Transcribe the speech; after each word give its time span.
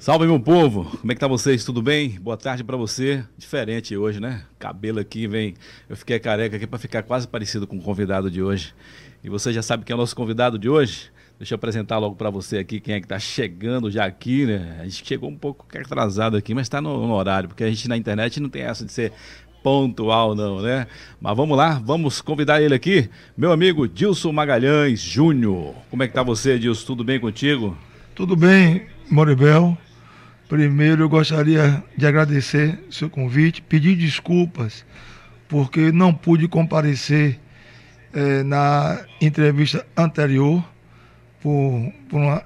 Salve 0.00 0.26
meu 0.26 0.40
povo, 0.40 0.86
como 0.98 1.12
é 1.12 1.14
que 1.14 1.20
tá 1.20 1.28
vocês? 1.28 1.62
Tudo 1.62 1.82
bem? 1.82 2.18
Boa 2.18 2.34
tarde 2.34 2.64
para 2.64 2.74
você. 2.74 3.22
Diferente 3.36 3.94
hoje, 3.94 4.18
né? 4.18 4.44
Cabelo 4.58 4.98
aqui 4.98 5.26
vem, 5.26 5.52
eu 5.90 5.94
fiquei 5.94 6.18
careca 6.18 6.56
aqui 6.56 6.66
para 6.66 6.78
ficar 6.78 7.02
quase 7.02 7.28
parecido 7.28 7.66
com 7.66 7.76
o 7.76 7.82
convidado 7.82 8.30
de 8.30 8.42
hoje. 8.42 8.72
E 9.22 9.28
você 9.28 9.52
já 9.52 9.60
sabe 9.60 9.84
quem 9.84 9.92
é 9.92 9.94
o 9.94 9.98
nosso 9.98 10.16
convidado 10.16 10.58
de 10.58 10.70
hoje? 10.70 11.10
Deixa 11.38 11.52
eu 11.52 11.56
apresentar 11.56 11.98
logo 11.98 12.16
para 12.16 12.30
você 12.30 12.56
aqui 12.56 12.80
quem 12.80 12.94
é 12.94 12.98
que 12.98 13.04
está 13.04 13.18
chegando 13.18 13.90
já 13.90 14.06
aqui, 14.06 14.46
né? 14.46 14.78
A 14.80 14.84
gente 14.84 15.06
chegou 15.06 15.28
um 15.28 15.36
pouco 15.36 15.66
atrasado 15.78 16.34
aqui, 16.34 16.54
mas 16.54 16.62
está 16.62 16.80
no, 16.80 17.06
no, 17.06 17.12
horário, 17.12 17.50
porque 17.50 17.62
a 17.62 17.68
gente 17.68 17.86
na 17.86 17.96
internet 17.98 18.40
não 18.40 18.48
tem 18.48 18.62
essa 18.62 18.86
de 18.86 18.92
ser 18.92 19.12
pontual 19.62 20.34
não, 20.34 20.62
né? 20.62 20.86
Mas 21.20 21.36
vamos 21.36 21.58
lá, 21.58 21.78
vamos 21.84 22.22
convidar 22.22 22.62
ele 22.62 22.74
aqui, 22.74 23.10
meu 23.36 23.52
amigo 23.52 23.86
Dilson 23.86 24.32
Magalhães 24.32 24.98
Júnior. 24.98 25.74
Como 25.90 26.02
é 26.02 26.08
que 26.08 26.14
tá 26.14 26.22
você, 26.22 26.58
Dilson? 26.58 26.86
Tudo 26.86 27.04
bem 27.04 27.20
contigo? 27.20 27.76
Tudo 28.14 28.34
bem, 28.34 28.86
Moribel. 29.10 29.76
Primeiro, 30.50 31.04
eu 31.04 31.08
gostaria 31.08 31.80
de 31.96 32.04
agradecer 32.04 32.76
seu 32.90 33.08
convite, 33.08 33.62
pedir 33.62 33.94
desculpas, 33.94 34.84
porque 35.48 35.92
não 35.92 36.12
pude 36.12 36.48
comparecer 36.48 37.38
eh, 38.12 38.42
na 38.42 38.98
entrevista 39.20 39.86
anterior, 39.96 40.68
por, 41.40 41.92
por, 42.08 42.20
uma 42.20 42.42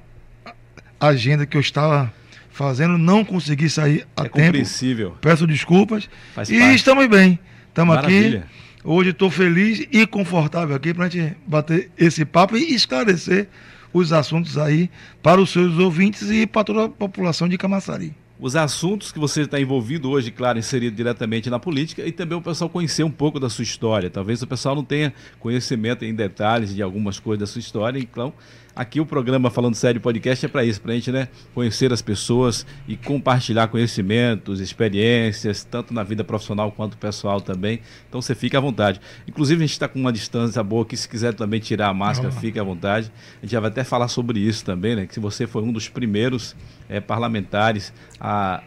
agenda 1.00 1.46
que 1.46 1.56
eu 1.56 1.62
estava 1.62 2.12
fazendo, 2.50 2.98
não 2.98 3.24
consegui 3.24 3.70
sair 3.70 4.06
a 4.14 4.20
é 4.20 4.24
tempo. 4.24 4.38
compreensível. 4.38 5.16
Peço 5.22 5.46
desculpas. 5.46 6.06
Faz 6.34 6.50
e 6.50 6.58
parte. 6.58 6.74
estamos 6.74 7.06
bem. 7.06 7.38
Estamos 7.68 7.96
aqui. 7.96 8.42
Hoje 8.84 9.10
estou 9.10 9.30
feliz 9.30 9.88
e 9.90 10.06
confortável 10.06 10.76
aqui 10.76 10.92
para 10.92 11.06
a 11.06 11.08
gente 11.08 11.34
bater 11.46 11.90
esse 11.96 12.26
papo 12.26 12.54
e 12.54 12.74
esclarecer 12.74 13.48
os 13.94 14.12
assuntos 14.12 14.58
aí 14.58 14.90
para 15.22 15.40
os 15.40 15.50
seus 15.50 15.78
ouvintes 15.78 16.28
e 16.28 16.46
para 16.46 16.64
toda 16.64 16.84
a 16.84 16.88
população 16.88 17.48
de 17.48 17.56
Camaçari. 17.56 18.12
Os 18.40 18.56
assuntos 18.56 19.12
que 19.12 19.18
você 19.18 19.42
está 19.42 19.60
envolvido 19.60 20.10
hoje, 20.10 20.32
claro, 20.32 20.58
inserido 20.58 20.96
diretamente 20.96 21.48
na 21.48 21.60
política 21.60 22.04
e 22.04 22.10
também 22.10 22.36
o 22.36 22.42
pessoal 22.42 22.68
conhecer 22.68 23.04
um 23.04 23.10
pouco 23.10 23.38
da 23.38 23.48
sua 23.48 23.62
história. 23.62 24.10
Talvez 24.10 24.42
o 24.42 24.46
pessoal 24.46 24.74
não 24.74 24.84
tenha 24.84 25.14
conhecimento 25.38 26.04
em 26.04 26.12
detalhes 26.12 26.74
de 26.74 26.82
algumas 26.82 27.20
coisas 27.20 27.38
da 27.38 27.46
sua 27.46 27.60
história, 27.60 27.98
então 27.98 28.32
aqui 28.76 29.00
o 29.00 29.06
programa 29.06 29.50
Falando 29.50 29.74
Sério 29.74 30.00
Podcast 30.00 30.44
é 30.44 30.48
para 30.48 30.64
isso, 30.64 30.80
para 30.80 30.92
a 30.92 30.94
gente 30.94 31.12
né, 31.12 31.28
conhecer 31.54 31.92
as 31.92 32.02
pessoas 32.02 32.66
e 32.88 32.96
compartilhar 32.96 33.68
conhecimentos, 33.68 34.60
experiências, 34.60 35.64
tanto 35.64 35.94
na 35.94 36.02
vida 36.02 36.24
profissional 36.24 36.72
quanto 36.72 36.96
pessoal 36.96 37.40
também. 37.40 37.80
Então 38.08 38.20
você 38.20 38.34
fica 38.34 38.58
à 38.58 38.60
vontade. 38.60 39.00
Inclusive 39.28 39.62
a 39.62 39.66
gente 39.66 39.72
está 39.72 39.86
com 39.88 39.98
uma 39.98 40.12
distância 40.12 40.62
boa 40.62 40.84
que 40.84 40.96
se 40.96 41.08
quiser 41.08 41.34
também 41.34 41.60
tirar 41.60 41.88
a 41.88 41.94
máscara, 41.94 42.28
Ah. 42.36 42.40
fique 42.40 42.58
à 42.58 42.64
vontade. 42.64 43.12
A 43.40 43.46
gente 43.46 43.52
já 43.52 43.60
vai 43.60 43.70
até 43.70 43.84
falar 43.84 44.08
sobre 44.08 44.40
isso 44.40 44.64
também, 44.64 44.96
né? 44.96 45.06
Que 45.06 45.20
você 45.20 45.46
foi 45.46 45.62
um 45.62 45.72
dos 45.72 45.88
primeiros 45.88 46.56
eh, 46.88 47.00
parlamentares 47.00 47.92
a 48.20 48.62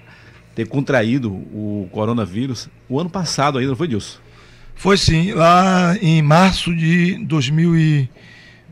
ter 0.56 0.68
contraído 0.68 1.32
o 1.32 1.88
coronavírus 1.92 2.68
o 2.90 3.00
ano 3.00 3.10
passado 3.10 3.58
ainda, 3.58 3.70
não 3.72 3.78
foi 3.78 3.88
disso? 3.88 4.22
Foi 4.76 4.98
sim, 4.98 5.34
lá 5.34 5.96
em 6.02 6.22
março 6.22 6.74
de 6.76 7.18
2000 7.26 7.76
e 7.78 8.10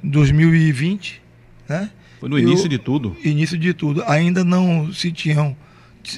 2020, 0.04 1.22
né? 1.68 1.90
Foi 2.20 2.30
no 2.30 2.38
Eu- 2.38 2.48
início 2.48 2.70
de 2.70 2.78
tudo. 2.78 3.16
Início 3.24 3.58
de 3.58 3.74
tudo. 3.74 4.04
Ainda 4.08 4.44
não 4.44 4.92
se 4.94 5.12
tinham, 5.12 5.56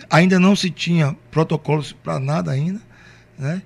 ainda 0.10 0.40
não 0.40 0.56
se 0.56 0.70
tinha 0.70 1.16
protocolos 1.32 1.92
para 1.92 2.20
nada 2.20 2.52
ainda, 2.52 2.82
né? 3.38 3.62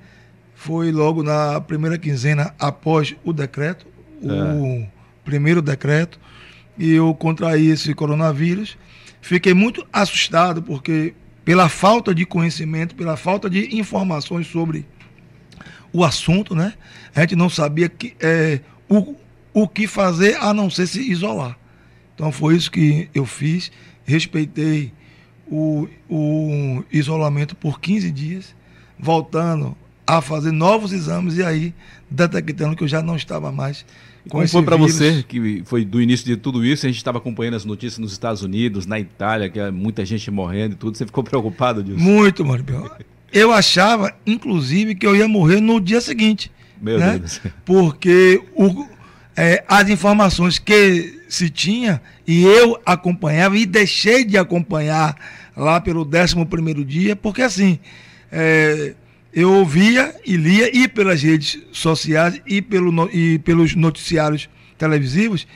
Foi 0.56 0.92
logo 0.92 1.24
na 1.24 1.60
primeira 1.60 1.98
quinzena 1.98 2.54
após 2.60 3.16
o 3.24 3.34
decreto, 3.34 3.88
o 4.22 4.86
primeiro 5.26 5.62
decreto, 5.62 6.20
e 6.78 6.92
eu 6.92 7.14
contraí 7.16 7.68
esse 7.68 7.94
coronavírus. 7.96 8.78
Fiquei 9.22 9.54
muito 9.54 9.86
assustado 9.92 10.62
porque 10.62 11.14
pela 11.44 11.68
falta 11.68 12.14
de 12.14 12.26
conhecimento, 12.26 12.94
pela 12.96 13.18
falta 13.18 13.50
de 13.50 13.76
informações 13.76 14.46
sobre 14.48 14.86
o 15.92 16.04
assunto, 16.04 16.56
né? 16.56 16.74
A 17.16 17.22
gente 17.22 17.36
não 17.36 17.50
sabia 17.50 17.90
que, 17.90 18.14
é, 18.20 18.62
o, 18.88 19.16
o 19.54 19.68
que 19.68 19.88
fazer 19.88 20.38
a 20.40 20.54
não 20.54 20.70
ser 20.70 20.88
se 20.88 21.02
isolar. 21.12 21.58
Então 22.22 22.32
foi 22.32 22.56
isso 22.56 22.70
que 22.70 23.10
eu 23.16 23.26
fiz. 23.26 23.72
Respeitei 24.06 24.94
o, 25.48 25.88
o 26.08 26.84
isolamento 26.92 27.56
por 27.56 27.82
15 27.82 28.12
dias, 28.12 28.56
voltando 29.00 29.76
a 30.06 30.22
fazer 30.22 30.52
novos 30.52 30.94
exames 30.94 31.38
e 31.38 31.44
aí 31.44 31.74
detectando 32.08 32.76
que 32.76 32.84
eu 32.84 32.88
já 32.88 33.02
não 33.02 33.16
estava 33.16 33.52
mais 33.52 33.84
com 34.30 34.38
como 34.38 34.48
foi 34.48 34.62
para 34.62 34.76
você, 34.76 35.26
que 35.28 35.64
foi 35.66 35.84
do 35.84 36.00
início 36.00 36.24
de 36.24 36.38
tudo 36.38 36.64
isso, 36.64 36.86
a 36.86 36.90
gente 36.90 36.98
estava 36.98 37.18
acompanhando 37.18 37.56
as 37.56 37.66
notícias 37.66 37.98
nos 37.98 38.12
Estados 38.12 38.44
Unidos, 38.44 38.86
na 38.86 39.00
Itália, 39.00 39.50
que 39.50 39.60
é 39.60 39.72
muita 39.72 40.06
gente 40.06 40.30
morrendo 40.30 40.74
e 40.74 40.78
tudo, 40.78 40.96
você 40.96 41.08
ficou 41.08 41.24
preocupado 41.26 41.84
disso? 41.84 41.98
Muito, 41.98 42.46
Maribel. 42.46 42.88
Eu 43.34 43.52
achava, 43.52 44.14
inclusive, 44.28 44.94
que 44.94 45.08
eu 45.08 45.16
ia 45.16 45.28
morrer 45.28 45.60
no 45.60 45.82
dia 45.82 46.00
seguinte. 46.00 46.52
Meu 46.80 47.00
né? 47.00 47.18
Deus. 47.18 47.42
Porque 47.66 48.44
o, 48.54 48.86
é, 49.36 49.64
as 49.68 49.90
informações 49.90 50.60
que 50.60 51.21
se 51.32 51.50
tinha 51.50 52.02
e 52.28 52.44
eu 52.44 52.78
acompanhava 52.86 53.58
e 53.58 53.66
deixei 53.66 54.26
de 54.26 54.38
acompanhar 54.38 55.16
lá 55.56 55.80
pelo 55.80 56.02
11 56.06 56.46
primeiro 56.46 56.84
dia, 56.84 57.16
porque 57.16 57.42
assim, 57.42 57.80
é, 58.30 58.94
eu 59.34 59.50
ouvia 59.54 60.14
e 60.26 60.36
lia 60.36 60.70
e 60.76 60.90
pelas 60.90 61.24
redes 61.24 61.58
sociais 61.72 62.42
e, 62.46 62.62
pelo, 62.62 63.10
e 63.14 63.40
pelos 63.40 63.76
noticiários 63.76 64.50
televisivos 64.78 65.48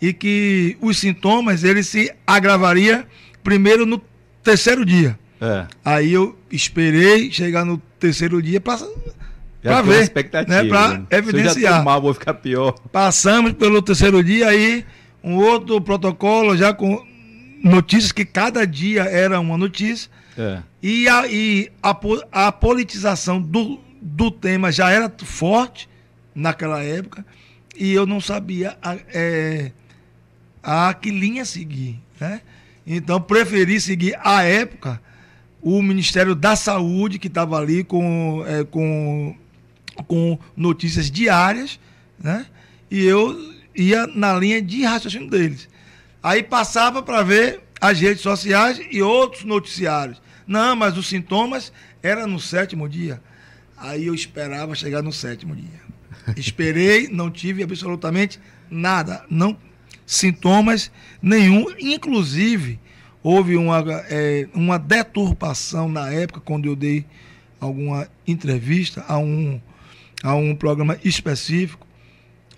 e 0.00 0.12
que 0.12 0.76
os 0.80 0.96
sintomas 0.96 1.64
eles 1.64 1.88
se 1.88 2.14
agravaria 2.24 3.04
primeiro 3.42 3.84
no 3.84 4.00
terceiro 4.44 4.84
dia. 4.84 5.18
É, 5.40 5.66
Aí 5.84 6.12
eu 6.12 6.38
esperei 6.52 7.32
chegar 7.32 7.64
no 7.64 7.78
terceiro 7.98 8.40
dia 8.40 8.60
para 8.60 8.78
uma 9.64 9.82
ver, 9.82 10.12
né, 10.46 10.64
pra 10.64 10.88
né? 10.88 10.94
Se 10.94 10.94
eu 10.94 11.08
já 11.10 11.18
evidenciar. 11.18 11.84
mal, 11.84 12.00
vou 12.00 12.14
ficar 12.14 12.34
pior. 12.34 12.72
Passamos 12.92 13.54
pelo 13.54 13.82
terceiro 13.82 14.22
dia 14.22 14.48
aí, 14.48 14.84
um 15.26 15.34
outro 15.34 15.80
protocolo 15.80 16.56
já 16.56 16.72
com 16.72 17.04
notícias 17.60 18.12
que 18.12 18.24
cada 18.24 18.64
dia 18.64 19.02
era 19.02 19.40
uma 19.40 19.58
notícia. 19.58 20.08
É. 20.38 20.62
E 20.80 21.08
a, 21.08 21.26
e 21.26 21.68
a, 21.82 21.98
a 22.30 22.52
politização 22.52 23.42
do, 23.42 23.80
do 24.00 24.30
tema 24.30 24.70
já 24.70 24.88
era 24.88 25.12
forte 25.24 25.88
naquela 26.32 26.80
época. 26.80 27.26
E 27.74 27.92
eu 27.92 28.06
não 28.06 28.20
sabia 28.20 28.78
a, 28.80 28.96
é, 29.12 29.72
a 30.62 30.94
que 30.94 31.10
linha 31.10 31.44
seguir. 31.44 32.00
Né? 32.20 32.40
Então 32.86 33.20
preferi 33.20 33.80
seguir 33.80 34.16
à 34.22 34.44
época 34.44 35.02
o 35.60 35.82
Ministério 35.82 36.36
da 36.36 36.54
Saúde, 36.54 37.18
que 37.18 37.26
estava 37.26 37.58
ali 37.58 37.82
com, 37.82 38.44
é, 38.46 38.62
com, 38.62 39.34
com 40.06 40.38
notícias 40.56 41.10
diárias, 41.10 41.80
né? 42.16 42.46
e 42.88 43.02
eu 43.02 43.55
ia 43.76 44.06
na 44.06 44.34
linha 44.34 44.60
de 44.60 44.82
raciocínio 44.84 45.28
deles. 45.28 45.68
Aí 46.22 46.42
passava 46.42 47.02
para 47.02 47.22
ver 47.22 47.60
as 47.80 48.00
redes 48.00 48.22
sociais 48.22 48.80
e 48.90 49.02
outros 49.02 49.44
noticiários. 49.44 50.20
Não, 50.46 50.74
mas 50.74 50.96
os 50.96 51.08
sintomas 51.08 51.72
eram 52.02 52.26
no 52.26 52.40
sétimo 52.40 52.88
dia. 52.88 53.20
Aí 53.76 54.06
eu 54.06 54.14
esperava 54.14 54.74
chegar 54.74 55.02
no 55.02 55.12
sétimo 55.12 55.54
dia. 55.54 55.80
Esperei, 56.36 57.08
não 57.08 57.30
tive 57.30 57.62
absolutamente 57.62 58.40
nada. 58.70 59.24
Não 59.28 59.56
sintomas 60.06 60.90
nenhum. 61.20 61.66
Inclusive, 61.78 62.80
houve 63.22 63.56
uma, 63.56 63.84
é, 64.08 64.48
uma 64.54 64.78
deturpação 64.78 65.88
na 65.88 66.10
época, 66.10 66.40
quando 66.40 66.66
eu 66.66 66.76
dei 66.76 67.04
alguma 67.60 68.08
entrevista 68.26 69.04
a 69.08 69.18
um, 69.18 69.60
a 70.22 70.34
um 70.34 70.54
programa 70.54 70.98
específico, 71.04 71.86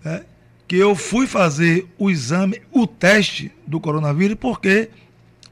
né, 0.05 0.25
que 0.69 0.77
eu 0.77 0.95
fui 0.95 1.27
fazer 1.27 1.89
o 1.99 2.11
exame, 2.11 2.61
o 2.71 2.87
teste 2.87 3.51
do 3.67 3.81
coronavírus, 3.81 4.37
porque 4.39 4.91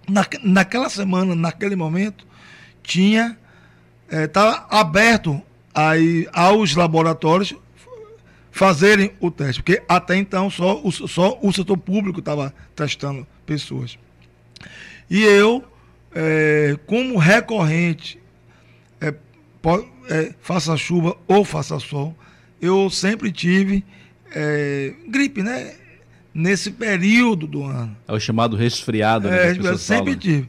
na, 0.07 0.27
naquela 0.43 0.91
semana, 0.91 1.35
naquele 1.35 1.75
momento, 1.75 2.27
tinha 2.83 3.37
estava 4.09 4.67
aberto 4.71 5.43
aí 5.75 6.29
aos 6.33 6.77
laboratórios 6.77 7.57
fazerem 8.57 9.13
o 9.21 9.31
teste, 9.31 9.63
porque 9.63 9.83
até 9.87 10.17
então 10.17 10.49
só 10.49 10.81
o, 10.83 10.91
só 10.91 11.39
o 11.43 11.53
setor 11.53 11.77
público 11.77 12.21
estava 12.21 12.55
testando 12.75 13.27
pessoas. 13.45 13.99
E 15.11 15.23
eu, 15.23 15.63
eh, 16.15 16.79
como 16.87 17.19
recorrente, 17.19 18.19
eh, 18.99 19.15
eh, 20.09 20.35
faça 20.41 20.75
chuva 20.77 21.19
ou 21.29 21.45
faça 21.45 21.79
sol, 21.79 22.17
eu 22.61 22.89
sempre 22.89 23.31
tive 23.31 23.85
eh, 24.39 24.93
gripe, 25.09 25.43
né? 25.43 25.73
Nesse 26.35 26.71
período 26.71 27.47
do 27.47 27.65
ano. 27.65 27.97
É 28.07 28.13
o 28.13 28.21
chamado 28.21 28.57
resfriado. 28.57 29.27
né, 29.29 29.39
que 29.39 29.45
É, 29.45 29.51
as 29.61 29.67
eu 29.67 29.79
sempre 29.79 30.13
falam. 30.13 30.19
tive. 30.19 30.49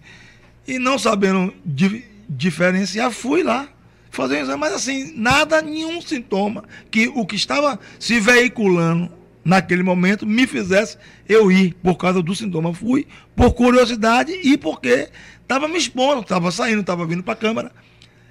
E 0.68 0.78
não 0.78 1.00
sabendo 1.00 1.54
di- 1.66 2.04
diferenciar, 2.28 3.10
fui 3.12 3.42
lá 3.42 3.70
fazer 4.12 4.36
um 4.38 4.42
exame, 4.42 4.60
mas 4.60 4.74
assim, 4.74 5.14
nada, 5.16 5.62
nenhum 5.62 6.02
sintoma 6.02 6.66
que 6.92 7.08
o 7.08 7.26
que 7.26 7.36
estava 7.38 7.80
se 8.00 8.20
veiculando 8.20 9.10
naquele 9.46 9.82
momento, 9.82 10.26
me 10.26 10.46
fizesse 10.46 10.98
eu 11.30 11.50
ir 11.50 11.74
por 11.82 11.96
causa 11.96 12.22
do 12.22 12.36
sintoma. 12.36 12.74
Fui 12.74 13.08
por 13.34 13.54
curiosidade 13.54 14.34
e 14.44 14.58
porque 14.58 15.08
estava 15.42 15.70
me 15.70 15.78
expondo, 15.78 16.20
estava 16.20 16.52
saindo, 16.52 16.82
estava 16.82 17.06
vindo 17.06 17.24
para 17.24 17.34
a 17.34 17.38
Câmara. 17.38 17.72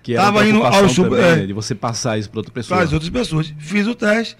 Que 0.02 0.12
estava 0.12 0.46
indo 0.46 0.62
ao 0.62 0.88
sub... 0.90 1.08
também, 1.08 1.44
é, 1.44 1.46
de 1.46 1.54
você 1.54 1.74
passar 1.74 2.18
isso 2.18 2.28
para 2.28 2.40
outra 2.40 2.52
pessoa. 2.52 2.76
Para 2.76 2.86
as 2.86 2.92
outras 2.92 3.08
pessoas. 3.10 3.54
Fiz 3.58 3.86
o 3.86 3.94
teste. 3.94 4.36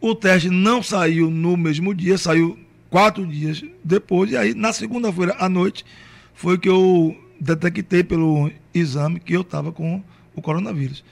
O 0.00 0.14
teste 0.14 0.48
não 0.48 0.82
saiu 0.82 1.30
no 1.30 1.56
mesmo 1.56 1.94
dia, 1.94 2.16
saiu 2.16 2.58
quatro 2.88 3.26
dias 3.26 3.62
depois. 3.84 4.30
E 4.30 4.36
aí, 4.36 4.54
na 4.54 4.72
segunda-feira 4.72 5.36
à 5.38 5.48
noite, 5.48 5.84
foi 6.34 6.58
que 6.58 6.68
eu 6.68 7.16
detectei 7.38 8.02
pelo 8.02 8.50
exame 8.74 9.20
que 9.20 9.34
eu 9.34 9.42
estava 9.42 9.72
com 9.72 10.02
o 10.34 10.42
coronavírus. 10.42 11.04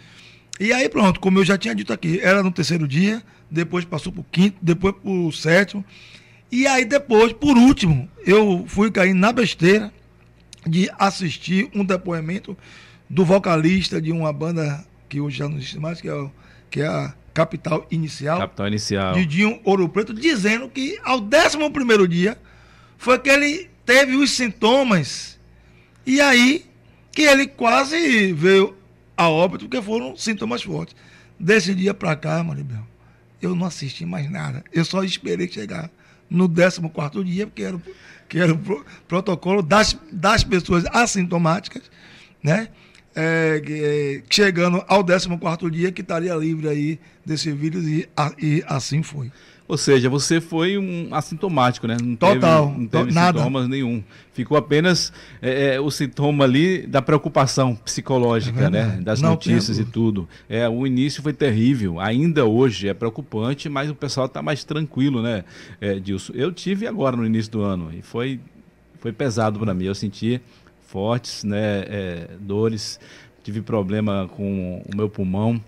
E 0.58 0.72
aí, 0.72 0.88
pronto, 0.88 1.20
como 1.20 1.38
eu 1.38 1.44
já 1.44 1.56
tinha 1.56 1.74
dito 1.74 1.92
aqui, 1.92 2.18
era 2.20 2.42
no 2.42 2.50
terceiro 2.50 2.88
dia, 2.88 3.22
depois 3.50 3.84
passou 3.84 4.12
para 4.12 4.22
o 4.22 4.26
quinto, 4.30 4.56
depois 4.60 4.94
para 4.94 5.10
o 5.10 5.30
sétimo. 5.30 5.84
E 6.50 6.66
aí, 6.66 6.84
depois, 6.84 7.32
por 7.32 7.56
último, 7.56 8.08
eu 8.26 8.64
fui 8.66 8.90
cair 8.90 9.14
na 9.14 9.32
besteira 9.32 9.92
de 10.66 10.90
assistir 10.98 11.70
um 11.74 11.84
depoimento 11.84 12.56
do 13.08 13.24
vocalista 13.24 14.00
de 14.00 14.10
uma 14.10 14.32
banda 14.32 14.84
que 15.08 15.20
hoje 15.20 15.38
já 15.38 15.48
não 15.48 15.56
existe 15.56 15.78
mais, 15.78 16.00
que 16.00 16.08
é, 16.08 16.30
que 16.70 16.80
é 16.80 16.86
a 16.86 17.14
Capital 17.38 17.86
Inicial. 17.88 18.38
Capital 18.40 18.66
Inicial. 18.66 19.14
Didinho 19.14 19.60
Ouro 19.62 19.88
Preto, 19.88 20.12
dizendo 20.12 20.68
que 20.68 20.98
ao 21.04 21.20
11 21.20 21.70
primeiro 21.72 22.08
dia 22.08 22.36
foi 22.96 23.16
que 23.20 23.30
ele 23.30 23.70
teve 23.86 24.16
os 24.16 24.32
sintomas 24.32 25.38
e 26.04 26.20
aí 26.20 26.66
que 27.12 27.22
ele 27.22 27.46
quase 27.46 28.32
veio 28.32 28.76
a 29.16 29.28
óbito 29.28 29.68
porque 29.68 29.80
foram 29.80 30.16
sintomas 30.16 30.64
fortes. 30.64 30.96
Desse 31.38 31.76
dia 31.76 31.94
para 31.94 32.16
cá, 32.16 32.42
Maribel, 32.42 32.84
eu 33.40 33.54
não 33.54 33.66
assisti 33.66 34.04
mais 34.04 34.28
nada. 34.28 34.64
Eu 34.72 34.84
só 34.84 35.04
esperei 35.04 35.48
chegar 35.48 35.88
no 36.28 36.48
14 36.48 37.24
dia, 37.24 37.46
porque 37.46 37.62
era, 37.62 37.80
que 38.28 38.38
era 38.40 38.52
o 38.52 38.84
protocolo 39.06 39.62
das, 39.62 39.96
das 40.10 40.42
pessoas 40.42 40.84
assintomáticas, 40.86 41.88
né? 42.42 42.68
É, 43.20 43.60
é, 43.68 44.22
chegando 44.30 44.84
ao 44.86 45.04
14 45.04 45.28
dia 45.72 45.90
que 45.90 46.02
estaria 46.02 46.34
livre 46.36 46.68
aí 46.68 47.00
desse 47.26 47.50
vírus 47.50 47.84
e, 47.84 48.08
a, 48.16 48.32
e 48.40 48.62
assim 48.68 49.02
foi. 49.02 49.32
Ou 49.66 49.76
seja, 49.76 50.08
você 50.08 50.40
foi 50.40 50.78
um 50.78 51.12
assintomático, 51.12 51.86
né? 51.86 51.96
Não 52.00 52.16
Total. 52.16 52.68
Teve, 52.68 52.78
não 52.78 52.86
teve 52.86 53.12
nada. 53.12 53.38
sintomas 53.38 53.68
nenhum. 53.68 54.02
Ficou 54.32 54.56
apenas 54.56 55.12
é, 55.42 55.74
é, 55.74 55.80
o 55.80 55.90
sintoma 55.90 56.44
ali 56.44 56.86
da 56.86 57.02
preocupação 57.02 57.74
psicológica, 57.74 58.64
é 58.64 58.70
né? 58.70 59.00
Das 59.02 59.20
não 59.20 59.30
notícias 59.30 59.78
e 59.78 59.84
tudo. 59.84 60.26
É, 60.48 60.66
o 60.68 60.86
início 60.86 61.22
foi 61.22 61.34
terrível. 61.34 62.00
Ainda 62.00 62.46
hoje 62.46 62.88
é 62.88 62.94
preocupante, 62.94 63.68
mas 63.68 63.90
o 63.90 63.94
pessoal 63.94 64.26
está 64.26 64.40
mais 64.40 64.64
tranquilo, 64.64 65.20
né, 65.20 65.44
é, 65.80 65.98
Dilson? 65.98 66.32
Eu 66.34 66.50
tive 66.50 66.86
agora 66.86 67.16
no 67.16 67.26
início 67.26 67.52
do 67.52 67.60
ano 67.60 67.90
e 67.92 68.00
foi, 68.00 68.40
foi 69.00 69.12
pesado 69.12 69.58
para 69.58 69.74
mim. 69.74 69.84
Eu 69.84 69.94
senti 69.94 70.40
fortes, 70.88 71.44
né, 71.44 71.84
é, 71.86 72.30
dores, 72.40 72.98
tive 73.44 73.60
problema 73.60 74.28
com 74.34 74.82
o 74.90 74.96
meu 74.96 75.08
pulmão, 75.08 75.62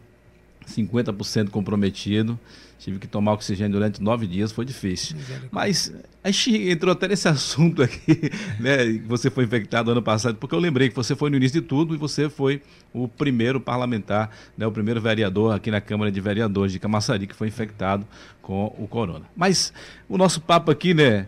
50% 0.67 1.51
comprometido, 1.51 2.41
tive 2.79 2.99
que 2.99 3.07
tomar 3.07 3.35
oxigênio 3.35 3.73
durante 3.73 4.03
nove 4.03 4.27
dias, 4.27 4.51
foi 4.51 4.65
difícil. 4.65 5.17
Mas 5.51 5.93
a 6.25 6.31
gente 6.31 6.71
entrou 6.71 6.93
até 6.93 7.07
nesse 7.07 7.29
assunto 7.29 7.83
aqui, 7.83 8.31
né, 8.59 8.99
você 9.07 9.29
foi 9.29 9.45
infectado 9.45 9.91
ano 9.91 10.03
passado, 10.03 10.37
porque 10.37 10.55
eu 10.55 10.59
lembrei 10.59 10.89
que 10.89 10.97
você 10.97 11.15
foi 11.15 11.29
no 11.29 11.37
início 11.37 11.61
de 11.61 11.67
tudo 11.67 11.95
e 11.95 11.99
você 11.99 12.31
foi 12.31 12.63
o 12.91 13.07
primeiro 13.07 13.61
parlamentar, 13.61 14.31
né, 14.57 14.67
o 14.67 14.73
primeiro 14.73 15.03
vereador 15.03 15.55
aqui 15.55 15.71
na 15.71 15.83
Câmara 15.83 16.11
de 16.11 16.21
Vereadores 16.21 16.73
de 16.73 16.79
Camaçari 16.79 17.27
que 17.27 17.35
foi 17.35 17.49
infectado 17.49 18.07
com 18.41 18.75
o 18.79 18.89
corona. 18.89 19.27
Mas 19.37 19.71
o 20.09 20.17
nosso 20.17 20.41
papo 20.41 20.71
aqui, 20.71 20.95
né, 20.95 21.27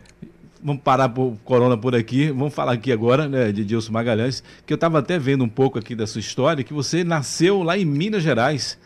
vamos 0.62 0.82
parar 0.82 1.09
por 1.09 1.37
Corona 1.44 1.76
por 1.76 1.94
aqui. 1.94 2.29
Vamos 2.29 2.55
falar 2.55 2.73
aqui 2.73 2.93
agora, 2.93 3.29
né, 3.29 3.50
de 3.50 3.64
Dilson 3.64 3.93
Magalhães, 3.93 4.43
que 4.64 4.73
eu 4.73 4.76
estava 4.76 5.00
até 5.00 5.19
vendo 5.19 5.44
um 5.44 5.49
pouco 5.49 5.79
aqui 5.79 5.94
da 5.94 6.06
sua 6.06 6.20
história, 6.20 6.62
que 6.62 6.73
você 6.73 7.03
nasceu 7.03 7.62
lá 7.62 7.76
em 7.76 7.85
Minas 7.85 8.23
Gerais 8.23 8.79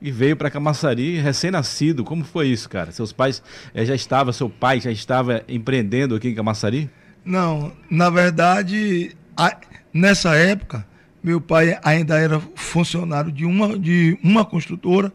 e 0.00 0.10
veio 0.10 0.36
para 0.36 0.50
Camaçari 0.50 1.16
recém-nascido. 1.18 2.04
Como 2.04 2.24
foi 2.24 2.48
isso, 2.48 2.68
cara? 2.68 2.92
Seus 2.92 3.12
pais 3.12 3.42
é, 3.74 3.84
já 3.84 3.94
estavam, 3.94 4.32
seu 4.32 4.48
pai 4.48 4.80
já 4.80 4.90
estava 4.90 5.42
empreendendo 5.48 6.14
aqui 6.14 6.28
em 6.28 6.34
Camaçari? 6.34 6.90
Não, 7.24 7.72
na 7.90 8.10
verdade, 8.10 9.16
a, 9.36 9.56
nessa 9.92 10.34
época, 10.36 10.86
meu 11.22 11.40
pai 11.40 11.78
ainda 11.82 12.18
era 12.18 12.38
funcionário 12.54 13.32
de 13.32 13.46
uma, 13.46 13.78
de 13.78 14.18
uma 14.22 14.44
construtora 14.44 15.12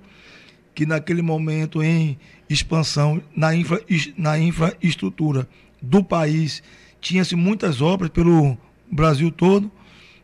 que 0.74 0.86
naquele 0.86 1.22
momento 1.22 1.84
em 1.84 2.18
expansão 2.50 3.22
na, 3.36 3.54
infra, 3.54 3.80
na 4.18 4.40
infraestrutura 4.40 5.48
do 5.82 6.04
país. 6.04 6.62
Tinha-se 7.02 7.36
muitas 7.36 7.82
obras 7.82 8.10
pelo 8.10 8.58
Brasil 8.92 9.32
todo. 9.32 9.72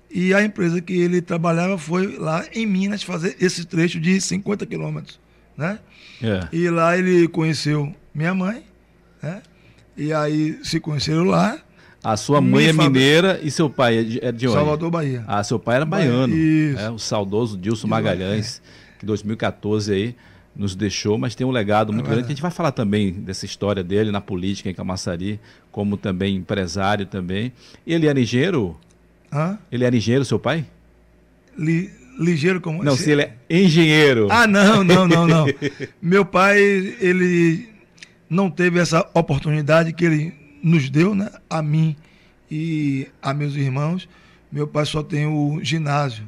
E 0.10 0.34
a 0.34 0.44
empresa 0.44 0.82
que 0.82 0.94
ele 0.94 1.22
trabalhava 1.22 1.78
foi 1.78 2.18
lá 2.18 2.46
em 2.54 2.66
Minas 2.66 3.04
fazer 3.04 3.36
esse 3.40 3.66
trecho 3.66 4.00
de 4.00 4.20
50 4.22 4.66
quilômetros. 4.66 5.20
Né? 5.58 5.80
É. 6.22 6.48
E 6.52 6.70
lá 6.70 6.98
ele 6.98 7.28
conheceu 7.28 7.94
minha 8.14 8.34
mãe. 8.34 8.64
Né? 9.22 9.42
E 9.98 10.14
aí 10.14 10.60
se 10.64 10.80
conheceram 10.80 11.24
lá. 11.24 11.60
A 12.04 12.16
sua 12.16 12.40
mãe 12.40 12.68
é 12.68 12.74
mineira 12.74 13.40
e 13.42 13.50
seu 13.50 13.70
pai 13.70 13.98
é 13.98 14.04
de, 14.04 14.26
é 14.26 14.32
de 14.32 14.48
onde? 14.48 14.56
Salvador, 14.56 14.92
Bahia. 14.92 15.24
Ah, 15.28 15.44
seu 15.44 15.58
pai 15.58 15.78
era 15.78 15.86
baiano. 15.86 16.34
Isso. 16.36 16.80
É, 16.80 16.92
o 16.92 17.00
saudoso 17.00 17.58
Dilson 17.58 17.88
Magalhães, 17.88 18.62
é. 18.96 19.00
que 19.00 19.06
2014 19.06 19.92
aí 19.92 20.16
nos 20.56 20.76
deixou, 20.76 21.18
mas 21.18 21.36
tem 21.36 21.46
um 21.46 21.52
legado 21.52 21.92
muito 21.92 22.08
é 22.08 22.10
grande. 22.10 22.26
A 22.26 22.30
gente 22.30 22.42
vai 22.42 22.52
falar 22.52 22.72
também 22.72 23.12
dessa 23.12 23.46
história 23.46 23.84
dele 23.84 24.12
na 24.12 24.22
política 24.22 24.70
em 24.70 24.74
Camaçari, 24.74 25.40
como 25.72 25.98
também 25.98 26.36
empresário 26.36 27.06
também. 27.06 27.52
Ele 27.86 28.08
era 28.08 28.20
engenheiro? 28.20 28.78
Hã? 29.32 29.60
Ele 29.72 29.84
era 29.84 29.96
engenheiro, 29.96 30.24
seu 30.24 30.40
pai? 30.40 30.66
Li, 31.58 31.92
ligeiro 32.18 32.62
como... 32.62 32.84
Não, 32.84 32.96
se 32.96 33.12
ele 33.12 33.24
é 33.24 33.36
engenheiro. 33.50 34.28
Ah, 34.30 34.48
não, 34.48 34.84
não, 34.84 35.08
não, 35.08 35.28
não. 35.28 35.46
Meu 36.02 36.26
pai, 36.26 36.60
ele 36.60 37.68
não 38.30 38.50
teve 38.50 38.80
essa 38.80 39.08
oportunidade 39.14 39.94
que 39.94 40.06
ele 40.06 40.34
nos 40.64 40.90
deu, 40.90 41.14
né? 41.14 41.30
A 41.50 41.62
mim 41.62 41.96
e 42.50 43.08
a 43.22 43.34
meus 43.34 43.56
irmãos. 43.56 44.08
Meu 44.52 44.68
pai 44.68 44.86
só 44.86 45.04
tem 45.04 45.26
o 45.26 45.60
ginásio 45.62 46.26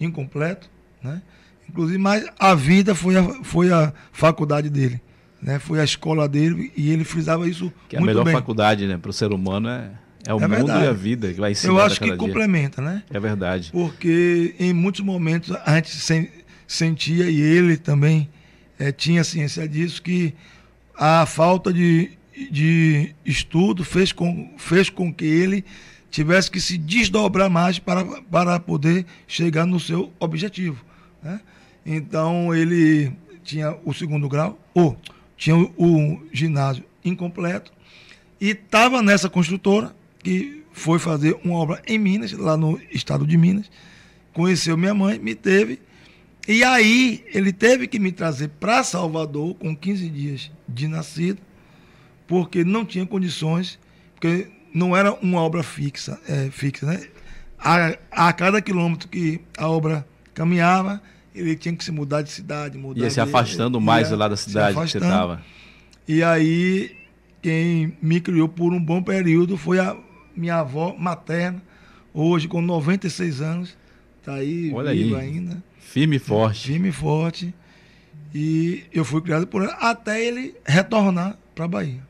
incompleto, 0.00 0.68
né? 1.02 1.22
Inclusive, 1.68 1.98
mas 1.98 2.24
a 2.38 2.54
vida 2.54 2.94
foi 2.94 3.16
a, 3.16 3.22
foi 3.42 3.72
a 3.72 3.92
faculdade 4.12 4.70
dele. 4.70 5.00
Né? 5.40 5.58
Foi 5.58 5.80
a 5.80 5.84
escola 5.84 6.28
dele 6.28 6.72
e 6.76 6.90
ele 6.90 7.04
frisava 7.04 7.48
isso 7.48 7.72
que 7.88 7.96
é 7.96 7.98
a 7.98 8.02
melhor 8.02 8.24
bem. 8.24 8.34
faculdade 8.34 8.86
né, 8.86 8.96
para 8.96 9.10
o 9.10 9.12
ser 9.12 9.32
humano 9.32 9.68
é, 9.68 9.90
é 10.26 10.34
o 10.34 10.38
é 10.38 10.48
mundo 10.48 10.50
verdade. 10.50 10.84
e 10.84 10.88
a 10.88 10.92
vida 10.92 11.32
que 11.32 11.40
vai 11.40 11.52
ensinar 11.52 11.72
Eu 11.72 11.80
acho 11.80 12.00
que 12.00 12.06
dia. 12.06 12.16
complementa, 12.16 12.82
né? 12.82 13.02
É 13.10 13.20
verdade. 13.20 13.70
Porque 13.70 14.54
em 14.58 14.72
muitos 14.72 15.00
momentos 15.02 15.54
a 15.64 15.74
gente 15.76 15.90
sen, 15.90 16.28
sentia, 16.66 17.30
e 17.30 17.40
ele 17.40 17.76
também 17.76 18.28
é, 18.78 18.90
tinha 18.90 19.22
ciência 19.22 19.68
disso, 19.68 20.02
que 20.02 20.34
a 20.96 21.24
falta 21.24 21.72
de, 21.72 22.10
de 22.50 23.14
estudo 23.24 23.84
fez 23.84 24.10
com, 24.10 24.54
fez 24.56 24.90
com 24.90 25.12
que 25.12 25.24
ele 25.24 25.64
tivesse 26.10 26.50
que 26.50 26.60
se 26.60 26.76
desdobrar 26.76 27.48
mais 27.48 27.78
para, 27.78 28.04
para 28.22 28.58
poder 28.58 29.06
chegar 29.26 29.66
no 29.66 29.78
seu 29.78 30.12
objetivo. 30.18 30.84
Né? 31.22 31.40
Então 31.90 32.54
ele 32.54 33.10
tinha 33.42 33.74
o 33.82 33.94
segundo 33.94 34.28
grau, 34.28 34.58
ou 34.74 34.94
tinha 35.38 35.56
o, 35.56 35.72
o 35.78 36.22
ginásio 36.30 36.84
incompleto, 37.02 37.72
e 38.38 38.50
estava 38.50 39.02
nessa 39.02 39.30
construtora 39.30 39.96
que 40.22 40.62
foi 40.70 40.98
fazer 40.98 41.38
uma 41.42 41.56
obra 41.56 41.80
em 41.86 41.98
Minas, 41.98 42.32
lá 42.32 42.58
no 42.58 42.78
estado 42.92 43.26
de 43.26 43.38
Minas. 43.38 43.70
Conheceu 44.34 44.76
minha 44.76 44.92
mãe, 44.92 45.18
me 45.18 45.34
teve. 45.34 45.80
E 46.46 46.62
aí 46.62 47.24
ele 47.32 47.54
teve 47.54 47.86
que 47.86 47.98
me 47.98 48.12
trazer 48.12 48.48
para 48.60 48.84
Salvador 48.84 49.54
com 49.54 49.74
15 49.74 50.10
dias 50.10 50.50
de 50.68 50.86
nascido, 50.86 51.40
porque 52.26 52.64
não 52.64 52.84
tinha 52.84 53.06
condições, 53.06 53.78
porque 54.14 54.48
não 54.74 54.94
era 54.94 55.14
uma 55.14 55.40
obra 55.40 55.62
fixa, 55.62 56.20
é, 56.28 56.50
fixa 56.50 56.84
né? 56.84 57.08
A, 57.58 57.96
a 58.28 58.32
cada 58.34 58.60
quilômetro 58.60 59.08
que 59.08 59.40
a 59.56 59.68
obra 59.68 60.06
caminhava, 60.34 61.02
ele 61.38 61.56
tinha 61.56 61.74
que 61.74 61.84
se 61.84 61.92
mudar 61.92 62.22
de 62.22 62.30
cidade, 62.30 62.76
mudar 62.76 63.00
Ia 63.00 63.10
se 63.10 63.20
afastando 63.20 63.80
mais 63.80 64.10
lá 64.10 64.28
da 64.28 64.36
cidade 64.36 64.76
que 64.78 64.88
você 64.88 64.98
estava. 64.98 65.42
E 66.06 66.22
aí, 66.22 66.96
quem 67.42 67.96
me 68.00 68.20
criou 68.20 68.48
por 68.48 68.72
um 68.72 68.82
bom 68.82 69.02
período 69.02 69.56
foi 69.56 69.78
a 69.78 69.96
minha 70.34 70.56
avó 70.56 70.94
materna, 70.98 71.62
hoje 72.14 72.48
com 72.48 72.62
96 72.62 73.40
anos, 73.40 73.76
está 74.18 74.34
aí 74.34 74.72
Olha 74.72 74.92
viva 74.92 75.18
aí. 75.18 75.28
ainda. 75.28 75.62
Firme 75.78 76.16
e 76.16 76.18
forte. 76.18 76.66
Firme 76.66 76.88
e 76.88 76.92
forte. 76.92 77.54
E 78.34 78.84
eu 78.92 79.04
fui 79.04 79.20
criado 79.20 79.46
por 79.46 79.62
ela 79.62 79.72
até 79.74 80.24
ele 80.24 80.54
retornar 80.66 81.38
para 81.54 81.64
a 81.64 81.68
Bahia. 81.68 82.08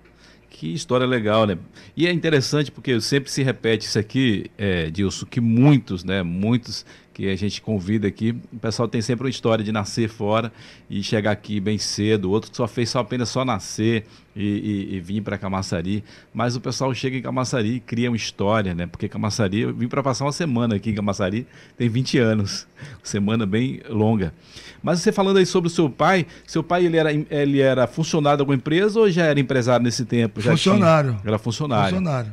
Que 0.50 0.74
história 0.74 1.06
legal, 1.06 1.46
né? 1.46 1.56
E 1.96 2.06
é 2.06 2.12
interessante 2.12 2.70
porque 2.70 3.00
sempre 3.00 3.30
se 3.30 3.42
repete 3.44 3.86
isso 3.86 3.98
aqui, 3.98 4.50
é, 4.58 4.90
Dilson, 4.90 5.26
que 5.26 5.40
muitos, 5.40 6.02
né? 6.02 6.24
Muitos 6.24 6.84
que 7.18 7.28
a 7.28 7.34
gente 7.34 7.60
convida 7.60 8.06
aqui. 8.06 8.30
O 8.52 8.60
pessoal 8.60 8.86
tem 8.86 9.02
sempre 9.02 9.24
uma 9.24 9.30
história 9.30 9.64
de 9.64 9.72
nascer 9.72 10.08
fora 10.08 10.52
e 10.88 11.02
chegar 11.02 11.32
aqui 11.32 11.58
bem 11.58 11.76
cedo, 11.76 12.30
outro 12.30 12.48
que 12.48 12.56
só 12.56 12.68
fez 12.68 12.90
só 12.90 13.00
apenas 13.00 13.28
só 13.28 13.44
nascer 13.44 14.06
e, 14.36 14.44
e, 14.90 14.94
e 14.94 15.00
vim 15.00 15.20
para 15.20 15.36
Camaçari. 15.36 16.04
Mas 16.32 16.54
o 16.54 16.60
pessoal 16.60 16.94
chega 16.94 17.16
em 17.16 17.20
Camaçari 17.20 17.74
e 17.74 17.80
cria 17.80 18.08
uma 18.08 18.16
história, 18.16 18.72
né? 18.72 18.86
Porque 18.86 19.08
Camaçari, 19.08 19.62
eu 19.62 19.74
vim 19.74 19.88
para 19.88 20.00
passar 20.00 20.26
uma 20.26 20.30
semana 20.30 20.76
aqui 20.76 20.90
em 20.90 20.94
Camaçari, 20.94 21.44
tem 21.76 21.88
20 21.88 22.18
anos, 22.18 22.68
semana 23.02 23.44
bem 23.44 23.80
longa. 23.88 24.32
Mas 24.80 25.00
você 25.00 25.10
falando 25.10 25.38
aí 25.38 25.46
sobre 25.46 25.66
o 25.66 25.70
seu 25.70 25.90
pai, 25.90 26.24
seu 26.46 26.62
pai 26.62 26.86
ele 26.86 26.98
era, 26.98 27.12
ele 27.12 27.60
era 27.60 27.88
funcionário 27.88 28.36
de 28.36 28.42
alguma 28.42 28.54
empresa 28.54 29.00
ou 29.00 29.10
já 29.10 29.24
era 29.24 29.40
empresário 29.40 29.82
nesse 29.82 30.04
tempo? 30.04 30.40
Já 30.40 30.52
funcionário. 30.52 31.14
Tinha? 31.14 31.22
Era 31.26 31.36
funcionário. 31.36 31.96
Funcionário. 31.96 32.32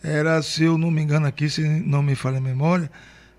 Era, 0.00 0.40
se 0.42 0.62
eu 0.62 0.78
não 0.78 0.92
me 0.92 1.02
engano 1.02 1.26
aqui, 1.26 1.50
se 1.50 1.60
não 1.60 2.04
me 2.04 2.14
falha 2.14 2.38
a 2.38 2.40
memória, 2.40 2.88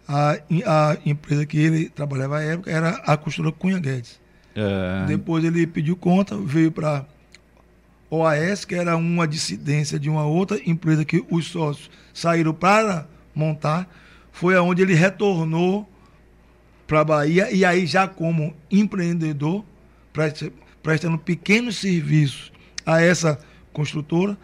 a, 0.07 0.37
a 0.65 0.97
empresa 1.05 1.45
que 1.45 1.57
ele 1.57 1.89
trabalhava 1.89 2.37
à 2.37 2.43
época 2.43 2.71
era 2.71 2.89
a 3.05 3.15
costura 3.17 3.51
Cunha 3.51 3.79
Guedes. 3.79 4.19
É. 4.55 5.05
Depois 5.07 5.43
ele 5.43 5.65
pediu 5.65 5.95
conta, 5.95 6.37
veio 6.37 6.71
para 6.71 7.05
OAS, 8.09 8.65
que 8.65 8.75
era 8.75 8.95
uma 8.95 9.27
dissidência 9.27 9.99
de 9.99 10.09
uma 10.09 10.25
outra 10.25 10.59
empresa 10.65 11.03
que 11.03 11.23
os 11.29 11.47
sócios 11.47 11.89
saíram 12.13 12.53
para 12.53 13.07
montar. 13.33 13.89
Foi 14.31 14.55
aonde 14.55 14.81
ele 14.81 14.93
retornou 14.93 15.89
para 16.85 16.99
a 16.99 17.03
Bahia 17.03 17.51
e 17.51 17.65
aí 17.65 17.85
já 17.85 18.07
como 18.07 18.53
empreendedor, 18.69 19.63
prestando 20.81 21.17
pequenos 21.17 21.77
serviços 21.77 22.51
a 22.85 23.01
essa 23.01 23.39
construtora. 23.71 24.37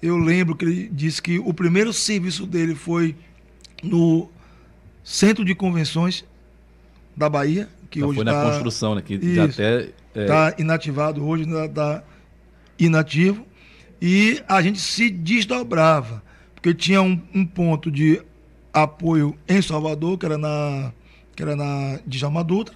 Eu 0.00 0.16
lembro 0.16 0.56
que 0.56 0.64
ele 0.64 0.88
disse 0.90 1.20
que 1.20 1.38
o 1.38 1.52
primeiro 1.52 1.92
serviço 1.92 2.46
dele 2.46 2.74
foi 2.74 3.14
no 3.82 4.30
Centro 5.02 5.44
de 5.44 5.54
Convenções 5.54 6.24
da 7.16 7.28
Bahia, 7.28 7.68
que 7.90 8.00
já 8.00 8.06
hoje 8.06 8.16
foi 8.16 8.24
na 8.24 8.32
tá, 8.32 8.50
construção, 8.50 8.94
né? 8.94 9.02
Que 9.02 9.14
isso, 9.14 9.34
já 9.34 9.44
até 9.44 9.88
está 10.14 10.54
é... 10.56 10.60
inativado 10.60 11.26
hoje, 11.26 11.44
está 11.44 12.02
inativo. 12.78 13.46
E 14.00 14.42
a 14.48 14.60
gente 14.60 14.80
se 14.80 15.10
desdobrava, 15.10 16.22
porque 16.54 16.74
tinha 16.74 17.00
um, 17.02 17.20
um 17.34 17.46
ponto 17.46 17.90
de 17.90 18.20
apoio 18.72 19.36
em 19.46 19.60
Salvador, 19.60 20.18
que 20.18 20.26
era 20.26 20.38
na 20.38 20.92
que 21.34 21.42
era 21.42 21.56
na 21.56 21.98
Djalma 22.06 22.44
Dutra, 22.44 22.74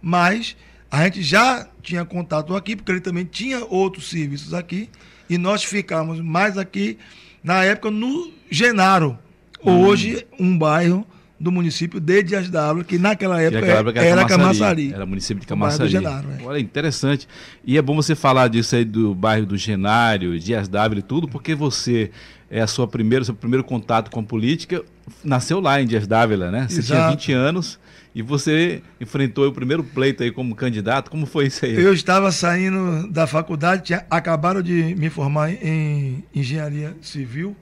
mas 0.00 0.56
a 0.90 1.04
gente 1.04 1.22
já 1.22 1.68
tinha 1.82 2.04
contato 2.04 2.56
aqui, 2.56 2.74
porque 2.74 2.90
ele 2.90 3.00
também 3.00 3.24
tinha 3.24 3.64
outros 3.64 4.08
serviços 4.08 4.54
aqui, 4.54 4.88
e 5.28 5.36
nós 5.36 5.62
ficamos 5.62 6.20
mais 6.20 6.56
aqui, 6.56 6.96
na 7.44 7.64
época, 7.64 7.90
no 7.90 8.32
Genaro, 8.50 9.18
hum. 9.62 9.80
hoje 9.82 10.26
um 10.38 10.56
bairro 10.56 11.06
do 11.38 11.52
município 11.52 12.00
de 12.00 12.22
Dias 12.22 12.50
d'Ávila, 12.50 12.84
que 12.84 12.98
naquela 12.98 13.40
época, 13.40 13.60
naquela 13.60 13.80
época 13.80 14.00
era, 14.00 14.08
era 14.08 14.24
Camaçari. 14.24 14.38
Camaçari. 14.38 14.92
Era 14.92 15.06
município 15.06 15.40
de 15.40 15.46
Camaçari. 15.46 15.90
Genaro, 15.90 16.28
é. 16.38 16.44
Olha, 16.44 16.58
interessante. 16.58 17.28
E 17.64 17.78
é 17.78 17.82
bom 17.82 17.94
você 17.94 18.14
falar 18.14 18.48
disso 18.48 18.74
aí 18.74 18.84
do 18.84 19.14
bairro 19.14 19.46
do 19.46 19.56
Genário, 19.56 20.38
Dias 20.38 20.68
d'Ávila 20.68 21.00
e 21.00 21.02
tudo, 21.02 21.28
porque 21.28 21.54
você 21.54 22.10
é 22.50 22.60
a 22.60 22.66
sua 22.66 22.88
primeira, 22.88 23.24
seu 23.24 23.34
primeiro 23.34 23.62
contato 23.62 24.10
com 24.10 24.20
a 24.20 24.22
política 24.22 24.82
nasceu 25.24 25.60
lá 25.60 25.80
em 25.80 25.86
Dias 25.86 26.06
d'Ávila, 26.06 26.50
né? 26.50 26.66
Você 26.68 26.80
Exato. 26.80 27.00
tinha 27.00 27.10
20 27.10 27.32
anos 27.32 27.78
e 28.14 28.22
você 28.22 28.82
enfrentou 29.00 29.46
o 29.46 29.52
primeiro 29.52 29.82
pleito 29.82 30.22
aí 30.22 30.30
como 30.30 30.54
candidato. 30.54 31.10
Como 31.10 31.26
foi 31.26 31.46
isso 31.46 31.64
aí? 31.64 31.74
Eu 31.74 31.92
estava 31.92 32.30
saindo 32.32 33.08
da 33.10 33.26
faculdade, 33.26 33.84
tinha, 33.84 34.04
acabaram 34.10 34.62
de 34.62 34.94
me 34.96 35.10
formar 35.10 35.50
em 35.52 36.24
engenharia 36.34 36.96
civil 37.00 37.56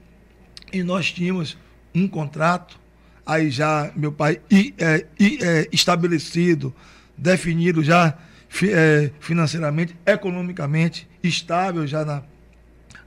e 0.71 0.83
nós 0.83 1.11
tínhamos 1.11 1.57
um 1.93 2.07
contrato, 2.07 2.79
aí 3.27 3.51
já 3.51 3.91
meu 3.93 4.11
pai 4.11 4.39
é, 4.79 5.05
é, 5.19 5.67
estabelecido, 5.71 6.73
definido 7.17 7.83
já 7.83 8.17
é, 8.63 9.11
financeiramente, 9.19 9.93
economicamente, 10.05 11.07
estável 11.21 11.85
já 11.85 12.05
na, 12.05 12.23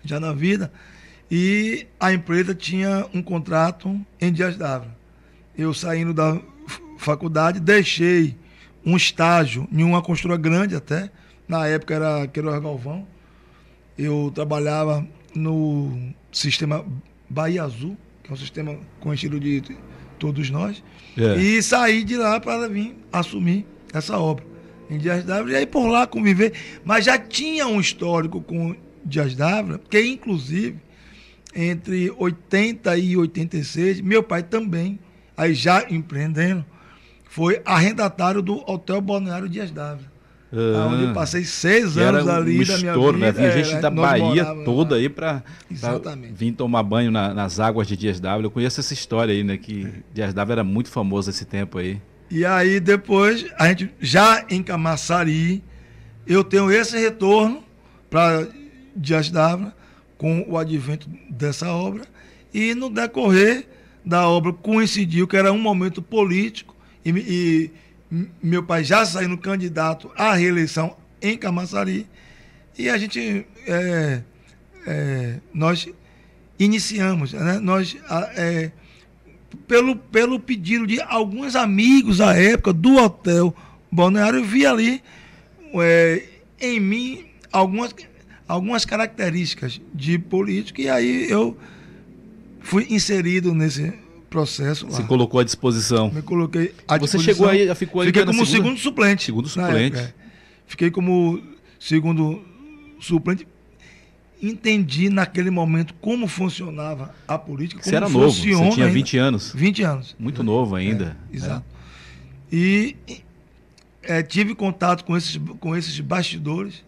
já 0.05 0.21
na 0.21 0.35
vida. 0.35 0.71
E 1.31 1.87
a 1.99 2.13
empresa 2.13 2.55
tinha 2.55 3.07
um 3.15 3.23
contrato 3.23 3.99
em 4.21 4.31
Dias 4.31 4.57
d'Ávila. 4.57 4.95
Eu 5.57 5.73
saindo 5.73 6.13
da 6.13 6.39
faculdade, 6.99 7.59
deixei 7.59 8.37
um 8.85 8.97
estágio 8.97 9.67
em 9.73 9.83
uma 9.83 10.03
construtora 10.03 10.39
grande 10.39 10.75
até, 10.75 11.11
na 11.49 11.67
época 11.67 11.95
era 11.95 12.27
Queiroz 12.27 12.61
Galvão. 12.63 13.07
Eu 13.97 14.31
trabalhava 14.35 15.07
no 15.35 16.13
sistema 16.33 16.85
Bahia 17.29 17.63
Azul, 17.63 17.97
que 18.23 18.31
é 18.31 18.35
um 18.35 18.37
sistema 18.37 18.77
conhecido 19.01 19.39
de 19.39 19.63
todos 20.21 20.51
nós, 20.51 20.85
é. 21.19 21.37
e 21.37 21.63
saí 21.63 22.05
de 22.05 22.17
lá 22.17 22.39
para 22.39 22.69
vir 22.69 22.95
assumir 23.11 23.67
essa 23.93 24.19
obra 24.19 24.45
em 24.89 24.99
Dias 24.99 25.25
d'Ávila, 25.25 25.53
e 25.53 25.57
aí 25.57 25.67
por 25.67 25.87
lá 25.89 26.07
conviver, 26.07 26.53
mas 26.85 27.05
já 27.05 27.19
tinha 27.19 27.67
um 27.67 27.81
histórico 27.81 28.41
com 28.41 28.77
Dias 29.05 29.35
d'Ávila, 29.35 29.79
porque 29.79 30.01
inclusive 30.05 30.77
entre 31.55 32.11
80 32.17 32.97
e 32.97 33.17
86, 33.17 34.01
meu 34.01 34.23
pai 34.23 34.43
também, 34.43 34.99
aí 35.37 35.55
já 35.55 35.85
empreendendo, 35.89 36.65
foi 37.25 37.63
arrendatário 37.65 38.43
do 38.43 38.59
Hotel 38.71 39.01
Balneário 39.01 39.49
Dias 39.49 39.71
Dávila. 39.71 40.10
Ah, 40.53 40.89
onde 40.91 41.05
eu 41.05 41.13
passei 41.13 41.45
seis 41.45 41.97
anos 41.97 42.27
um 42.27 42.31
ali 42.31 42.65
da 42.65 42.77
minha 42.79 42.95
vida. 42.95 43.13
Né? 43.13 43.33
Vinha 43.33 43.51
gente 43.53 43.75
é, 43.77 43.81
da 43.81 43.89
Bahia 43.89 44.45
toda 44.65 44.97
aí 44.97 45.09
para 45.09 45.45
vir 46.33 46.53
tomar 46.53 46.83
banho 46.83 47.11
na, 47.11 47.33
nas 47.33 47.61
águas 47.61 47.87
de 47.87 47.97
Dias 47.97 48.19
Dávila. 48.19 48.47
Eu 48.47 48.51
conheço 48.51 48.81
essa 48.81 48.93
história 48.93 49.33
aí, 49.33 49.45
né? 49.45 49.57
Que 49.57 49.89
Dias 50.13 50.35
Dávila 50.35 50.55
era 50.55 50.65
muito 50.65 50.91
famoso 50.91 51.31
esse 51.31 51.45
tempo 51.45 51.79
aí. 51.79 52.01
E 52.29 52.45
aí 52.45 52.81
depois, 52.81 53.47
a 53.59 53.69
gente 53.69 53.91
já 54.01 54.45
em 54.51 54.63
Camaçari, 54.63 55.63
eu 56.27 56.43
tenho 56.43 56.71
esse 56.71 56.99
retorno 56.99 57.63
para 58.09 58.49
Dias 58.95 59.31
Dávila 59.31 59.73
com 60.19 60.45
o 60.49 60.59
advento 60.59 61.09
dessa 61.29 61.73
obra. 61.73 62.03
E 62.53 62.75
no 62.75 62.91
decorrer 62.91 63.67
da 64.05 64.29
obra 64.29 64.53
coincidiu 64.53 65.29
que 65.29 65.37
era 65.37 65.53
um 65.53 65.59
momento 65.59 66.03
político 66.03 66.75
e, 67.05 67.11
e 67.11 67.71
meu 68.43 68.63
pai 68.63 68.83
já 68.83 69.07
saindo 69.07 69.39
candidato 69.39 70.11
à 70.17 70.35
reeleição 70.35 70.97
em 71.23 71.37
Camaçari, 71.37 72.07
e 72.77 72.89
a 72.89 72.97
gente, 72.99 73.47
é, 73.67 74.23
é, 74.87 75.37
nós 75.53 75.89
iniciamos, 76.59 77.33
né? 77.33 77.59
nós, 77.61 77.97
é, 78.37 78.73
pelo, 79.69 79.97
pelo 79.97 80.41
pedido 80.41 80.87
de 80.87 81.01
alguns 81.03 81.55
amigos 81.55 82.21
à 82.21 82.35
época 82.35 82.73
do 82.73 82.97
hotel 82.97 83.55
Balneário, 83.93 84.45
vi 84.45 84.67
ali 84.67 85.03
é, 85.75 86.25
em 86.61 86.81
mim 86.81 87.25
algumas, 87.53 87.95
algumas 88.49 88.85
características 88.85 89.81
de 89.95 90.19
político, 90.19 90.81
e 90.81 90.89
aí 90.89 91.31
eu 91.31 91.57
fui 92.61 92.87
inserido 92.91 93.55
nesse 93.55 93.93
processo 94.31 94.87
lá. 94.87 94.93
Se 94.93 95.03
colocou 95.03 95.41
à 95.41 95.45
disposição. 95.45 96.11
Me 96.11 96.23
coloquei 96.23 96.73
à 96.89 96.97
Você 96.97 97.19
disposição. 97.19 97.21
chegou 97.21 97.49
aí, 97.49 97.75
ficou 97.75 98.01
aí 98.01 98.07
Fiquei 98.07 98.25
como 98.25 98.47
segunda? 98.47 98.57
segundo 98.57 98.79
suplente. 98.79 99.25
Segundo 99.25 99.49
suplente. 99.49 99.99
É. 99.99 100.13
Fiquei 100.67 100.91
como 100.91 101.43
segundo 101.79 102.41
suplente. 103.01 103.47
Entendi 104.43 105.11
naquele 105.11 105.51
momento 105.51 105.93
como 106.01 106.27
funcionava 106.27 107.15
a 107.29 107.37
política. 107.37 107.83
Como 107.83 107.91
Você 107.91 107.97
era 107.97 108.09
novo, 108.09 108.31
você 108.31 108.71
tinha 108.71 108.89
20 108.89 109.17
ainda. 109.19 109.29
anos. 109.29 109.53
20 109.55 109.83
anos. 109.83 110.17
Muito 110.19 110.43
novo 110.43 110.77
ainda. 110.77 111.17
É, 111.31 111.37
exato. 111.37 111.65
É. 112.51 112.57
E 112.57 112.97
é, 114.03 114.23
tive 114.23 114.55
contato 114.55 115.05
com 115.05 115.15
esses, 115.17 115.39
com 115.59 115.77
esses 115.77 115.99
bastidores 116.01 116.83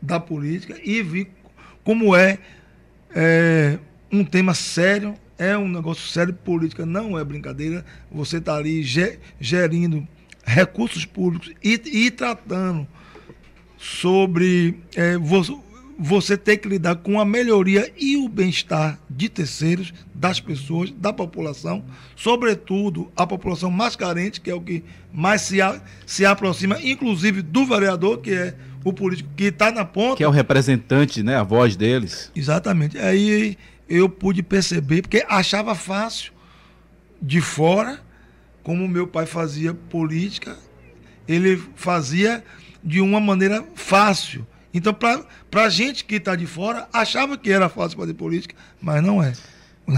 da 0.00 0.20
política 0.20 0.78
e 0.84 1.02
vi 1.02 1.28
como 1.82 2.14
é, 2.14 2.38
é 3.14 3.78
um 4.10 4.24
tema 4.24 4.54
sério, 4.54 5.14
é 5.38 5.56
um 5.56 5.68
negócio 5.68 6.06
sério, 6.08 6.32
política 6.32 6.86
não 6.86 7.18
é 7.18 7.24
brincadeira. 7.24 7.84
Você 8.10 8.38
está 8.38 8.56
ali 8.56 8.82
gerindo 9.40 10.06
recursos 10.44 11.04
públicos 11.04 11.52
e, 11.62 11.80
e 11.86 12.10
tratando 12.10 12.86
sobre 13.78 14.78
é, 14.94 15.16
você, 15.18 15.56
você 15.98 16.36
ter 16.36 16.58
que 16.58 16.68
lidar 16.68 16.96
com 16.96 17.20
a 17.20 17.24
melhoria 17.24 17.92
e 17.98 18.16
o 18.16 18.28
bem-estar 18.28 18.98
de 19.08 19.28
terceiros, 19.28 19.92
das 20.14 20.38
pessoas, 20.38 20.90
da 20.90 21.12
população, 21.12 21.84
sobretudo 22.14 23.10
a 23.16 23.26
população 23.26 23.70
mais 23.70 23.96
carente, 23.96 24.40
que 24.40 24.50
é 24.50 24.54
o 24.54 24.60
que 24.60 24.84
mais 25.12 25.42
se, 25.42 25.60
a, 25.60 25.80
se 26.06 26.24
aproxima, 26.24 26.78
inclusive 26.82 27.42
do 27.42 27.66
vereador, 27.66 28.18
que 28.18 28.32
é 28.32 28.54
o 28.84 28.92
político 28.92 29.30
que 29.36 29.44
está 29.44 29.72
na 29.72 29.84
ponta. 29.84 30.16
Que 30.16 30.24
é 30.24 30.28
o 30.28 30.30
representante, 30.30 31.22
né, 31.22 31.36
a 31.36 31.42
voz 31.42 31.76
deles. 31.76 32.30
Exatamente. 32.34 32.98
Aí 32.98 33.56
eu 33.94 34.08
pude 34.08 34.42
perceber, 34.42 35.02
porque 35.02 35.22
achava 35.28 35.74
fácil 35.74 36.32
de 37.20 37.42
fora, 37.42 38.00
como 38.62 38.88
meu 38.88 39.06
pai 39.06 39.26
fazia 39.26 39.74
política, 39.74 40.56
ele 41.28 41.62
fazia 41.74 42.42
de 42.82 43.02
uma 43.02 43.20
maneira 43.20 43.62
fácil. 43.74 44.46
Então, 44.72 44.94
para 44.94 45.64
a 45.64 45.68
gente 45.68 46.06
que 46.06 46.14
está 46.14 46.34
de 46.34 46.46
fora, 46.46 46.88
achava 46.90 47.36
que 47.36 47.52
era 47.52 47.68
fácil 47.68 47.98
fazer 47.98 48.14
política, 48.14 48.56
mas 48.80 49.02
não 49.02 49.22
é. 49.22 49.34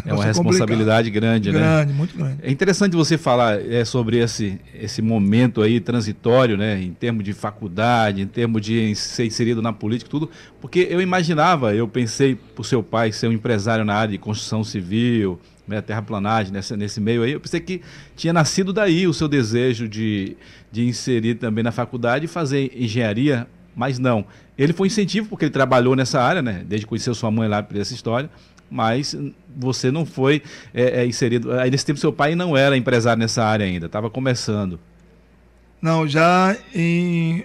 É 0.07 0.13
uma 0.13 0.25
responsabilidade 0.25 1.11
grande, 1.11 1.51
grande, 1.51 1.53
né? 1.53 1.85
Grande, 1.85 1.93
muito 1.93 2.17
grande. 2.17 2.37
É 2.43 2.51
interessante 2.51 2.95
você 2.95 3.17
falar 3.17 3.61
é, 3.61 3.85
sobre 3.85 4.19
esse, 4.19 4.61
esse 4.75 5.01
momento 5.01 5.63
aí 5.63 5.81
transitório, 5.81 6.57
né? 6.57 6.81
Em 6.83 6.93
termos 6.93 7.25
de 7.25 7.33
faculdade, 7.33 8.21
em 8.21 8.27
termos 8.27 8.63
de 8.63 8.95
ser 8.95 9.25
inserido 9.25 9.63
na 9.63 9.73
política, 9.73 10.11
tudo, 10.11 10.31
porque 10.61 10.87
eu 10.91 11.01
imaginava, 11.01 11.75
eu 11.75 11.89
pensei 11.89 12.35
por 12.35 12.65
seu 12.65 12.83
pai 12.83 13.13
ser 13.13 13.29
um 13.29 13.33
empresário 13.33 13.85
na 13.85 13.95
área 13.95 14.13
de 14.13 14.19
construção 14.19 14.63
civil, 14.65 15.39
né, 15.67 15.81
terraplanagem, 15.81 16.53
nesse, 16.53 16.77
nesse 16.77 17.01
meio 17.01 17.23
aí, 17.23 17.33
eu 17.33 17.41
pensei 17.41 17.61
que 17.61 17.81
tinha 18.15 18.33
nascido 18.33 18.73
daí 18.73 19.07
o 19.07 19.15
seu 19.15 19.27
desejo 19.27 19.89
de, 19.89 20.37
de 20.71 20.87
inserir 20.87 21.37
também 21.37 21.65
na 21.65 21.73
faculdade 21.73 22.27
e 22.27 22.29
fazer 22.29 22.71
engenharia, 22.77 23.47
mas 23.75 23.99
não. 23.99 24.25
Ele 24.57 24.73
foi 24.73 24.87
incentivo 24.87 25.29
porque 25.29 25.47
ele 25.47 25.53
trabalhou 25.53 25.97
nessa 25.97 26.21
área, 26.21 26.41
né? 26.41 26.63
Desde 26.67 26.87
que 26.87 26.91
conheceu 26.91 27.15
sua 27.15 27.31
mãe 27.31 27.49
lá 27.49 27.63
por 27.63 27.77
essa 27.77 27.93
história, 27.93 28.31
mas 28.75 29.17
você 29.57 29.93
não 29.93 30.05
foi 30.05 30.43
é, 30.75 31.03
é, 31.03 31.07
inserido. 31.07 31.53
Aí 31.53 31.71
nesse 31.71 31.87
tempo 31.87 32.01
seu 32.01 32.13
pai 32.13 32.35
não 32.35 32.57
era 32.57 32.77
empresário 32.77 33.21
nessa 33.21 33.45
área 33.45 33.65
ainda, 33.65 33.87
estava 33.87 34.11
começando. 34.11 34.81
Não, 35.81 36.09
já 36.09 36.57
em 36.75 37.45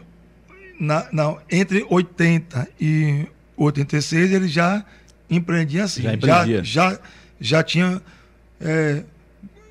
na, 0.80 1.06
não, 1.12 1.38
entre 1.52 1.86
80 1.88 2.68
e 2.82 3.28
86 3.56 4.32
ele 4.32 4.48
já 4.48 4.84
empreendia 5.30 5.84
assim. 5.84 6.02
Já 6.02 6.14
empreendia. 6.16 6.64
Já, 6.64 6.90
já, 6.92 7.00
já 7.40 7.64
tinha 7.64 8.02
é, 8.60 9.04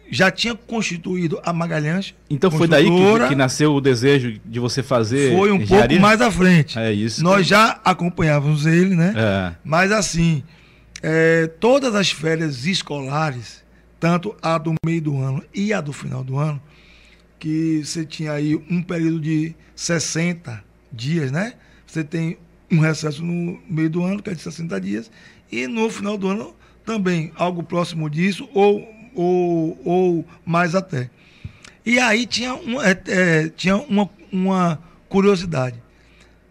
já 0.09 0.31
tinha 0.31 0.55
constituído 0.55 1.41
a 1.45 1.53
Magalhães. 1.53 2.15
Então 2.31 2.53
foi 2.53 2.69
daí 2.69 2.85
que, 2.85 3.29
que, 3.31 3.35
nasceu 3.35 3.75
o 3.75 3.81
desejo 3.81 4.39
de 4.45 4.61
você 4.61 4.81
fazer. 4.81 5.37
Foi 5.37 5.51
um 5.51 5.57
engenharia? 5.57 5.89
pouco 5.89 6.03
mais 6.03 6.21
à 6.21 6.31
frente. 6.31 6.79
É 6.79 6.93
isso. 6.93 7.25
Nós 7.25 7.45
já 7.45 7.81
acompanhávamos 7.85 8.65
ele, 8.65 8.95
né? 8.95 9.13
É. 9.17 9.53
Mas 9.65 9.91
assim, 9.91 10.45
é, 11.03 11.47
todas 11.47 11.95
as 11.95 12.11
férias 12.11 12.67
escolares, 12.67 13.65
tanto 14.01 14.37
a 14.43 14.59
do 14.59 14.75
meio 14.85 15.03
do 15.03 15.17
ano 15.19 15.43
e 15.55 15.73
a 15.73 15.81
do 15.81 15.93
final 15.93 16.23
do 16.23 16.39
ano, 16.39 16.61
que 17.39 17.83
você 17.85 18.05
tinha 18.05 18.33
aí 18.33 18.57
um 18.71 18.83
período 18.83 19.21
de 19.21 19.55
60 19.75 20.63
dias, 20.93 21.31
né? 21.31 21.55
Você 21.87 22.03
tem 22.03 22.39
um 22.71 22.81
recesso 22.81 23.25
no 23.25 23.61
meio 23.69 23.91
do 23.91 24.03
ano, 24.03 24.23
que 24.23 24.31
é 24.31 24.35
de 24.35 24.43
60 24.43 24.81
dias, 24.81 25.11
e 25.51 25.67
no 25.67 25.89
final 25.89 26.19
do 26.19 26.29
ano 26.29 26.55
também 26.85 27.33
algo 27.37 27.63
próximo 27.63 28.09
disso, 28.11 28.49
ou 28.53 28.99
ou, 29.19 29.77
ou 29.85 30.25
mais 30.47 30.77
até. 30.77 31.11
E 31.85 31.99
aí 31.99 32.25
tinha, 32.25 32.55
um, 32.55 32.81
é, 32.81 33.01
é, 33.09 33.49
tinha 33.49 33.77
uma, 33.77 34.09
uma 34.31 34.81
curiosidade. 35.09 35.83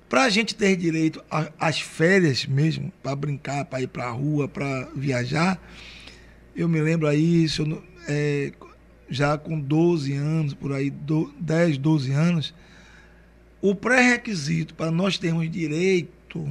Para 0.09 0.23
a 0.23 0.29
gente 0.29 0.55
ter 0.55 0.75
direito 0.75 1.23
às 1.59 1.79
férias 1.79 2.45
mesmo, 2.45 2.91
para 3.03 3.15
brincar, 3.15 3.65
para 3.65 3.81
ir 3.81 3.87
para 3.87 4.05
a 4.05 4.11
rua, 4.11 4.47
para 4.47 4.87
viajar, 4.95 5.61
eu 6.55 6.69
me 6.69 6.79
lembro 6.79 7.07
aí, 7.07 7.45
eu, 7.59 7.83
é, 8.07 8.53
já 9.09 9.37
com 9.37 9.59
12 9.59 10.13
anos, 10.13 10.53
por 10.53 10.71
aí, 10.71 10.89
do, 10.89 11.33
10, 11.39 11.77
12 11.77 12.11
anos, 12.11 12.53
o 13.61 13.75
pré-requisito 13.75 14.73
para 14.73 14.89
nós 14.91 15.17
termos 15.17 15.49
direito 15.51 16.47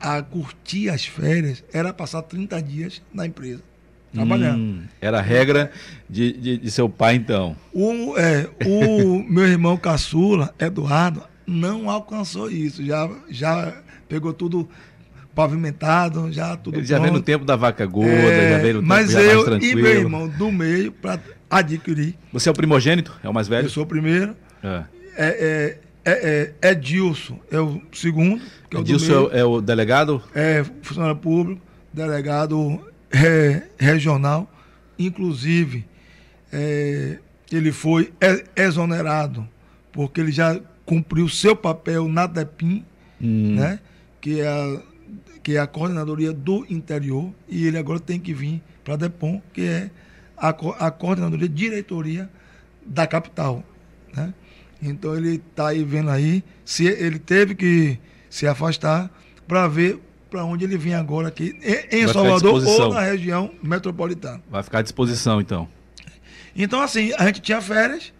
a 0.00 0.22
curtir 0.22 0.88
as 0.88 1.04
férias 1.04 1.62
era 1.72 1.92
passar 1.92 2.22
30 2.22 2.62
dias 2.62 3.02
na 3.12 3.26
empresa 3.26 3.62
trabalhando. 4.14 4.60
Hum, 4.60 4.82
era 5.00 5.18
a 5.18 5.22
regra 5.22 5.70
de, 6.08 6.32
de, 6.32 6.58
de, 6.58 6.70
seu 6.70 6.88
pai, 6.88 7.16
então. 7.16 7.56
O, 7.72 8.16
é, 8.16 8.48
o 8.64 9.18
meu 9.28 9.44
irmão 9.44 9.76
caçula, 9.76 10.54
Eduardo, 10.58 11.24
não 11.46 11.90
alcançou 11.90 12.50
isso. 12.50 12.84
Já, 12.84 13.08
já 13.30 13.82
pegou 14.08 14.32
tudo 14.32 14.68
pavimentado, 15.34 16.32
já 16.32 16.56
tudo 16.56 16.78
Ele 16.78 16.86
já 16.86 16.98
veio 16.98 17.12
no 17.12 17.20
tempo 17.20 17.44
da 17.44 17.56
vaca 17.56 17.84
gorda, 17.84 18.12
é, 18.12 18.52
já 18.52 18.58
veio 18.58 18.74
no 18.74 18.82
mas 18.82 19.08
tempo 19.08 19.20
eu 19.20 19.34
mais 19.34 19.44
tranquilo. 19.44 19.78
e 19.80 19.82
meu 19.82 19.92
irmão 19.92 20.28
do 20.28 20.52
meio 20.52 20.92
para 20.92 21.18
adquirir. 21.50 22.14
Você 22.32 22.48
é 22.48 22.52
o 22.52 22.54
primogênito? 22.54 23.18
É 23.22 23.28
o 23.28 23.34
mais 23.34 23.48
velho? 23.48 23.66
Eu 23.66 23.70
sou 23.70 23.82
o 23.82 23.86
primeiro. 23.86 24.36
É. 24.62 24.84
É, 25.16 25.26
é, 25.26 25.78
é, 26.04 26.12
é, 26.12 26.70
é 26.70 26.74
Dilson, 26.74 27.40
é 27.50 27.58
o 27.58 27.80
segundo. 27.92 28.42
Que 28.70 28.76
é 28.76 28.80
Edilson 28.80 29.30
é, 29.32 29.44
o 29.44 29.60
delegado? 29.60 30.22
É, 30.34 30.64
funcionário 30.82 31.16
público, 31.16 31.60
delegado 31.92 32.80
regional, 33.78 34.50
inclusive 34.98 35.86
é, 36.52 37.18
ele 37.50 37.72
foi 37.72 38.12
exonerado, 38.56 39.48
porque 39.92 40.20
ele 40.20 40.32
já 40.32 40.60
cumpriu 40.84 41.28
seu 41.28 41.56
papel 41.56 42.08
na 42.08 42.26
DEPIM, 42.26 42.84
hum. 43.20 43.54
né, 43.56 43.78
que, 44.20 44.40
é 44.40 44.46
a, 44.46 44.82
que 45.42 45.56
é 45.56 45.58
a 45.58 45.66
coordenadoria 45.66 46.32
do 46.32 46.66
interior, 46.68 47.32
e 47.48 47.66
ele 47.66 47.78
agora 47.78 48.00
tem 48.00 48.20
que 48.20 48.34
vir 48.34 48.62
para 48.82 48.94
a 48.94 48.96
DEPOM, 48.96 49.40
que 49.52 49.62
é 49.62 49.90
a, 50.36 50.48
a 50.48 50.90
coordenadoria 50.90 51.48
diretoria 51.48 52.28
da 52.84 53.06
capital. 53.06 53.64
Né? 54.14 54.34
Então 54.82 55.16
ele 55.16 55.36
está 55.36 55.68
aí 55.68 55.82
vendo 55.82 56.10
aí, 56.10 56.44
se 56.64 56.86
ele 56.86 57.18
teve 57.18 57.54
que 57.54 57.98
se 58.28 58.46
afastar 58.46 59.10
para 59.46 59.66
ver 59.68 60.00
para 60.34 60.44
onde 60.44 60.64
ele 60.64 60.76
vem 60.76 60.94
agora 60.94 61.28
aqui, 61.28 61.56
em, 61.92 62.08
Salvador 62.08 62.66
ou 62.66 62.92
na 62.92 63.02
região 63.02 63.52
metropolitana. 63.62 64.42
Vai 64.50 64.64
ficar 64.64 64.80
à 64.80 64.82
disposição, 64.82 65.40
então. 65.40 65.68
Então, 66.56 66.80
assim, 66.80 67.12
a 67.16 67.26
gente 67.26 67.40
tinha 67.40 67.60
férias, 67.60 68.12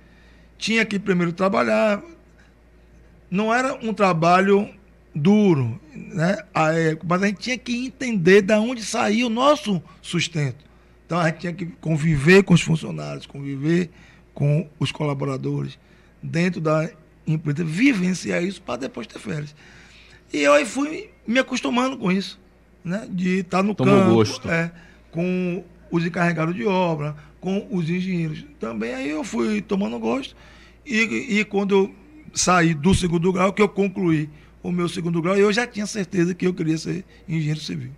tinha 0.57 0.85
que 0.85 0.97
primeiro 0.97 1.33
trabalhar. 1.33 2.01
Não 3.31 3.53
era 3.53 3.75
um 3.75 3.93
trabalho 3.93 4.69
duro, 5.15 5.81
né? 5.95 6.39
mas 7.07 7.23
a 7.23 7.27
gente 7.27 7.39
tinha 7.39 7.59
que 7.59 7.87
entender 7.87 8.43
de 8.43 8.55
onde 8.55 8.83
saía 8.83 9.27
o 9.27 9.31
nosso 9.31 9.83
sustento. 10.03 10.65
Então 11.07 11.19
a 11.19 11.27
gente 11.27 11.39
tinha 11.39 11.53
que 11.53 11.67
conviver 11.67 12.43
com 12.43 12.55
os 12.55 12.63
funcionários, 12.63 13.27
conviver 13.27 13.91
com 14.33 14.69
os 14.79 14.91
colaboradores 14.91 15.79
dentro 16.23 16.61
da 16.61 16.91
empresa, 17.27 17.65
vivenciar 17.65 18.43
isso 18.43 18.61
para 18.61 18.81
depois 18.81 19.07
ter 19.07 19.19
férias. 19.19 19.55
E 20.33 20.39
eu 20.39 20.53
aí 20.53 20.65
fui 20.65 21.11
me 21.27 21.39
acostumando 21.39 21.97
com 21.97 22.11
isso, 22.11 22.41
né? 22.85 23.07
De 23.09 23.41
estar 23.41 23.63
no 23.63 23.75
Tomou 23.75 23.95
campo, 23.95 24.15
gosto. 24.15 24.51
É, 24.51 24.73
com 25.11 25.63
os 25.91 26.05
encarregados 26.05 26.55
de 26.55 26.67
obra, 26.67 27.15
com 27.41 27.69
os 27.71 27.89
engenheiros. 27.89 28.45
Também 28.59 28.95
aí 28.95 29.11
eu 29.11 29.23
fui 29.23 29.63
tomando 29.63 29.99
gosto. 29.99 30.35
E, 30.85 31.39
e 31.39 31.45
quando 31.45 31.75
eu 31.75 31.95
saí 32.35 32.75
do 32.75 32.95
segundo 32.95 33.33
grau, 33.33 33.53
que 33.53 33.63
eu 33.63 33.69
concluí 33.69 34.29
o 34.63 34.73
meu 34.73 34.89
segundo 34.89 35.21
grau, 35.21 35.37
eu 35.37 35.53
já 35.53 35.67
tinha 35.67 35.87
certeza 35.87 36.35
que 36.35 36.47
eu 36.47 36.55
queria 36.55 36.79
ser 36.79 37.05
engenheiro 37.29 37.61
civil. 37.61 37.91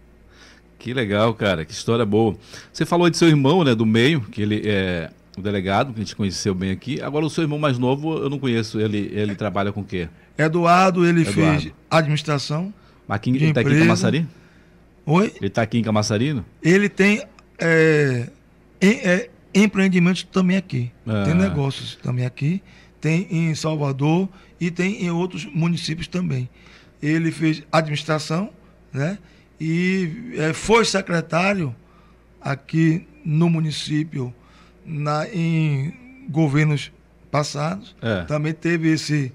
Que 0.79 0.93
legal, 0.93 1.33
cara, 1.35 1.65
que 1.65 1.73
história 1.73 2.05
boa. 2.05 2.37
Você 2.73 2.85
falou 2.85 3.09
de 3.09 3.17
seu 3.17 3.29
irmão, 3.29 3.65
né, 3.65 3.75
do 3.75 3.87
meio, 3.87 4.21
que 4.21 4.43
ele 4.43 4.63
é 4.65 5.11
o 5.37 5.43
delegado, 5.43 5.93
que 5.93 6.01
a 6.01 6.03
gente 6.03 6.17
conheceu 6.17 6.55
bem 6.55 6.71
aqui. 6.71 7.01
Agora, 7.01 7.25
o 7.25 7.31
seu 7.31 7.43
irmão 7.43 7.59
mais 7.59 7.79
novo, 7.79 8.19
eu 8.19 8.31
não 8.31 8.39
conheço, 8.39 8.81
ele, 8.81 9.11
ele 9.13 9.35
trabalha 9.35 9.73
com 9.73 9.81
o 9.81 9.85
quê? 9.85 10.09
Eduardo, 10.37 11.07
ele 11.07 11.23
Eduardo. 11.23 11.61
fez 11.63 11.73
administração. 11.91 12.73
Mas 13.07 13.17
aqui, 13.17 13.31
ele 13.31 13.47
está 13.47 13.61
aqui 13.61 13.71
em 13.73 13.79
Camaçari? 13.79 14.27
Oi? 15.07 15.33
Ele 15.37 15.47
está 15.47 15.63
aqui 15.63 15.79
em 15.79 15.83
Camaçari? 15.83 16.43
Ele 16.63 16.89
tem 16.89 17.23
é, 17.59 18.29
é, 18.81 19.31
empreendimentos 19.55 20.25
também 20.25 20.57
aqui. 20.57 20.91
Ah. 21.07 21.25
Tem 21.25 21.35
negócios 21.35 21.97
também 22.03 22.27
aqui. 22.27 22.63
Tem 23.07 23.29
em 23.31 23.55
Salvador 23.55 24.29
e 24.61 24.69
tem 24.69 25.05
em 25.05 25.11
outros 25.13 25.45
municípios 25.45 26.09
também. 26.09 26.49
Ele 27.01 27.31
fez 27.31 27.63
administração, 27.71 28.51
né? 28.93 29.17
E 29.61 30.33
é, 30.37 30.53
foi 30.53 30.85
secretário 30.85 31.73
aqui 32.41 33.07
no 33.25 33.49
município 33.49 34.35
na, 34.85 35.25
em 35.29 36.27
governos 36.29 36.91
passados. 37.31 37.95
É. 38.03 38.25
Também 38.25 38.53
teve 38.53 38.89
esse, 38.89 39.33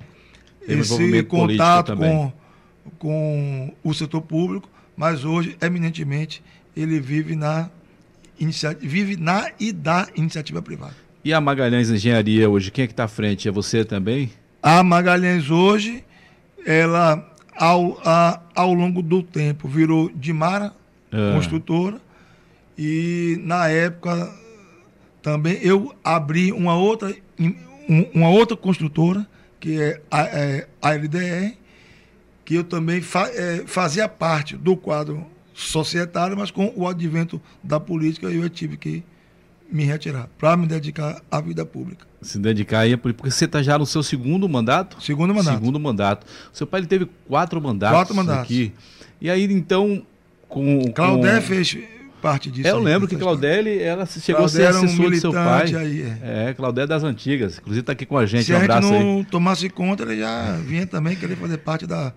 esse 0.68 1.24
contato 1.24 1.96
com 1.96 2.34
com 3.00 3.74
o 3.82 3.94
setor 3.94 4.22
público, 4.22 4.70
mas 4.98 5.24
hoje, 5.24 5.56
eminentemente, 5.62 6.44
ele 6.76 7.00
vive 7.00 7.38
na, 7.38 7.70
vive 8.80 9.16
na 9.16 9.50
e 9.58 9.72
da 9.72 10.10
iniciativa 10.14 10.62
privada. 10.62 10.96
E 11.24 11.32
a 11.34 11.40
Magalhães 11.40 11.90
Engenharia 11.92 12.50
hoje, 12.50 12.72
quem 12.72 12.84
é 12.84 12.88
que 12.88 12.94
está 12.94 13.04
à 13.04 13.08
frente? 13.08 13.48
É 13.48 13.52
você 13.52 13.86
também? 13.86 14.32
A 14.62 14.84
Magalhães 14.84 15.52
hoje, 15.52 16.04
ela 16.66 17.32
ao, 17.56 18.00
a, 18.04 18.42
ao 18.56 18.74
longo 18.74 19.04
do 19.04 19.22
tempo 19.22 19.68
virou 19.68 20.10
Dimara, 20.16 20.74
é. 21.12 21.34
construtora, 21.34 22.02
e 22.76 23.40
na 23.44 23.68
época 23.68 24.34
também 25.22 25.60
eu 25.62 25.94
abri 26.04 26.52
uma 26.52 26.76
outra, 26.76 27.16
uma 28.16 28.30
outra 28.30 28.58
construtora, 28.58 29.28
que 29.60 29.80
é 29.80 30.02
a, 30.10 30.22
é 30.22 30.68
a 30.82 30.96
LDR, 30.96 31.56
que 32.44 32.56
eu 32.56 32.64
também 32.64 33.00
fa 33.00 33.30
é, 33.30 33.64
fazia 33.68 34.10
parte 34.10 34.58
do 34.58 34.76
quadro 34.76 35.24
societário, 35.54 36.36
mas 36.36 36.50
com 36.50 36.74
o 36.76 36.88
advento 36.88 37.40
da 37.62 37.80
política 37.80 38.26
eu 38.26 38.50
tive 38.50 38.76
que 38.76 39.04
me 39.72 39.86
retirar 39.86 40.28
para 40.38 40.58
me 40.58 40.68
dedicar 40.68 41.22
à 41.32 41.40
vida 41.40 41.66
pública. 41.66 42.06
Se 42.22 42.38
dedicar 42.38 42.80
aí, 42.80 42.96
porque 42.98 43.32
você 43.32 43.46
está 43.46 43.64
já 43.64 43.80
no 43.80 43.86
seu 43.86 44.04
segundo 44.04 44.48
mandato? 44.48 45.02
Segundo 45.02 45.34
mandato. 45.34 45.56
Segundo 45.56 45.80
mandato. 45.80 46.28
Seu 46.54 46.68
pai 46.68 46.82
ele 46.82 46.88
teve 46.88 47.08
quatro 47.28 47.62
mandatos. 47.62 47.98
Quatro 47.98 48.16
mandatos. 48.16 48.44
Aqui. 48.44 48.74
E 49.20 49.30
aí, 49.30 49.44
então, 49.52 50.06
com. 50.48 50.92
Claudé 50.94 51.36
com... 51.36 51.42
fez 51.42 51.78
parte 52.22 52.52
disso. 52.52 52.68
É, 52.68 52.72
eu 52.72 52.78
aí, 52.78 52.84
lembro 52.84 53.08
que 53.08 53.16
Claudete, 53.16 53.82
ela 53.82 54.06
chegou 54.06 54.46
a 54.46 54.48
ser 54.48 54.64
era 54.64 54.80
um 54.80 54.84
assessor 54.84 55.10
do 55.10 55.20
seu 55.20 55.34
pai. 55.34 55.74
aí, 55.74 56.02
é. 56.22 56.50
é, 56.50 56.54
Claudete 56.54 56.88
das 56.88 57.04
antigas. 57.04 57.58
Inclusive 57.58 57.82
está 57.82 57.94
aqui 57.94 58.06
com 58.06 58.18
a 58.18 58.26
gente. 58.26 58.44
Se 58.44 58.54
um 58.54 58.58
a 58.58 58.60
gente 58.60 58.72
abraço 58.72 58.94
aí. 58.94 59.00
não 59.00 59.24
tomasse 59.24 59.70
conta, 59.70 60.04
ele 60.04 60.20
já 60.20 60.58
vinha 60.58 60.86
também 60.86 61.16
querer 61.16 61.36
fazer 61.36 61.58
parte 61.58 61.88
da, 61.88 62.14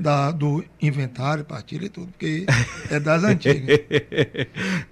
da- 0.00 0.30
do 0.30 0.64
inventário, 0.80 1.44
partilha 1.44 1.86
e 1.86 1.88
tudo, 1.88 2.08
porque 2.08 2.44
é 2.90 2.98
das 3.00 3.22
antigas. 3.24 3.78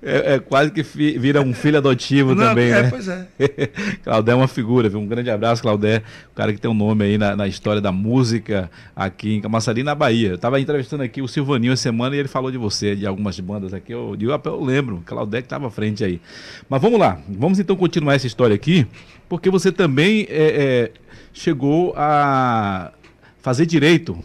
é, 0.03 0.35
é 0.35 0.39
quase 0.39 0.71
que 0.71 0.83
fi- 0.83 1.19
vira 1.19 1.41
um 1.41 1.53
filho 1.55 1.79
adotivo 1.79 2.35
Não, 2.35 2.45
também, 2.49 2.71
é, 2.71 2.83
né? 2.83 2.91
pois 2.91 3.09
é. 3.09 3.27
Claudé 4.05 4.33
é 4.33 4.35
uma 4.35 4.49
figura, 4.49 4.89
viu? 4.89 4.99
Um 5.01 5.07
grande 5.07 5.31
abraço, 5.31 5.63
Claudé. 5.63 6.03
O 6.33 6.35
cara 6.35 6.53
que 6.53 6.61
tem 6.61 6.71
um 6.71 6.75
nome 6.75 7.05
aí 7.05 7.19
na, 7.19 7.37
na 7.37 7.47
história 7.47 7.81
da 7.81 7.93
música 7.93 8.71
aqui 8.95 9.35
em 9.35 9.41
Camaçari, 9.41 9.83
na 9.83 9.95
Bahia. 9.95 10.31
Eu 10.31 10.39
tava 10.39 10.61
entrevistando 10.61 11.03
aqui 11.03 11.21
o 11.23 11.29
Silvaninho 11.29 11.73
essa 11.73 11.83
semana 11.83 12.17
e 12.17 12.19
ele 12.19 12.29
falou 12.29 12.51
de 12.51 12.59
você, 12.59 12.95
de 12.97 13.07
algumas 13.07 13.39
bandas 13.41 13.73
aqui. 13.75 13.93
Eu, 13.93 14.17
eu, 14.21 14.41
eu 14.45 14.65
lembro, 14.65 15.03
Claudé 15.05 15.41
que 15.41 15.47
estava 15.47 15.67
à 15.69 15.71
frente 15.71 16.05
aí. 16.05 16.21
Mas 16.69 16.81
vamos 16.81 16.99
lá, 16.99 17.19
vamos 17.29 17.59
então 17.59 17.77
continuar 17.77 18.15
essa 18.15 18.27
história 18.27 18.55
aqui, 18.55 18.87
porque 19.29 19.51
você 19.51 19.71
também 19.73 20.27
é, 20.29 20.91
é, 20.91 20.91
chegou 21.33 21.93
a 21.97 22.93
fazer 23.41 23.67
direito, 23.67 24.19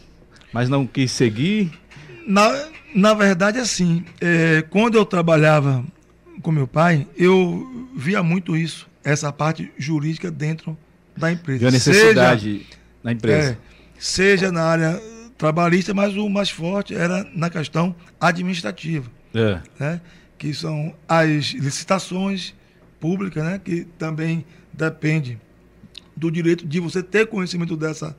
mas 0.54 0.70
não 0.70 0.86
quis 0.88 1.12
seguir. 1.12 1.72
Na, 2.26 2.68
na 2.94 3.14
verdade, 3.14 3.60
assim, 3.60 4.04
é, 4.22 4.64
quando 4.70 4.96
eu 4.96 5.06
trabalhava 5.06 5.84
com 6.42 6.52
meu 6.52 6.68
pai, 6.68 7.08
eu 7.18 7.88
via 7.96 8.22
muito 8.22 8.56
isso, 8.56 8.88
essa 9.04 9.32
parte 9.32 9.72
jurídica 9.78 10.30
dentro 10.30 10.78
da 11.16 11.32
empresa. 11.32 11.60
Viu 11.60 11.68
a 11.68 11.72
necessidade 11.72 12.66
na 13.04 13.12
Seja, 13.12 13.18
empresa. 13.18 13.52
é, 13.52 13.58
seja 13.98 14.52
na 14.52 14.64
área 14.64 15.02
trabalhista, 15.38 15.94
mas 15.94 16.16
o 16.18 16.28
mais 16.30 16.50
forte 16.50 16.96
era 16.96 17.26
na 17.34 17.50
questão 17.50 17.96
administrativa, 18.20 19.10
É. 19.34 19.60
né? 19.80 20.02
que 20.38 20.54
são 20.54 20.94
as 21.08 21.46
licitações 21.54 22.54
públicas, 23.00 23.44
né? 23.44 23.60
que 23.64 23.86
também 23.98 24.46
depende 24.74 25.40
do 26.16 26.30
direito 26.32 26.66
de 26.68 26.80
você 26.80 27.02
ter 27.02 27.28
conhecimento 27.28 27.76
dessa 27.78 28.16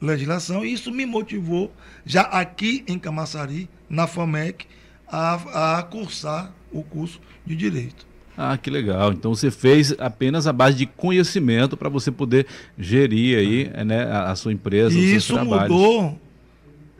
legislação, 0.00 0.64
e 0.64 0.72
isso 0.72 0.90
me 0.90 1.04
motivou, 1.04 1.72
já 2.04 2.22
aqui 2.22 2.82
em 2.86 2.98
Camaçari, 2.98 3.68
na 3.88 4.06
FAMEC, 4.06 4.66
a, 5.06 5.78
a 5.78 5.82
cursar 5.82 6.52
o 6.72 6.82
curso 6.82 7.20
de 7.44 7.54
Direito. 7.56 8.06
Ah, 8.36 8.56
que 8.56 8.70
legal. 8.70 9.12
Então 9.12 9.34
você 9.34 9.50
fez 9.50 9.94
apenas 9.98 10.46
a 10.46 10.52
base 10.52 10.76
de 10.76 10.86
conhecimento 10.86 11.76
para 11.76 11.88
você 11.88 12.10
poder 12.10 12.46
gerir 12.78 13.36
aí 13.38 13.84
né, 13.84 14.04
a, 14.04 14.30
a 14.30 14.36
sua 14.36 14.52
empresa, 14.52 14.96
E 14.96 15.14
isso 15.14 15.34
trabalhos. 15.34 15.70
mudou 15.70 16.18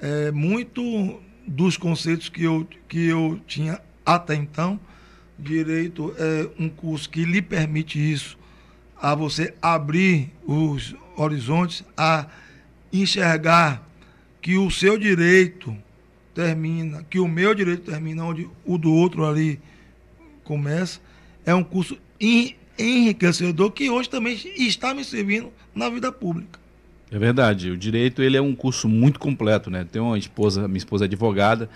é, 0.00 0.30
muito 0.30 1.18
dos 1.46 1.76
conceitos 1.78 2.28
que 2.28 2.44
eu, 2.44 2.66
que 2.86 3.06
eu 3.06 3.40
tinha 3.46 3.80
até 4.04 4.34
então. 4.34 4.78
Direito 5.38 6.14
é 6.18 6.48
um 6.58 6.68
curso 6.68 7.08
que 7.08 7.24
lhe 7.24 7.40
permite 7.40 7.98
isso, 7.98 8.36
a 9.00 9.14
você 9.14 9.54
abrir 9.62 10.30
os 10.46 10.94
horizontes, 11.16 11.82
a 11.96 12.26
enxergar 12.92 13.86
que 14.42 14.56
o 14.56 14.70
seu 14.70 14.98
direito 14.98 15.76
termina, 16.34 17.04
que 17.08 17.18
o 17.18 17.28
meu 17.28 17.54
direito 17.54 17.82
termina 17.90 18.24
onde 18.24 18.48
o 18.64 18.78
do 18.78 18.92
outro 18.92 19.26
ali 19.26 19.60
começa. 20.44 21.00
É 21.44 21.54
um 21.54 21.62
curso 21.62 21.96
en- 22.20 22.54
enriquecedor 22.78 23.70
que 23.72 23.90
hoje 23.90 24.08
também 24.08 24.38
está 24.56 24.94
me 24.94 25.04
servindo 25.04 25.50
na 25.74 25.88
vida 25.88 26.10
pública. 26.10 26.58
É 27.10 27.18
verdade. 27.18 27.70
O 27.70 27.76
direito 27.76 28.22
ele 28.22 28.36
é 28.36 28.40
um 28.40 28.54
curso 28.54 28.88
muito 28.88 29.18
completo, 29.18 29.68
né? 29.70 29.84
Tenho 29.90 30.04
uma 30.06 30.18
esposa, 30.18 30.68
minha 30.68 30.78
esposa 30.78 31.04
é 31.04 31.06
advogada, 31.06 31.68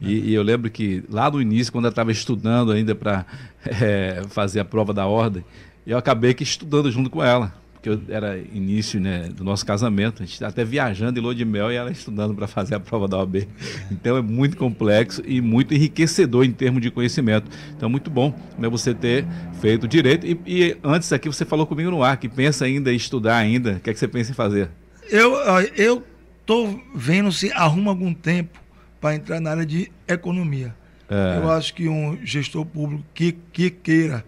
e, 0.00 0.30
e 0.30 0.34
eu 0.34 0.42
lembro 0.42 0.70
que 0.70 1.02
lá 1.08 1.30
no 1.30 1.40
início, 1.40 1.72
quando 1.72 1.86
eu 1.86 1.90
estava 1.90 2.12
estudando 2.12 2.72
ainda 2.72 2.94
para 2.94 3.24
fazer 4.28 4.60
a 4.60 4.64
prova 4.64 4.92
da 4.92 5.06
ordem, 5.06 5.44
eu 5.86 5.96
acabei 5.96 6.34
que 6.34 6.42
estudando 6.42 6.90
junto 6.90 7.08
com 7.08 7.24
ela, 7.24 7.54
porque 7.82 7.88
eu, 7.88 8.00
era 8.08 8.38
início 8.38 9.00
né, 9.00 9.28
do 9.28 9.42
nosso 9.42 9.66
casamento, 9.66 10.22
a 10.22 10.26
gente 10.26 10.38
tá 10.38 10.46
até 10.46 10.64
viajando 10.64 11.18
em 11.18 11.22
lua 11.22 11.34
de 11.34 11.44
mel 11.44 11.72
e 11.72 11.74
ela 11.74 11.90
estudando 11.90 12.32
para 12.32 12.46
fazer 12.46 12.76
a 12.76 12.80
prova 12.80 13.08
da 13.08 13.18
OAB. 13.18 13.48
Então 13.90 14.16
é 14.16 14.22
muito 14.22 14.56
complexo 14.56 15.20
e 15.26 15.40
muito 15.40 15.74
enriquecedor 15.74 16.44
em 16.44 16.52
termos 16.52 16.80
de 16.80 16.92
conhecimento. 16.92 17.50
Então 17.76 17.90
muito 17.90 18.08
bom 18.08 18.32
né, 18.56 18.68
você 18.68 18.94
ter 18.94 19.26
feito 19.60 19.88
direito. 19.88 20.24
E, 20.24 20.38
e 20.46 20.76
antes 20.84 21.12
aqui 21.12 21.28
você 21.28 21.44
falou 21.44 21.66
comigo 21.66 21.90
no 21.90 22.04
ar 22.04 22.16
que 22.16 22.28
pensa 22.28 22.64
ainda 22.64 22.92
em 22.92 22.96
estudar 22.96 23.36
ainda. 23.36 23.72
O 23.72 23.80
que 23.80 23.90
é 23.90 23.92
que 23.92 23.98
você 23.98 24.06
pensa 24.06 24.30
em 24.30 24.34
fazer? 24.34 24.70
Eu 25.10 25.34
eu 25.76 26.04
tô 26.46 26.80
vendo 26.94 27.32
se 27.32 27.50
arruma 27.52 27.90
algum 27.90 28.14
tempo 28.14 28.60
para 29.00 29.16
entrar 29.16 29.40
na 29.40 29.50
área 29.50 29.66
de 29.66 29.90
economia. 30.06 30.72
É. 31.10 31.38
Eu 31.38 31.50
acho 31.50 31.74
que 31.74 31.88
um 31.88 32.16
gestor 32.24 32.64
público 32.64 33.02
que, 33.12 33.32
que 33.52 33.70
queira 33.70 34.24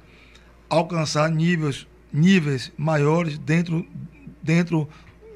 alcançar 0.69 1.31
níveis, 1.31 1.87
níveis 2.15 2.73
maiores 2.79 3.37
dentro, 3.37 3.85
dentro 4.41 4.89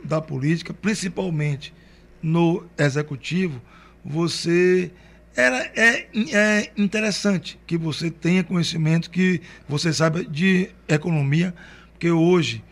da 0.04 0.20
política, 0.22 0.72
principalmente 0.72 1.74
no 2.22 2.64
executivo, 2.78 3.60
você 4.04 4.92
era, 5.36 5.70
é, 5.74 6.06
é 6.32 6.72
interessante 6.76 7.58
que 7.66 7.76
você 7.76 8.10
tenha 8.10 8.44
conhecimento, 8.44 9.10
que 9.10 9.40
você 9.68 9.92
saiba 9.92 10.24
de 10.24 10.70
economia, 10.86 11.52
porque 11.92 12.10
hoje 12.12 12.64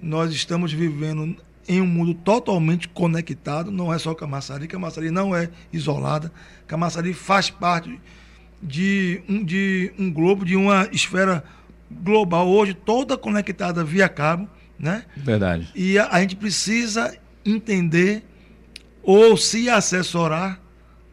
nós 0.00 0.30
estamos 0.32 0.70
vivendo 0.70 1.34
em 1.66 1.80
um 1.80 1.86
mundo 1.86 2.12
totalmente 2.12 2.86
conectado, 2.88 3.70
não 3.70 3.92
é 3.92 3.98
só 3.98 4.14
Camaçari, 4.14 4.68
Camaçari 4.68 5.10
não 5.10 5.34
é 5.34 5.48
isolada, 5.72 6.30
Camaçari 6.66 7.14
faz 7.14 7.48
parte 7.48 7.98
de 8.62 9.22
um, 9.26 9.42
de 9.42 9.90
um 9.98 10.12
globo, 10.12 10.44
de 10.44 10.54
uma 10.54 10.86
esfera 10.92 11.42
global, 12.02 12.48
hoje 12.48 12.74
toda 12.74 13.16
conectada 13.16 13.84
via 13.84 14.08
cabo, 14.08 14.48
né? 14.78 15.04
Verdade. 15.16 15.70
E 15.74 15.98
a, 15.98 16.08
a 16.08 16.20
gente 16.20 16.36
precisa 16.36 17.16
entender 17.44 18.24
ou 19.02 19.36
se 19.36 19.68
assessorar, 19.68 20.60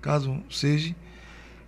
caso 0.02 0.42
seja, 0.50 0.96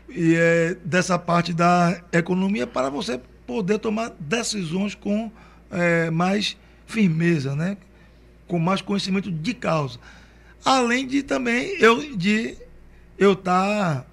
e 0.10 0.36
é, 0.36 0.78
dessa 0.86 1.17
parte 1.19 1.54
da 1.54 2.02
economia 2.12 2.65
para 2.67 2.89
você 2.89 3.19
poder 3.45 3.80
tomar 3.80 4.12
decisões 4.19 4.95
com 4.95 5.32
é, 5.69 6.10
mais 6.10 6.56
firmeza, 6.86 7.56
né? 7.56 7.78
com 8.47 8.60
mais 8.60 8.82
conhecimento 8.82 9.32
de 9.32 9.54
causa. 9.54 9.99
Além 10.63 11.08
de 11.08 11.23
também 11.23 11.76
eu 11.80 12.15
de 12.15 12.56
eu 13.17 13.34
estar 13.34 14.06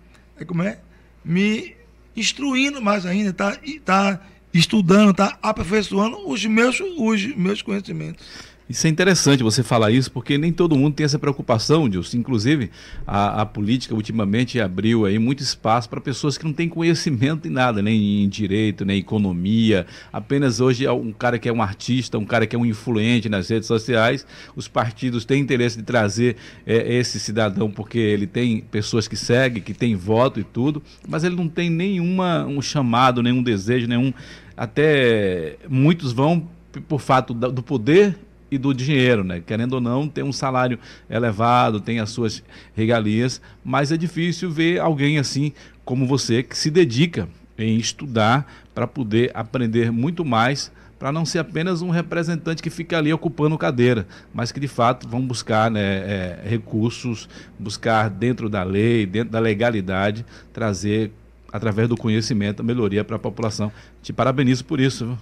como 0.46 0.62
é 0.62 0.78
me 1.24 1.76
instruindo 2.16 2.80
mais 2.80 3.04
ainda, 3.06 3.32
tá, 3.32 3.56
tá 3.84 4.20
estudando, 4.52 5.14
tá 5.14 5.38
aperfeiçoando 5.42 6.28
os 6.28 6.44
meus 6.44 6.80
os 6.96 7.36
meus 7.36 7.62
conhecimentos. 7.62 8.24
Isso 8.70 8.86
é 8.86 8.90
interessante 8.90 9.42
você 9.42 9.64
falar 9.64 9.90
isso, 9.90 10.12
porque 10.12 10.38
nem 10.38 10.52
todo 10.52 10.76
mundo 10.76 10.94
tem 10.94 11.04
essa 11.04 11.18
preocupação, 11.18 11.88
Dilson. 11.88 12.18
Inclusive, 12.18 12.70
a, 13.04 13.42
a 13.42 13.44
política 13.44 13.96
ultimamente 13.96 14.60
abriu 14.60 15.04
aí 15.04 15.18
muito 15.18 15.42
espaço 15.42 15.88
para 15.88 16.00
pessoas 16.00 16.38
que 16.38 16.44
não 16.44 16.52
têm 16.52 16.68
conhecimento 16.68 17.48
em 17.48 17.50
nada, 17.50 17.82
nem 17.82 18.22
em 18.22 18.28
direito, 18.28 18.84
nem 18.84 18.98
em 18.98 19.00
economia. 19.00 19.88
Apenas 20.12 20.60
hoje 20.60 20.86
é 20.86 20.92
um 20.92 21.10
cara 21.10 21.36
que 21.36 21.48
é 21.48 21.52
um 21.52 21.60
artista, 21.60 22.16
um 22.16 22.24
cara 22.24 22.46
que 22.46 22.54
é 22.54 22.58
um 22.60 22.64
influente 22.64 23.28
nas 23.28 23.48
redes 23.48 23.66
sociais. 23.66 24.24
Os 24.54 24.68
partidos 24.68 25.24
têm 25.24 25.42
interesse 25.42 25.76
de 25.76 25.82
trazer 25.82 26.36
é, 26.64 26.94
esse 26.94 27.18
cidadão 27.18 27.68
porque 27.68 27.98
ele 27.98 28.28
tem 28.28 28.60
pessoas 28.60 29.08
que 29.08 29.16
seguem, 29.16 29.60
que 29.60 29.74
tem 29.74 29.96
voto 29.96 30.38
e 30.38 30.44
tudo, 30.44 30.80
mas 31.08 31.24
ele 31.24 31.34
não 31.34 31.48
tem 31.48 31.68
nenhuma 31.68 32.46
um 32.46 32.62
chamado, 32.62 33.20
nenhum 33.20 33.42
desejo, 33.42 33.88
nenhum. 33.88 34.14
Até 34.56 35.56
muitos 35.68 36.12
vão 36.12 36.48
por 36.86 37.00
fato 37.00 37.34
do 37.34 37.64
poder 37.64 38.16
e 38.50 38.58
do 38.58 38.74
dinheiro, 38.74 39.22
né? 39.22 39.40
Querendo 39.44 39.74
ou 39.74 39.80
não, 39.80 40.08
tem 40.08 40.24
um 40.24 40.32
salário 40.32 40.78
elevado, 41.08 41.80
tem 41.80 42.00
as 42.00 42.10
suas 42.10 42.42
regalias, 42.74 43.40
mas 43.64 43.92
é 43.92 43.96
difícil 43.96 44.50
ver 44.50 44.80
alguém 44.80 45.18
assim 45.18 45.52
como 45.84 46.06
você 46.06 46.42
que 46.42 46.56
se 46.56 46.70
dedica 46.70 47.28
em 47.56 47.76
estudar 47.76 48.50
para 48.74 48.86
poder 48.86 49.30
aprender 49.34 49.92
muito 49.92 50.24
mais, 50.24 50.72
para 50.98 51.12
não 51.12 51.24
ser 51.24 51.38
apenas 51.38 51.82
um 51.82 51.90
representante 51.90 52.62
que 52.62 52.70
fica 52.70 52.98
ali 52.98 53.12
ocupando 53.12 53.56
cadeira, 53.56 54.06
mas 54.32 54.52
que 54.52 54.60
de 54.60 54.68
fato 54.68 55.08
vão 55.08 55.20
buscar 55.20 55.70
né, 55.70 55.80
é, 55.80 56.40
recursos, 56.44 57.28
buscar 57.58 58.10
dentro 58.10 58.48
da 58.48 58.62
lei, 58.62 59.06
dentro 59.06 59.30
da 59.30 59.38
legalidade, 59.38 60.24
trazer 60.52 61.10
através 61.52 61.88
do 61.88 61.96
conhecimento 61.96 62.60
a 62.60 62.62
melhoria 62.62 63.02
para 63.02 63.16
a 63.16 63.18
população. 63.18 63.72
Te 64.02 64.12
parabenizo 64.12 64.64
por 64.64 64.78
isso. 64.78 65.06
Viu? 65.06 65.18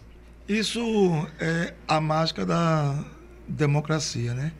Isso 0.48 0.80
é 1.38 1.74
a 1.86 2.00
mágica 2.00 2.44
da 2.46 3.04
democracia, 3.48 4.34
né? 4.34 4.52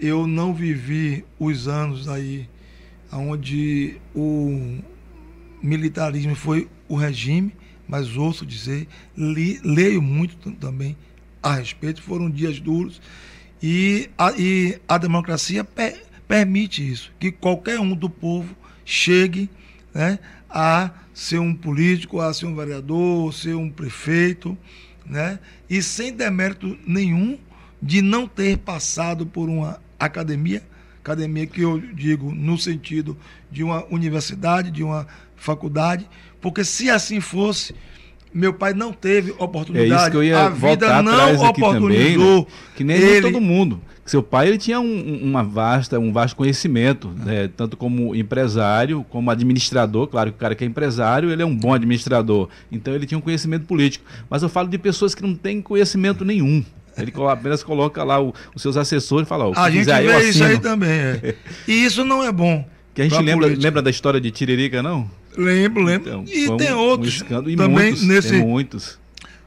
Eu 0.00 0.26
não 0.26 0.54
vivi 0.54 1.24
os 1.38 1.66
anos 1.66 2.08
aí 2.08 2.48
onde 3.12 3.96
o 4.14 4.78
militarismo 5.62 6.34
foi 6.34 6.68
o 6.88 6.94
regime, 6.94 7.52
mas 7.88 8.16
ouço 8.16 8.46
dizer, 8.46 8.86
li, 9.16 9.60
leio 9.64 10.00
muito 10.00 10.52
também 10.52 10.96
a 11.42 11.54
respeito, 11.54 12.02
foram 12.02 12.30
dias 12.30 12.60
duros 12.60 13.00
e 13.62 14.08
a, 14.16 14.32
e 14.36 14.78
a 14.86 14.98
democracia 14.98 15.64
per- 15.64 16.00
permite 16.26 16.86
isso, 16.86 17.12
que 17.18 17.32
qualquer 17.32 17.80
um 17.80 17.94
do 17.94 18.10
povo 18.10 18.54
chegue 18.84 19.50
né, 19.94 20.18
a 20.48 20.90
ser 21.12 21.38
um 21.38 21.54
político, 21.54 22.20
a 22.20 22.32
ser 22.32 22.46
um 22.46 22.54
vereador, 22.54 23.32
ser 23.34 23.54
um 23.54 23.70
prefeito, 23.70 24.56
né? 25.04 25.38
E 25.68 25.82
sem 25.82 26.12
demérito 26.12 26.78
nenhum 26.86 27.38
de 27.80 28.02
não 28.02 28.26
ter 28.26 28.58
passado 28.58 29.26
por 29.26 29.48
uma 29.48 29.80
academia, 29.98 30.62
academia 31.00 31.46
que 31.46 31.62
eu 31.62 31.80
digo 31.80 32.34
no 32.34 32.58
sentido 32.58 33.16
de 33.50 33.62
uma 33.62 33.84
universidade, 33.90 34.70
de 34.70 34.82
uma 34.82 35.06
faculdade, 35.36 36.08
porque 36.40 36.64
se 36.64 36.90
assim 36.90 37.20
fosse, 37.20 37.74
meu 38.32 38.52
pai 38.52 38.74
não 38.74 38.92
teve 38.92 39.34
oportunidade. 39.38 39.92
É 39.92 39.96
isso 39.96 40.10
que 40.10 40.16
eu 40.16 40.24
ia 40.24 40.46
a 40.46 40.48
vida 40.48 41.02
não 41.02 41.34
oportunizou. 41.48 41.88
Também, 41.88 42.18
né? 42.18 42.46
Que 42.76 42.84
nem 42.84 42.96
ele... 42.96 43.32
todo 43.32 43.40
mundo. 43.40 43.80
Seu 44.04 44.22
pai 44.22 44.48
ele 44.48 44.56
tinha 44.56 44.80
um, 44.80 45.22
uma 45.22 45.42
vasta, 45.42 45.98
um 45.98 46.10
vasto 46.10 46.34
conhecimento, 46.34 47.12
né? 47.14 47.46
tanto 47.54 47.76
como 47.76 48.14
empresário, 48.14 49.04
como 49.10 49.30
administrador. 49.30 50.06
Claro 50.06 50.30
que 50.30 50.36
o 50.36 50.40
cara 50.40 50.54
que 50.54 50.64
é 50.64 50.66
empresário, 50.66 51.30
ele 51.30 51.42
é 51.42 51.46
um 51.46 51.54
bom 51.54 51.74
administrador. 51.74 52.48
Então 52.72 52.94
ele 52.94 53.04
tinha 53.04 53.18
um 53.18 53.20
conhecimento 53.20 53.66
político. 53.66 54.06
Mas 54.30 54.42
eu 54.42 54.48
falo 54.48 54.66
de 54.66 54.78
pessoas 54.78 55.14
que 55.14 55.22
não 55.22 55.34
têm 55.34 55.60
conhecimento 55.60 56.24
nenhum. 56.24 56.64
Ele 56.98 57.12
apenas 57.30 57.62
coloca 57.62 58.02
lá 58.04 58.20
o, 58.20 58.34
os 58.54 58.62
seus 58.62 58.76
assessores 58.76 59.26
e 59.26 59.28
fala, 59.28 59.48
ó, 59.48 59.52
a 59.54 59.70
gente 59.70 59.80
quiser, 59.80 60.02
vê 60.02 60.28
isso 60.28 60.44
aí 60.44 60.58
também. 60.58 60.90
É. 60.90 61.34
E 61.66 61.84
isso 61.84 62.04
não 62.04 62.22
é 62.22 62.32
bom. 62.32 62.66
Que 62.94 63.02
a 63.02 63.08
gente 63.08 63.22
lembra, 63.22 63.46
lembra 63.46 63.82
da 63.82 63.90
história 63.90 64.20
de 64.20 64.30
Tiririca, 64.30 64.82
não? 64.82 65.08
Lembro, 65.36 65.82
lembro. 65.82 66.08
Então, 66.08 66.24
e 66.26 66.56
tem 66.56 66.74
um, 66.74 66.78
outros 66.78 67.22
um 67.22 67.48
e 67.48 67.56
também 67.56 67.68
muitos, 67.68 68.02
nesse, 68.02 68.36
muitos. 68.38 68.98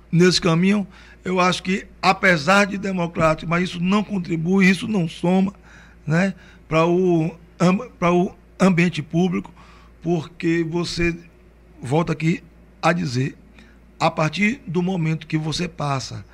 nesse 0.10 0.40
caminho. 0.40 0.88
Eu 1.24 1.40
acho 1.40 1.62
que, 1.62 1.86
apesar 2.02 2.66
de 2.66 2.78
democrático, 2.78 3.50
mas 3.50 3.66
isso 3.66 3.80
não 3.82 4.04
contribui, 4.04 4.70
isso 4.70 4.88
não 4.88 5.08
soma 5.08 5.54
né, 6.08 6.34
para 6.68 6.86
o, 6.86 7.36
para 8.00 8.12
o 8.12 8.34
ambiente 8.60 9.02
público, 9.02 9.54
porque 10.02 10.66
você, 10.68 11.16
volta 11.82 12.14
aqui 12.14 12.42
a 12.82 12.94
dizer, 12.94 13.36
a 14.00 14.10
partir 14.10 14.62
do 14.66 14.82
momento 14.82 15.28
que 15.28 15.38
você 15.38 15.68
passa 15.68 16.26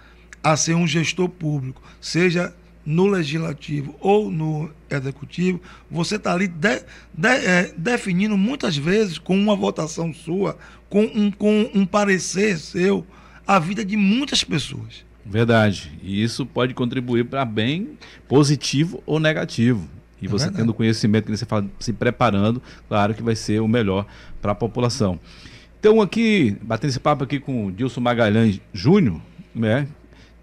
a 0.51 0.55
ser 0.55 0.75
um 0.75 0.87
gestor 0.87 1.27
público, 1.27 1.81
seja 1.99 2.53
no 2.85 3.05
legislativo 3.05 3.93
ou 3.99 4.31
no 4.31 4.71
executivo, 4.89 5.61
você 5.91 6.15
está 6.15 6.33
ali 6.33 6.47
de, 6.47 6.81
de, 7.13 7.27
é, 7.27 7.73
definindo 7.77 8.37
muitas 8.37 8.77
vezes 8.77 9.17
com 9.17 9.37
uma 9.37 9.57
votação 9.57 10.13
sua, 10.13 10.57
com 10.89 11.03
um, 11.03 11.29
com 11.29 11.69
um 11.73 11.85
parecer 11.85 12.57
seu, 12.57 13.05
a 13.45 13.59
vida 13.59 13.83
de 13.83 13.97
muitas 13.97 14.41
pessoas. 14.41 15.05
Verdade. 15.25 15.91
E 16.01 16.23
isso 16.23 16.45
pode 16.45 16.73
contribuir 16.73 17.25
para 17.25 17.43
bem 17.43 17.97
positivo 18.25 19.03
ou 19.05 19.19
negativo. 19.19 19.85
E 20.21 20.27
é 20.27 20.29
você 20.29 20.45
verdade. 20.45 20.63
tendo 20.63 20.73
conhecimento, 20.73 21.25
que 21.25 21.35
você 21.35 21.45
fala, 21.45 21.65
se 21.77 21.91
preparando, 21.91 22.63
claro 22.87 23.13
que 23.13 23.21
vai 23.21 23.35
ser 23.35 23.61
o 23.61 23.67
melhor 23.67 24.05
para 24.41 24.53
a 24.53 24.55
população. 24.55 25.19
Então, 25.77 26.01
aqui, 26.01 26.55
batendo 26.61 26.91
esse 26.91 26.99
papo 27.01 27.25
aqui 27.25 27.37
com 27.37 27.67
o 27.67 27.71
Dilson 27.71 27.99
Magalhães 27.99 28.61
Júnior, 28.73 29.21
né, 29.53 29.87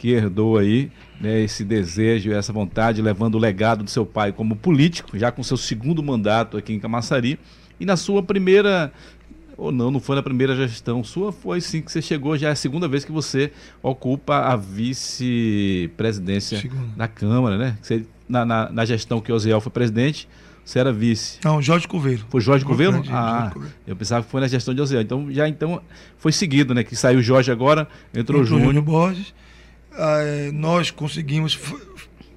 que 0.04 0.10
herdou 0.10 0.58
aí 0.58 0.92
né, 1.18 1.40
esse 1.40 1.64
desejo, 1.64 2.30
essa 2.30 2.52
vontade, 2.52 3.00
levando 3.00 3.36
o 3.36 3.38
legado 3.38 3.82
do 3.82 3.88
seu 3.88 4.04
pai 4.04 4.32
como 4.32 4.54
político, 4.54 5.18
já 5.18 5.32
com 5.32 5.42
seu 5.42 5.56
segundo 5.56 6.02
mandato 6.02 6.58
aqui 6.58 6.74
em 6.74 6.78
Camaçari. 6.78 7.40
E 7.80 7.86
na 7.86 7.96
sua 7.96 8.22
primeira, 8.22 8.92
ou 9.56 9.72
não, 9.72 9.90
não 9.90 9.98
foi 9.98 10.14
na 10.14 10.22
primeira 10.22 10.54
gestão 10.54 11.02
sua, 11.02 11.32
foi 11.32 11.58
sim 11.62 11.80
que 11.80 11.90
você 11.90 12.02
chegou, 12.02 12.36
já 12.36 12.50
é 12.50 12.52
a 12.52 12.54
segunda 12.54 12.86
vez 12.86 13.02
que 13.02 13.10
você 13.10 13.50
ocupa 13.82 14.40
a 14.40 14.56
vice-presidência 14.56 16.62
da 16.94 17.08
Câmara, 17.08 17.56
né? 17.56 17.78
Você, 17.80 18.04
na, 18.28 18.44
na, 18.44 18.70
na, 18.70 18.84
gestão 18.84 19.22
que 19.22 19.32
o 19.32 19.34
Oziel 19.34 19.58
foi 19.58 19.72
presidente, 19.72 20.28
você 20.62 20.80
era 20.80 20.92
vice. 20.92 21.38
Não, 21.42 21.62
Jorge 21.62 21.88
Coveiro. 21.88 22.26
Foi 22.28 22.42
Jorge 22.42 22.62
Coveiro? 22.62 23.02
Ah, 23.08 23.50
Jorge 23.54 23.70
eu 23.86 23.96
pensava 23.96 24.22
que 24.22 24.30
foi 24.30 24.42
na 24.42 24.48
gestão 24.48 24.74
de 24.74 24.82
Oziel. 24.82 25.00
Então, 25.00 25.32
já 25.32 25.48
então 25.48 25.80
foi 26.18 26.30
seguido, 26.30 26.74
né? 26.74 26.84
Que 26.84 26.94
saiu 26.94 27.22
Jorge 27.22 27.50
agora, 27.50 27.88
entrou, 28.10 28.42
entrou 28.42 28.44
Júnior. 28.44 28.66
Júnior 28.66 28.84
Borges 28.84 29.32
nós 30.52 30.90
conseguimos, 30.90 31.58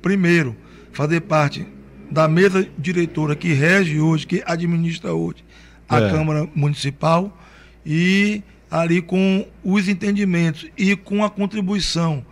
primeiro, 0.02 0.56
fazer 0.92 1.22
parte 1.22 1.68
da 2.10 2.28
mesa 2.28 2.68
diretora 2.78 3.36
que 3.36 3.54
rege 3.54 4.00
hoje, 4.00 4.26
que 4.26 4.44
administra 4.46 5.14
hoje 5.14 5.44
a 5.88 6.00
é. 6.00 6.10
Câmara 6.10 6.50
Municipal 6.56 7.38
e 7.86 8.42
ali 8.70 9.02
com 9.02 9.48
os 9.64 9.88
entendimentos 9.88 10.68
e 10.78 10.96
com 10.96 11.24
a 11.24 11.30
contribuição 11.30 12.26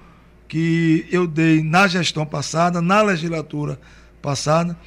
que 0.48 1.06
eu 1.12 1.26
dei 1.26 1.64
na 1.64 1.88
gestão 1.88 2.26
passada, 2.26 2.82
na 2.82 3.02
legislatura 3.02 3.80
passada, 4.22 4.78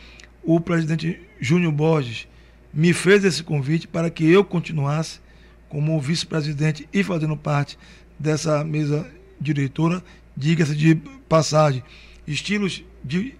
o 0.43 0.61
presidente 0.61 1.21
Júnior 1.41 1.73
Borges 1.73 2.29
me 2.73 2.93
fez 2.93 3.25
esse 3.25 3.43
convite 3.43 3.89
para 3.89 4.11
que 4.11 4.29
eu 4.29 4.45
continuasse 4.45 5.21
como 5.69 6.01
vice-presidente 6.01 6.89
e 6.93 7.03
fazendo 7.03 7.37
parte 7.37 7.79
dessa 8.19 8.65
mesa 8.65 9.07
diretora 9.41 10.03
diga-se 10.39 10.77
de 10.77 10.95
passagem, 11.29 11.83
estilos 12.27 12.85
de, 13.03 13.35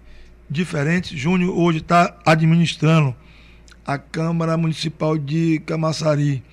diferentes. 0.49 1.17
Júnior 1.17 1.57
hoje 1.57 1.77
está 1.77 2.17
administrando 2.25 3.15
a 3.87 3.97
Câmara 3.97 4.57
Municipal 4.57 5.17
de 5.17 5.61
Camaçari 5.65 6.43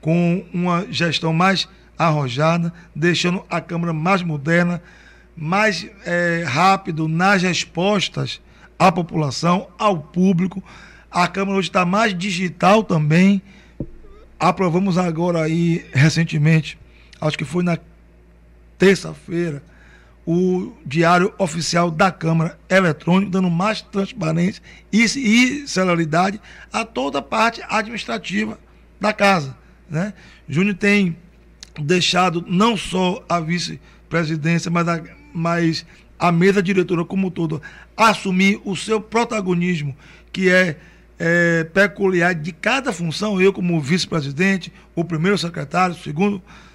com 0.00 0.44
uma 0.54 0.86
gestão 0.88 1.32
mais 1.32 1.68
arrojada, 1.98 2.72
deixando 2.94 3.44
a 3.50 3.60
Câmara 3.60 3.92
mais 3.92 4.22
moderna, 4.22 4.80
mais 5.36 5.84
é, 6.06 6.44
rápido 6.46 7.08
nas 7.08 7.42
respostas 7.42 8.40
à 8.78 8.92
população, 8.92 9.66
ao 9.76 9.98
público. 9.98 10.62
A 11.10 11.26
Câmara 11.26 11.58
hoje 11.58 11.70
está 11.70 11.84
mais 11.84 12.16
digital 12.16 12.84
também. 12.84 13.42
Aprovamos 14.38 14.96
agora 14.96 15.42
aí, 15.42 15.84
recentemente, 15.92 16.78
acho 17.20 17.36
que 17.36 17.44
foi 17.44 17.64
na 17.64 17.76
terça-feira, 18.78 19.60
o 20.30 20.74
diário 20.84 21.32
oficial 21.38 21.90
da 21.90 22.12
Câmara 22.12 22.58
eletrônico, 22.68 23.30
dando 23.30 23.48
mais 23.48 23.80
transparência 23.80 24.62
e, 24.92 25.02
e 25.02 25.66
celeridade 25.66 26.38
a 26.70 26.84
toda 26.84 27.20
a 27.20 27.22
parte 27.22 27.62
administrativa 27.66 28.58
da 29.00 29.10
casa. 29.10 29.56
Né? 29.88 30.12
Júnior 30.46 30.76
tem 30.76 31.16
deixado 31.80 32.44
não 32.46 32.76
só 32.76 33.24
a 33.26 33.40
vice-presidência, 33.40 34.70
mas 34.70 34.86
a, 34.86 35.02
mas 35.32 35.86
a 36.18 36.30
mesa 36.30 36.62
diretora 36.62 37.06
como 37.06 37.30
todo 37.30 37.62
assumir 37.96 38.60
o 38.66 38.76
seu 38.76 39.00
protagonismo, 39.00 39.96
que 40.30 40.50
é, 40.50 40.76
é 41.18 41.64
peculiar 41.64 42.34
de 42.34 42.52
cada 42.52 42.92
função. 42.92 43.40
Eu, 43.40 43.50
como 43.50 43.80
vice-presidente, 43.80 44.70
o 44.94 45.02
primeiro 45.02 45.38
secretário, 45.38 45.94
o 45.94 45.98
segundo 45.98 46.34
secretário, 46.34 46.67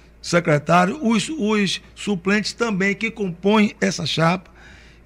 os, 1.02 1.28
os 1.28 1.82
suplentes 1.94 2.52
também 2.52 2.94
que 2.94 3.10
compõem 3.10 3.74
essa 3.80 4.06
chapa. 4.06 4.50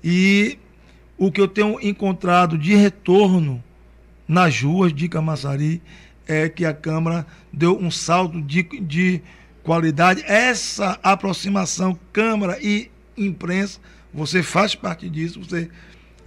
E 0.03 0.59
o 1.17 1.33
que 1.33 1.41
eu 1.41 1.49
tenho 1.49 1.79
encontrado 1.83 2.57
de 2.57 2.75
retorno 2.75 3.63
nas 4.27 4.61
ruas 4.63 4.93
de 4.95 5.09
Camaçari 5.09 5.83
é 6.27 6.49
que 6.49 6.65
a 6.65 6.73
Câmara 6.73 7.27
deu 7.53 7.77
um 7.79 7.91
salto 7.91 8.41
de, 8.41 8.63
de 8.63 9.21
qualidade. 9.63 10.23
Essa 10.27 10.99
aproximação 11.03 11.99
Câmara 12.13 12.59
e 12.61 12.91
imprensa, 13.17 13.81
você 14.15 14.43
faz 14.43 14.75
parte 14.75 15.09
disso, 15.09 15.43
você 15.43 15.69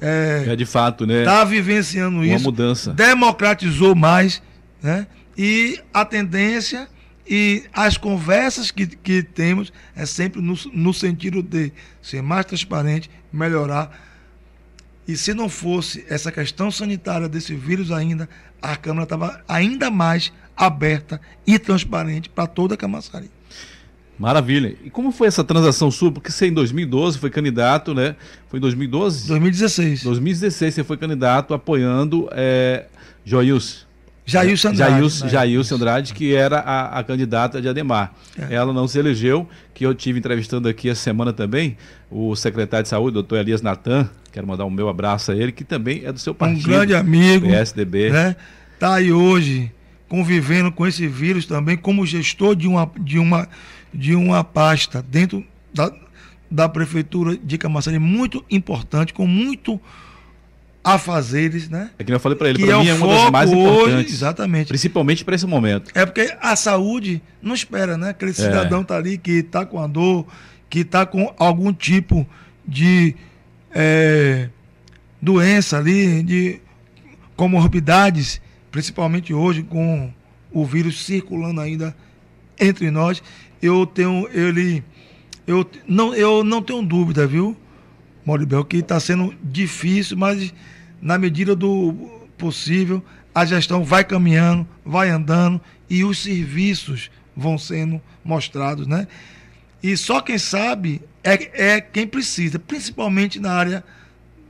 é, 0.02 0.46
é 0.48 0.56
de 0.56 0.66
fato, 0.66 1.06
né? 1.06 1.20
Está 1.20 1.44
vivenciando 1.44 2.18
Uma 2.18 2.26
isso. 2.26 2.36
Uma 2.38 2.44
mudança. 2.44 2.92
Democratizou 2.92 3.94
mais, 3.94 4.42
né? 4.82 5.06
E 5.38 5.80
a 5.94 6.04
tendência 6.04 6.90
e 7.28 7.64
as 7.74 7.98
conversas 7.98 8.72
que, 8.72 8.88
que 8.88 9.24
temos 9.24 9.72
é 9.96 10.06
sempre 10.06 10.42
no, 10.42 10.58
no 10.74 10.94
sentido 10.94 11.42
de 11.42 11.72
ser 12.02 12.22
mais 12.22 12.46
transparente, 12.46 13.10
melhorar. 13.32 13.92
E 15.08 15.16
se 15.16 15.34
não 15.34 15.50
fosse 15.50 16.06
essa 16.10 16.32
questão 16.32 16.72
sanitária 16.72 17.28
desse 17.28 17.56
vírus 17.56 17.92
ainda, 17.92 18.30
a 18.62 18.76
Câmara 18.76 19.04
estava 19.04 19.44
ainda 19.48 19.90
mais 19.90 20.32
aberta 20.56 21.20
e 21.46 21.58
transparente 21.58 22.30
para 22.30 22.48
toda 22.48 22.76
a 22.76 22.78
Camaçari. 22.78 23.30
Maravilha. 24.18 24.76
E 24.84 24.90
como 24.92 25.12
foi 25.12 25.28
essa 25.28 25.44
transação 25.44 25.90
sua? 25.90 26.12
Porque 26.12 26.32
você 26.32 26.46
em 26.46 26.54
2012 26.54 27.18
foi 27.18 27.32
candidato, 27.32 27.94
né? 27.96 28.16
Foi 28.50 28.60
em 28.60 28.62
2012? 28.62 29.28
2016. 29.28 30.04
2016 30.04 30.76
você 30.76 30.84
foi 30.84 30.96
candidato 30.96 31.56
apoiando 31.56 32.30
é, 32.32 32.86
Joilson. 33.26 33.91
Jailson 34.32 34.70
Andrade. 34.70 34.92
Jailson, 34.94 35.26
né? 35.26 35.32
Jailson 35.32 35.76
Andrade, 35.76 36.14
que 36.14 36.34
era 36.34 36.60
a, 36.60 37.00
a 37.00 37.04
candidata 37.04 37.62
de 37.62 37.68
Ademar. 37.68 38.14
É. 38.38 38.56
Ela 38.56 38.72
não 38.74 38.88
se 38.88 38.98
elegeu, 38.98 39.48
que 39.74 39.86
eu 39.86 39.94
tive 39.94 40.20
entrevistando 40.20 40.68
aqui 40.68 40.90
essa 40.90 41.02
semana 41.02 41.34
também, 41.34 41.78
o 42.10 42.36
secretário 42.36 42.84
de 42.84 42.90
saúde, 42.90 43.14
doutor 43.14 43.40
Elias 43.40 43.62
Natan, 43.62 44.10
quero 44.32 44.48
mandar 44.48 44.66
um 44.66 44.70
meu 44.70 44.90
abraço 44.90 45.32
a 45.32 45.36
ele, 45.36 45.52
que 45.52 45.64
também 45.64 46.04
é 46.06 46.12
do 46.12 46.20
seu 46.20 46.34
partido. 46.34 46.68
Um 46.68 46.72
grande 46.72 46.96
amigo. 46.96 47.48
PSDB. 47.48 48.10
Né? 48.10 48.36
Tá 48.80 48.96
aí 48.96 49.12
hoje 49.12 49.72
convivendo 50.08 50.72
com 50.72 50.86
esse 50.86 51.08
vírus 51.08 51.46
também 51.46 51.78
como 51.78 52.06
gestor 52.06 52.56
de 52.56 52.68
uma, 52.68 52.92
de 53.00 53.18
uma, 53.18 53.48
de 53.94 54.14
uma 54.14 54.44
pasta 54.44 55.02
dentro 55.02 55.46
da, 55.74 55.92
da 56.50 56.68
prefeitura 56.68 57.38
de 57.38 57.58
Camaçari, 57.58 57.98
muito 57.98 58.44
importante, 58.50 59.14
com 59.14 59.26
muito 59.26 59.80
afazeres, 60.84 61.70
né? 61.70 61.92
É 61.98 62.04
que 62.04 62.12
eu 62.12 62.20
falei 62.20 62.38
para 62.38 62.50
ele, 62.50 62.60
para 62.66 62.74
é 62.74 62.80
mim 62.80 62.88
é 62.88 62.94
uma 62.94 63.08
das 63.08 63.32
mais 63.32 63.52
hoje, 63.52 63.62
importantes. 63.62 64.14
exatamente. 64.14 64.68
Principalmente 64.68 65.24
para 65.24 65.36
esse 65.36 65.46
momento. 65.46 65.92
É 65.94 66.06
porque 66.06 66.36
a 66.42 66.56
saúde 66.56 67.22
não 67.42 67.54
espera, 67.54 67.98
né? 67.98 68.10
Aquele 68.10 68.34
cidadão 68.34 68.84
tá 68.84 68.98
ali 68.98 69.18
que 69.18 69.44
tá 69.44 69.66
com 69.66 69.80
a 69.80 69.88
dor, 69.88 70.26
que 70.70 70.84
tá 70.84 71.06
com 71.06 71.34
algum 71.38 71.72
tipo 71.72 72.28
de 72.68 73.16
é, 73.74 74.50
doença 75.22 75.78
ali, 75.78 76.24
de 76.24 76.60
comorbidades, 77.36 78.42
principalmente 78.72 79.34
hoje 79.34 79.64
com 79.64 80.12
o 80.52 80.66
vírus 80.66 81.06
circulando 81.06 81.62
ainda 81.62 81.96
entre 82.60 82.90
nós. 82.90 83.22
Eu 83.62 83.86
tenho 83.86 84.28
ele 84.34 84.84
eu 85.46 85.70
não 85.88 86.16
eu 86.16 86.44
não 86.44 86.62
tenho 86.62 86.82
dúvida, 86.82 87.28
viu? 87.28 87.56
Moribel, 88.26 88.64
que 88.64 88.78
está 88.78 89.00
sendo 89.00 89.34
difícil, 89.44 90.18
mas 90.18 90.54
na 91.02 91.18
medida 91.18 91.56
do 91.56 91.94
possível, 92.38 93.04
a 93.34 93.46
gestão 93.46 93.84
vai 93.84 94.04
caminhando, 94.04 94.68
vai 94.86 95.10
andando 95.10 95.60
e 95.90 96.04
os 96.04 96.20
serviços 96.20 97.10
vão 97.36 97.58
sendo 97.58 98.02
mostrados, 98.24 98.88
né? 98.88 99.08
E 99.82 99.96
só 99.98 100.22
quem 100.22 100.38
sabe 100.38 101.02
é, 101.24 101.74
é 101.74 101.82
quem 101.82 102.06
precisa, 102.06 102.60
principalmente 102.60 103.40
na 103.40 103.52
área 103.52 103.84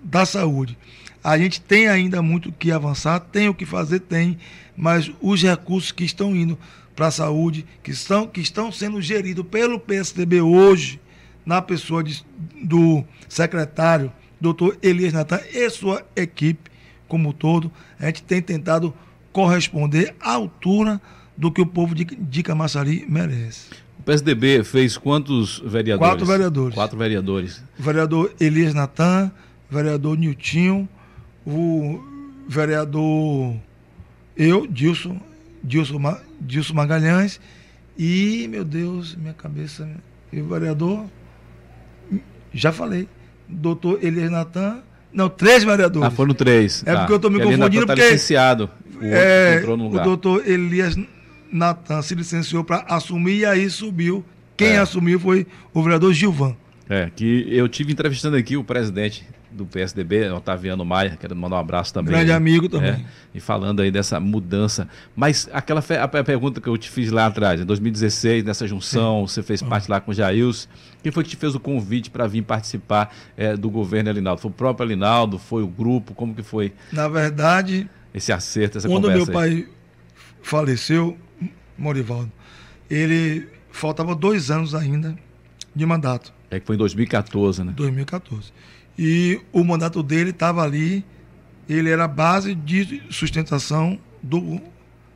da 0.04 0.26
saúde. 0.26 0.78
A 1.24 1.38
gente 1.38 1.62
tem 1.62 1.88
ainda 1.88 2.22
muito 2.22 2.50
o 2.50 2.52
que 2.52 2.72
avançar, 2.72 3.20
tem 3.20 3.48
o 3.48 3.54
que 3.54 3.66
fazer, 3.66 4.00
tem, 4.00 4.38
mas 4.76 5.12
os 5.22 5.42
recursos 5.42 5.92
que 5.92 6.04
estão 6.04 6.36
indo 6.36 6.58
para 6.96 7.08
a 7.08 7.12
saúde, 7.12 7.66
que 7.84 7.92
estão, 7.92 8.28
que 8.28 8.42
estão 8.42 8.72
sendo 8.72 9.02
geridos 9.02 9.46
pelo 9.46 9.80
PSDB 9.80 10.42
hoje, 10.42 11.00
na 11.52 11.62
pessoa 11.62 12.02
de, 12.02 12.26
do 12.64 13.04
secretário, 13.28 14.10
doutor 14.40 14.78
Elias 14.82 15.12
Natan, 15.12 15.42
e 15.54 15.70
sua 15.70 16.02
equipe 16.16 16.72
como 17.10 17.28
um 17.30 17.34
todo, 17.34 17.70
a 18.00 18.06
gente 18.06 18.24
tem 18.24 18.42
tentado 18.42 18.94
corresponder 19.34 20.16
à 20.22 20.32
altura 20.32 21.02
do 21.36 21.52
que 21.52 21.62
o 21.62 21.66
povo 21.66 21.94
de, 21.94 22.06
de 22.06 22.42
Camaçari 22.42 23.06
merece. 23.06 23.68
O 24.00 24.04
PSDB 24.04 24.64
fez 24.64 24.98
quantos 24.98 25.60
vereadores? 25.60 26.10
Quatro 26.10 26.26
vereadores. 26.26 26.74
Quatro 26.74 26.98
vereadores. 26.98 27.64
O 27.78 27.84
vereador 27.84 28.34
Elias 28.40 28.74
Natan, 28.74 29.30
vereador 29.70 30.18
Niltinho, 30.18 30.88
o 31.46 32.02
vereador 32.48 33.58
eu, 34.38 34.66
Dilson, 34.68 35.20
Dilson, 35.62 36.18
Dilson 36.40 36.74
Magalhães 36.74 37.42
e, 37.98 38.48
meu 38.50 38.64
Deus, 38.64 39.16
minha 39.16 39.34
cabeça, 39.34 39.90
e 40.32 40.40
o 40.40 40.48
vereador 40.48 41.06
já 42.54 42.72
falei. 42.72 43.08
Doutor 43.48 44.00
Elias 44.02 44.32
Natan. 44.32 44.80
Não, 45.14 45.30
três 45.30 45.64
vereadores. 45.64 46.08
Ah, 46.08 46.12
foram 46.12 46.34
três. 46.34 46.84
É 46.86 46.94
tá. 46.94 47.00
porque 47.00 47.14
eu 47.14 47.16
estou 47.18 47.32
me 47.32 47.40
confundindo 47.40 47.86
tá 47.86 47.94
porque. 47.94 48.10
licenciado. 48.10 48.70
O, 49.02 49.04
é, 49.04 49.64
o 49.66 50.04
doutor 50.04 50.48
Elias 50.48 50.96
Natan 51.52 52.02
se 52.02 52.16
licenciou 52.16 52.64
para 52.64 52.86
assumir 52.88 53.40
e 53.40 53.46
aí 53.46 53.70
subiu. 53.70 54.24
Quem 54.56 54.74
é. 54.74 54.78
assumiu 54.78 55.20
foi 55.20 55.48
o 55.74 55.82
vereador 55.84 56.14
Gilvan. 56.14 56.56
É, 56.88 57.10
que 57.16 57.48
eu 57.50 57.68
tive 57.68 57.92
entrevistando 57.92 58.38
aqui 58.38 58.56
o 58.58 58.64
presidente 58.64 59.26
do 59.52 59.66
PSDB, 59.66 60.30
Otaviano 60.32 60.86
Maia, 60.86 61.18
quero 61.20 61.36
mandar 61.36 61.58
um 61.58 61.60
abraço 61.60 61.94
também. 61.94 62.14
Grande 62.14 62.32
amigo 62.32 62.70
também. 62.70 62.92
É, 62.92 63.02
e 63.36 63.40
falando 63.40 63.82
aí 63.82 63.92
dessa 63.92 64.20
mudança. 64.20 64.88
Mas 65.16 65.50
aquela 65.52 65.84
a 66.02 66.08
pergunta 66.24 66.62
que 66.62 66.68
eu 66.68 66.78
te 66.78 66.90
fiz 66.90 67.12
lá 67.12 67.28
atrás, 67.28 67.60
em 67.60 67.66
2016, 67.66 68.44
nessa 68.44 68.66
junção, 68.66 69.28
Sim. 69.28 69.34
você 69.34 69.44
fez 69.44 69.62
parte 69.62 69.90
lá 69.90 70.00
com 70.00 70.12
o 70.12 70.14
Jails. 70.14 70.70
Quem 71.04 71.12
foi 71.12 71.24
que 71.24 71.32
te 71.32 71.36
fez 71.36 71.54
o 71.56 71.60
convite 71.60 72.10
para 72.10 72.28
vir 72.28 72.44
participar 72.44 73.14
é, 73.36 73.56
do 73.56 73.70
governo 73.70 74.10
Alinaldo? 74.10 74.42
Foi 74.42 74.52
o 74.52 74.54
próprio 74.54 74.86
Alinaldo? 74.86 75.38
Foi 75.38 75.64
o 75.64 75.68
grupo? 75.68 76.14
Como 76.14 76.34
que 76.34 76.44
foi? 76.44 76.74
Na 76.92 77.08
verdade, 77.08 77.90
esse 78.14 78.32
acerto, 78.32 78.78
essa 78.78 78.88
quando 78.88 79.04
conversa 79.04 79.26
meu 79.26 79.34
pai 79.34 79.68
faleceu, 80.42 81.18
Morivaldo, 81.78 82.32
ele 82.90 83.48
faltava 83.72 84.16
dois 84.16 84.50
anos 84.50 84.74
ainda 84.74 85.16
de 85.76 85.86
mandato. 85.86 86.34
É 86.50 86.60
que 86.60 86.66
foi 86.66 86.76
em 86.76 86.80
2014, 86.80 87.64
né? 87.64 87.74
2014 87.76 88.52
e 89.04 89.42
o 89.52 89.64
mandato 89.64 90.04
dele 90.04 90.30
estava 90.30 90.62
ali, 90.62 91.04
ele 91.68 91.90
era 91.90 92.04
a 92.04 92.08
base 92.08 92.54
de 92.54 93.02
sustentação 93.10 93.98
do 94.22 94.62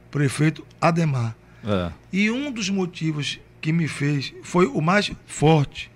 prefeito 0.10 0.65
Ademar. 0.82 1.36
É. 1.63 1.91
E 2.12 2.32
um 2.32 2.52
dos 2.52 2.67
motivos 2.67 3.39
que 3.62 3.71
me 3.71 3.88
fez 3.88 4.34
foi 4.41 4.65
o 4.65 4.82
mais 4.82 5.12
forte 5.28 5.91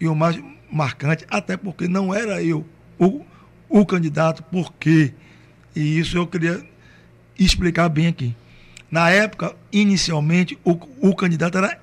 e 0.00 0.08
o 0.08 0.14
mais 0.14 0.42
marcante, 0.72 1.26
até 1.28 1.54
porque 1.54 1.86
não 1.86 2.14
era 2.14 2.42
eu 2.42 2.64
o, 2.98 3.20
o 3.68 3.84
candidato, 3.84 4.42
porque, 4.44 5.12
e 5.76 5.98
isso 5.98 6.16
eu 6.16 6.26
queria 6.26 6.64
explicar 7.38 7.90
bem 7.90 8.06
aqui. 8.06 8.34
Na 8.90 9.10
época, 9.10 9.54
inicialmente, 9.70 10.58
o, 10.64 10.78
o 11.10 11.14
candidato 11.14 11.58
era 11.58 11.78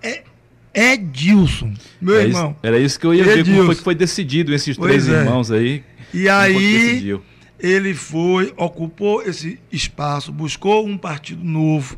Edilson, 0.73 1.73
meu 1.99 2.17
é 2.17 2.23
irmão. 2.23 2.51
Isso, 2.51 2.59
era 2.63 2.79
isso 2.79 2.99
que 2.99 3.05
eu 3.05 3.13
ia 3.13 3.21
Edilson. 3.23 3.43
ver 3.43 3.51
como 3.51 3.65
foi 3.65 3.75
que 3.75 3.83
foi 3.83 3.95
decidido 3.95 4.53
esses 4.53 4.77
pois 4.77 4.89
três 4.89 5.09
é. 5.09 5.19
irmãos 5.19 5.51
aí. 5.51 5.83
E 6.13 6.29
aí 6.29 7.19
ele 7.59 7.93
foi, 7.93 8.53
ocupou 8.57 9.21
esse 9.21 9.59
espaço, 9.71 10.31
buscou 10.31 10.85
um 10.85 10.97
partido 10.97 11.43
novo, 11.43 11.97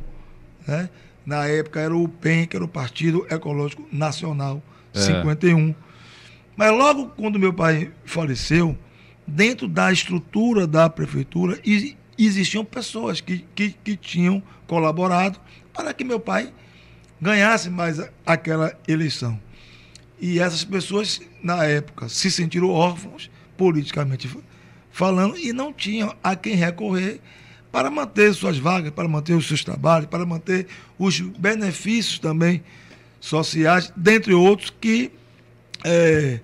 né? 0.67 0.89
Na 1.25 1.45
época 1.45 1.79
era 1.79 1.95
o 1.95 2.07
PEN, 2.07 2.45
que 2.45 2.55
era 2.55 2.65
o 2.65 2.67
Partido 2.67 3.25
Ecológico 3.29 3.88
Nacional, 3.91 4.62
é. 4.93 4.99
51. 4.99 5.73
Mas 6.55 6.71
logo 6.71 7.07
quando 7.15 7.39
meu 7.39 7.53
pai 7.53 7.91
faleceu, 8.03 8.77
dentro 9.25 9.67
da 9.67 9.91
estrutura 9.91 10.67
da 10.67 10.89
prefeitura, 10.89 11.57
existiam 12.17 12.65
pessoas 12.65 13.21
que, 13.21 13.45
que, 13.55 13.73
que 13.83 13.95
tinham 13.95 14.43
colaborado 14.67 15.39
para 15.73 15.93
que 15.93 16.03
meu 16.03 16.19
pai 16.19 16.51
ganhasse 17.23 17.69
mais 17.69 18.01
aquela 18.25 18.77
eleição. 18.88 19.39
E 20.19 20.39
essas 20.39 20.63
pessoas, 20.63 21.21
na 21.41 21.63
época, 21.63 22.09
se 22.09 22.29
sentiram 22.29 22.69
órfãos, 22.69 23.31
politicamente 23.57 24.29
falando, 24.91 25.38
e 25.38 25.53
não 25.53 25.71
tinham 25.73 26.13
a 26.21 26.36
quem 26.36 26.55
recorrer 26.55 27.19
para 27.71 27.89
manter 27.89 28.33
suas 28.33 28.57
vagas, 28.57 28.91
para 28.91 29.07
manter 29.07 29.33
os 29.33 29.47
seus 29.47 29.63
trabalhos, 29.63 30.07
para 30.07 30.25
manter 30.25 30.67
os 30.99 31.19
benefícios 31.19 32.19
também 32.19 32.62
sociais, 33.19 33.91
dentre 33.95 34.33
outros 34.33 34.71
que 34.81 35.09
é, 35.83 36.41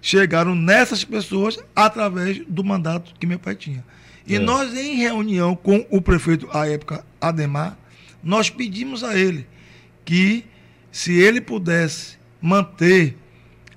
chegaram 0.00 0.54
nessas 0.54 1.04
pessoas 1.04 1.58
através 1.74 2.40
do 2.46 2.64
mandato 2.64 3.12
que 3.18 3.26
meu 3.26 3.38
pai 3.38 3.56
tinha. 3.56 3.84
E 4.26 4.36
é. 4.36 4.38
nós, 4.38 4.74
em 4.74 4.94
reunião 4.94 5.56
com 5.56 5.84
o 5.90 6.00
prefeito 6.00 6.48
à 6.52 6.68
época, 6.68 7.04
Ademar, 7.20 7.76
nós 8.22 8.48
pedimos 8.48 9.02
a 9.02 9.18
ele 9.18 9.46
que 10.10 10.44
se 10.90 11.20
ele 11.20 11.40
pudesse 11.40 12.18
manter 12.42 13.16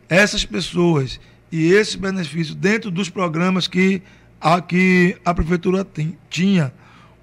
essas 0.09 0.43
pessoas 0.43 1.19
e 1.51 1.71
esse 1.71 1.95
benefício 1.95 2.55
dentro 2.55 2.89
dos 2.89 3.07
programas 3.07 3.67
que 3.67 4.01
a, 4.41 4.59
que 4.59 5.15
a 5.23 5.31
prefeitura 5.31 5.85
tem, 5.85 6.17
tinha, 6.31 6.73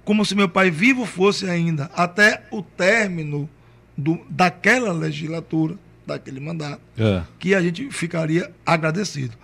como 0.05 0.23
se 0.23 0.33
meu 0.33 0.47
pai 0.47 0.71
vivo 0.71 1.05
fosse 1.05 1.49
ainda 1.49 1.91
até 1.93 2.47
o 2.51 2.61
término 2.61 3.49
do, 3.97 4.17
daquela 4.29 4.93
legislatura, 4.93 5.75
daquele 6.07 6.39
mandato, 6.39 6.81
é. 6.97 7.21
que 7.37 7.53
a 7.53 7.61
gente 7.61 7.91
ficaria 7.91 8.49
agradecido. 8.65 9.37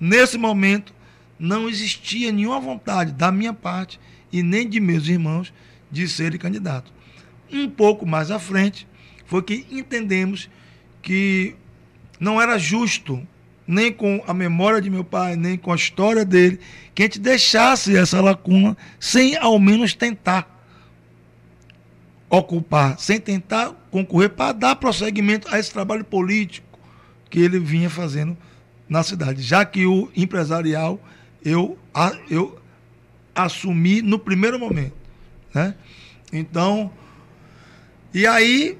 Nesse 0.00 0.36
momento, 0.36 0.92
não 1.38 1.68
existia 1.68 2.32
nenhuma 2.32 2.58
vontade 2.58 3.12
da 3.12 3.30
minha 3.30 3.54
parte 3.54 4.00
e 4.32 4.42
nem 4.42 4.68
de 4.68 4.80
meus 4.80 5.06
irmãos 5.06 5.54
de 5.92 6.08
serem 6.08 6.40
candidato. 6.40 6.92
Um 7.52 7.70
pouco 7.70 8.04
mais 8.04 8.32
à 8.32 8.40
frente, 8.40 8.84
foi 9.32 9.42
que 9.42 9.66
entendemos 9.70 10.50
que 11.00 11.56
não 12.20 12.38
era 12.38 12.58
justo, 12.58 13.26
nem 13.66 13.90
com 13.90 14.22
a 14.26 14.34
memória 14.34 14.78
de 14.78 14.90
meu 14.90 15.02
pai, 15.02 15.36
nem 15.36 15.56
com 15.56 15.72
a 15.72 15.74
história 15.74 16.22
dele, 16.22 16.60
que 16.94 17.02
a 17.02 17.06
gente 17.06 17.18
deixasse 17.18 17.96
essa 17.96 18.20
lacuna 18.20 18.76
sem 19.00 19.34
ao 19.38 19.58
menos 19.58 19.94
tentar 19.94 20.46
ocupar, 22.28 22.98
sem 22.98 23.18
tentar 23.18 23.70
concorrer 23.90 24.28
para 24.28 24.52
dar 24.52 24.76
prosseguimento 24.76 25.48
a 25.50 25.58
esse 25.58 25.72
trabalho 25.72 26.04
político 26.04 26.78
que 27.30 27.40
ele 27.40 27.58
vinha 27.58 27.88
fazendo 27.88 28.36
na 28.86 29.02
cidade, 29.02 29.40
já 29.40 29.64
que 29.64 29.86
o 29.86 30.10
empresarial 30.14 31.00
eu, 31.42 31.78
eu 32.28 32.60
assumi 33.34 34.02
no 34.02 34.18
primeiro 34.18 34.58
momento. 34.58 34.94
Né? 35.54 35.74
Então, 36.30 36.92
e 38.12 38.26
aí 38.26 38.78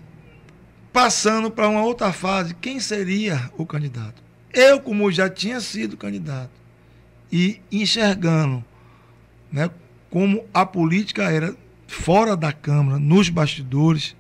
passando 0.92 1.50
para 1.50 1.68
uma 1.68 1.82
outra 1.82 2.12
fase, 2.12 2.54
quem 2.54 2.78
seria 2.78 3.50
o 3.56 3.64
candidato? 3.64 4.22
Eu, 4.52 4.80
como 4.80 5.10
já 5.10 5.30
tinha 5.30 5.60
sido 5.60 5.96
candidato, 5.96 6.50
e 7.30 7.60
enxergando 7.72 8.62
né, 9.50 9.70
como 10.10 10.44
a 10.52 10.66
política 10.66 11.30
era 11.30 11.56
fora 11.86 12.36
da 12.36 12.52
Câmara, 12.52 12.98
nos 12.98 13.30
bastidores, 13.30 14.14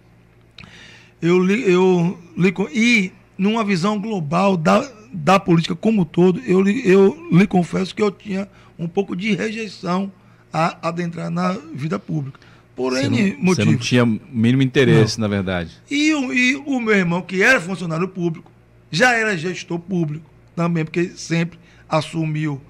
eu 1.20 1.38
li, 1.38 1.70
eu 1.70 2.18
li, 2.36 2.54
e 2.72 3.12
numa 3.36 3.62
visão 3.62 4.00
global 4.00 4.56
da, 4.56 4.90
da 5.12 5.38
política 5.38 5.76
como 5.76 6.02
um 6.02 6.04
todo, 6.04 6.40
eu, 6.40 6.66
eu 6.66 7.28
lhe 7.30 7.46
confesso 7.46 7.94
que 7.94 8.02
eu 8.02 8.10
tinha 8.10 8.48
um 8.78 8.88
pouco 8.88 9.14
de 9.14 9.34
rejeição 9.34 10.10
a 10.52 10.88
adentrar 10.88 11.30
na 11.30 11.52
vida 11.74 11.98
pública. 11.98 12.40
Por 12.74 12.92
Você 12.92 13.06
N 13.06 13.36
não, 13.38 13.54
você 13.54 13.64
não 13.64 13.76
tinha 13.76 14.04
mínimo 14.06 14.62
interesse, 14.62 15.20
na 15.20 15.28
verdade. 15.28 15.70
E 15.90 16.14
o, 16.14 16.32
e 16.32 16.56
o 16.56 16.80
meu 16.80 16.94
irmão, 16.94 17.20
que 17.20 17.42
era 17.42 17.60
funcionário 17.60 18.08
público, 18.08 18.50
já 18.90 19.12
era 19.12 19.36
gestor 19.36 19.78
público 19.78 20.24
também, 20.56 20.84
porque 20.84 21.10
sempre 21.14 21.58
assumiu 21.88 22.60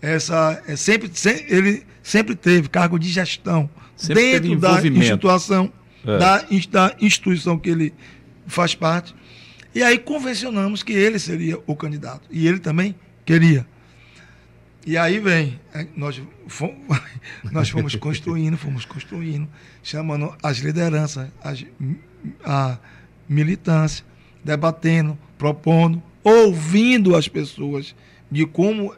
essa. 0.00 0.62
é, 0.66 0.76
sempre, 0.76 1.10
se- 1.12 1.44
ele 1.48 1.82
sempre 2.02 2.34
teve 2.36 2.68
cargo 2.68 2.98
de 2.98 3.08
gestão 3.08 3.68
Sempre 3.96 4.38
dentro 4.40 4.56
da 4.60 4.80
instituição, 4.86 5.72
É. 6.06 6.18
da, 6.18 6.38
da 6.70 6.96
instituição 7.00 7.58
que 7.58 7.68
ele 7.68 7.92
faz 8.46 8.74
parte. 8.76 9.12
E 9.74 9.82
aí 9.82 9.98
convencionamos 9.98 10.82
que 10.84 10.92
ele 10.92 11.18
seria 11.18 11.58
o 11.66 11.74
candidato. 11.74 12.22
E 12.30 12.46
ele 12.46 12.60
também 12.60 12.94
queria. 13.26 13.66
E 14.88 14.96
aí 14.96 15.20
vem, 15.20 15.60
é, 15.74 15.86
nós 15.94 16.18
fomos, 16.46 16.74
nós 17.52 17.68
fomos 17.68 17.94
construindo, 17.96 18.56
fomos 18.56 18.86
construindo, 18.86 19.46
chamando 19.82 20.34
as 20.42 20.60
lideranças, 20.60 21.28
as, 21.42 21.62
a 22.42 22.78
militância, 23.28 24.02
debatendo, 24.42 25.18
propondo, 25.36 26.02
ouvindo 26.24 27.14
as 27.14 27.28
pessoas 27.28 27.94
de 28.30 28.46
como 28.46 28.96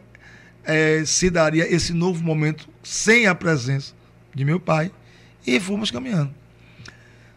eh, 0.64 1.03
se 1.05 1.28
daria 1.28 1.68
esse 1.68 1.93
novo 1.93 2.22
momento 2.22 2.68
sem 2.84 3.26
a 3.26 3.34
presença 3.34 3.93
de 4.32 4.45
meu 4.45 4.61
pai 4.61 4.93
e 5.45 5.59
fomos 5.59 5.91
caminhando. 5.91 6.32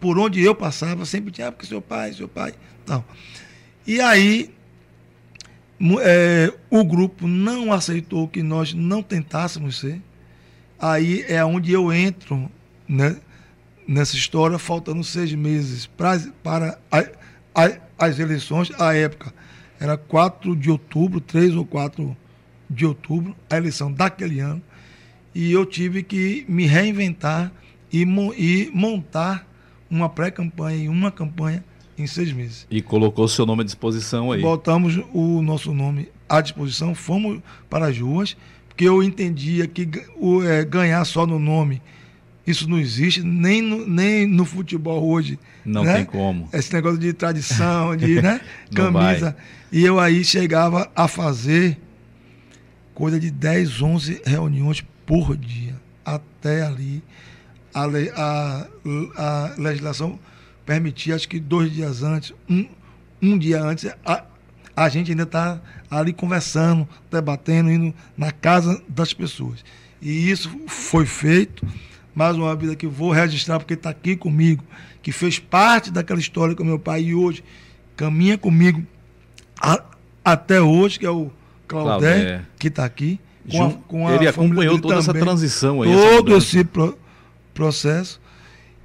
por 0.01 0.19
onde 0.19 0.41
eu 0.41 0.53
passava, 0.53 1.05
sempre 1.05 1.31
tinha, 1.31 1.47
ah, 1.47 1.51
porque 1.51 1.65
seu 1.65 1.81
pai, 1.81 2.11
seu 2.13 2.27
pai, 2.27 2.53
tal. 2.85 3.05
E 3.85 4.01
aí 4.01 4.49
eh, 6.01 6.53
o 6.69 6.83
grupo 6.83 7.27
não 7.27 7.71
aceitou 7.71 8.27
que 8.27 8.41
nós 8.43 8.73
não 8.73 9.01
tentássemos 9.03 9.79
ser 9.79 10.01
aí 10.79 11.23
é 11.27 11.43
onde 11.43 11.71
eu 11.71 11.91
entro 11.91 12.51
né, 12.87 13.17
nessa 13.87 14.15
história, 14.15 14.59
faltando 14.59 15.03
seis 15.03 15.33
meses 15.33 15.87
pra, 15.87 16.19
para 16.43 16.77
a- 16.91 17.05
a- 17.55 17.77
as 17.97 18.19
eleições. 18.19 18.71
A 18.79 18.93
época 18.93 19.33
era 19.79 19.97
4 19.97 20.55
de 20.55 20.69
outubro, 20.69 21.19
3 21.19 21.55
ou 21.55 21.65
4 21.65 22.15
de 22.69 22.85
outubro, 22.85 23.35
a 23.49 23.57
eleição 23.57 23.91
daquele 23.91 24.39
ano. 24.39 24.61
E 25.33 25.51
eu 25.51 25.65
tive 25.65 26.03
que 26.03 26.45
me 26.47 26.65
reinventar 26.65 27.51
e, 27.91 28.01
e 28.01 28.71
montar 28.73 29.47
uma 29.89 30.09
pré-campanha 30.09 30.85
e 30.85 30.89
uma 30.89 31.11
campanha 31.11 31.63
em 31.97 32.05
seis 32.05 32.31
meses. 32.31 32.67
e 32.69 32.81
colocou 32.81 33.27
seu 33.27 33.45
nome 33.45 33.61
à 33.61 33.65
disposição 33.65 34.31
aí. 34.31 34.41
Botamos 34.41 34.99
o 35.13 35.41
nosso 35.41 35.73
nome 35.73 36.09
à 36.29 36.41
disposição, 36.41 36.93
fomos 36.93 37.39
para 37.69 37.87
as 37.87 37.97
ruas, 37.97 38.37
porque 38.67 38.87
eu 38.87 39.01
entendia 39.01 39.65
que 39.67 39.89
é, 40.45 40.63
ganhar 40.63 41.03
só 41.05 41.25
no 41.25 41.39
nome, 41.39 41.81
isso 42.47 42.69
não 42.69 42.79
existe, 42.79 43.21
nem 43.21 43.61
no, 43.61 43.85
nem 43.85 44.25
no 44.25 44.45
futebol 44.45 45.05
hoje. 45.05 45.37
Não 45.65 45.83
né? 45.83 45.97
tem 45.97 46.05
como. 46.05 46.47
Esse 46.53 46.73
negócio 46.73 46.97
de 46.97 47.11
tradição, 47.11 47.95
de 47.95 48.21
né? 48.21 48.39
Camisa. 48.73 49.35
E 49.69 49.83
eu 49.83 49.99
aí 49.99 50.23
chegava 50.23 50.89
a 50.95 51.09
fazer 51.09 51.77
coisa 52.93 53.19
de 53.19 53.29
10, 53.29 53.81
11 53.81 54.21
reuniões 54.25 54.83
por 55.05 55.35
dia. 55.35 55.75
Até 56.05 56.63
ali 56.63 57.03
a, 57.73 57.85
a, 58.15 58.67
a 59.17 59.55
legislação 59.57 60.17
permitia, 60.65 61.15
acho 61.15 61.27
que 61.27 61.39
dois 61.39 61.71
dias 61.71 62.01
antes, 62.01 62.33
um, 62.49 62.67
um 63.21 63.37
dia 63.37 63.61
antes, 63.61 63.93
a, 64.05 64.23
a 64.75 64.89
gente 64.89 65.11
ainda 65.11 65.23
está 65.23 65.61
ali 65.91 66.13
conversando, 66.13 66.87
debatendo, 67.11 67.69
indo 67.69 67.93
na 68.17 68.31
casa 68.31 68.81
das 68.87 69.13
pessoas. 69.13 69.63
E 70.01 70.29
isso 70.29 70.49
foi 70.67 71.05
feito. 71.05 71.65
Mais 72.17 72.35
uma 72.35 72.55
vez 72.55 72.71
aqui, 72.71 72.87
vou 72.87 73.11
registrar 73.11 73.59
porque 73.59 73.75
está 73.75 73.91
aqui 73.91 74.15
comigo, 74.15 74.63
que 75.03 75.11
fez 75.11 75.37
parte 75.37 75.91
daquela 75.91 76.19
história 76.19 76.55
com 76.55 76.63
meu 76.63 76.79
pai 76.79 77.03
e 77.03 77.13
hoje 77.13 77.43
caminha 77.95 78.39
comigo 78.39 78.81
a- 79.61 79.83
até 80.25 80.59
hoje, 80.59 80.97
que 80.97 81.05
é 81.05 81.11
o 81.11 81.29
Claudé, 81.67 82.13
Claudé. 82.15 82.41
que 82.57 82.69
está 82.69 82.85
aqui. 82.85 83.19
Jun- 83.45 83.69
ele 83.69 84.07
família 84.07 84.29
acompanhou 84.31 84.73
dele 84.73 84.81
toda 84.81 84.95
essa 84.95 85.05
também 85.13 85.21
transição 85.21 85.83
aí. 85.83 85.91
essa 85.93 86.09
todo 86.09 86.35
esse 86.35 86.63
pro- 86.63 86.97
processo. 87.53 88.19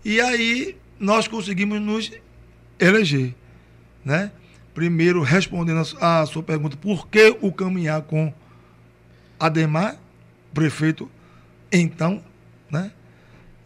E 0.04 0.20
aí 0.20 0.76
nós 1.00 1.26
conseguimos 1.26 1.80
nos 1.80 2.12
eleger. 2.78 3.34
Né? 4.04 4.30
Primeiro, 4.74 5.22
respondendo 5.22 5.82
a 6.00 6.20
a 6.20 6.26
sua 6.26 6.42
pergunta, 6.42 6.76
por 6.76 7.08
que 7.08 7.34
o 7.40 7.50
caminhar 7.50 8.02
com 8.02 8.30
Ademar, 9.40 9.96
prefeito, 10.52 11.10
então, 11.72 12.22
né? 12.70 12.90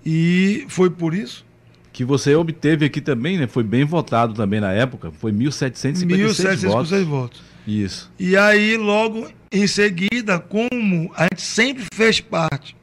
E 0.09 0.65
foi 0.69 0.89
por 0.89 1.13
isso, 1.13 1.45
Que 1.93 2.05
você 2.05 2.35
obteve 2.37 2.85
aqui 2.85 3.01
também, 3.01 3.39
né? 3.39 3.47
Foi 3.47 3.65
bem 3.65 3.83
votado 3.85 4.35
também 4.35 4.61
na 4.61 4.71
época. 4.71 5.11
Foi 5.11 5.33
1.756 5.33 6.69
votos. 6.69 6.93
1.756 6.93 7.05
votos. 7.05 7.43
Isso. 7.67 8.13
E 8.19 8.37
aí, 8.37 8.77
logo 8.77 9.29
em 9.51 9.67
seguida, 9.67 10.39
como 10.39 11.11
a 11.17 11.25
gente 11.25 11.41
sempre 11.41 11.85
fez 11.93 12.21
parte 12.21 12.77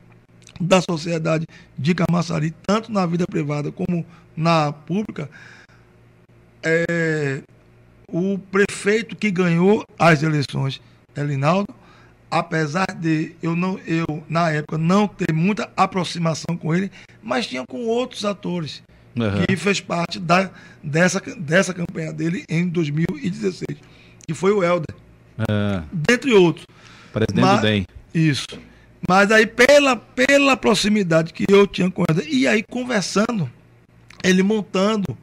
da 0.59 0.81
sociedade 0.81 1.45
de 1.77 1.93
Camaçari, 1.93 2.53
tanto 2.65 2.91
na 2.91 3.05
vida 3.05 3.25
privada 3.25 3.71
como 3.71 4.03
na 4.35 4.73
pública, 4.73 5.29
é, 6.63 7.41
o 8.07 8.37
prefeito 8.51 9.15
que 9.15 9.31
ganhou 9.31 9.85
as 9.97 10.23
eleições, 10.23 10.81
Elinaldo, 11.15 11.73
apesar 12.39 12.87
de 12.99 13.35
eu 13.43 13.55
não 13.55 13.77
eu 13.85 14.23
na 14.27 14.49
época 14.51 14.77
não 14.77 15.07
ter 15.07 15.31
muita 15.33 15.71
aproximação 15.77 16.57
com 16.57 16.73
ele, 16.73 16.91
mas 17.21 17.45
tinha 17.47 17.63
com 17.67 17.85
outros 17.85 18.25
atores 18.25 18.81
Aham. 19.19 19.45
que 19.45 19.55
fez 19.55 19.79
parte 19.79 20.19
da, 20.19 20.49
dessa, 20.81 21.19
dessa 21.37 21.73
campanha 21.73 22.11
dele 22.11 22.43
em 22.49 22.67
2016, 22.67 23.77
que 24.27 24.33
foi 24.33 24.51
o 24.51 24.63
Helder, 24.63 24.95
Ah, 25.49 25.83
dentre 25.91 26.33
outros. 26.33 26.65
presidente 27.11 27.41
Mas- 27.45 27.59
do 27.59 27.61
DEM. 27.61 27.85
Isso. 28.13 28.47
Mas 29.07 29.31
aí, 29.31 29.45
pela, 29.45 29.95
pela 29.95 30.55
proximidade 30.57 31.33
que 31.33 31.43
eu 31.49 31.67
tinha 31.67 31.91
com 31.91 32.03
ele, 32.09 32.27
e 32.29 32.47
aí 32.47 32.63
conversando, 32.63 33.49
ele 34.23 34.41
montando 34.41 35.17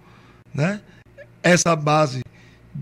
né, 0.55 0.81
essa 1.43 1.75
base 1.75 2.21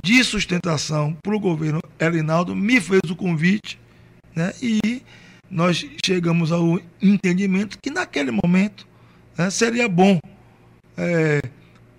de 0.04 0.22
sustentação 0.24 1.16
para 1.22 1.34
o 1.36 1.40
governo 1.40 1.80
Elinaldo, 2.00 2.54
me 2.56 2.80
fez 2.80 3.00
o 3.08 3.14
convite, 3.16 3.78
né, 4.38 4.54
e 4.62 5.02
nós 5.50 5.84
chegamos 6.04 6.52
ao 6.52 6.80
entendimento 7.02 7.76
que 7.82 7.90
naquele 7.90 8.30
momento 8.30 8.86
né, 9.36 9.50
seria 9.50 9.88
bom 9.88 10.20
é, 10.96 11.40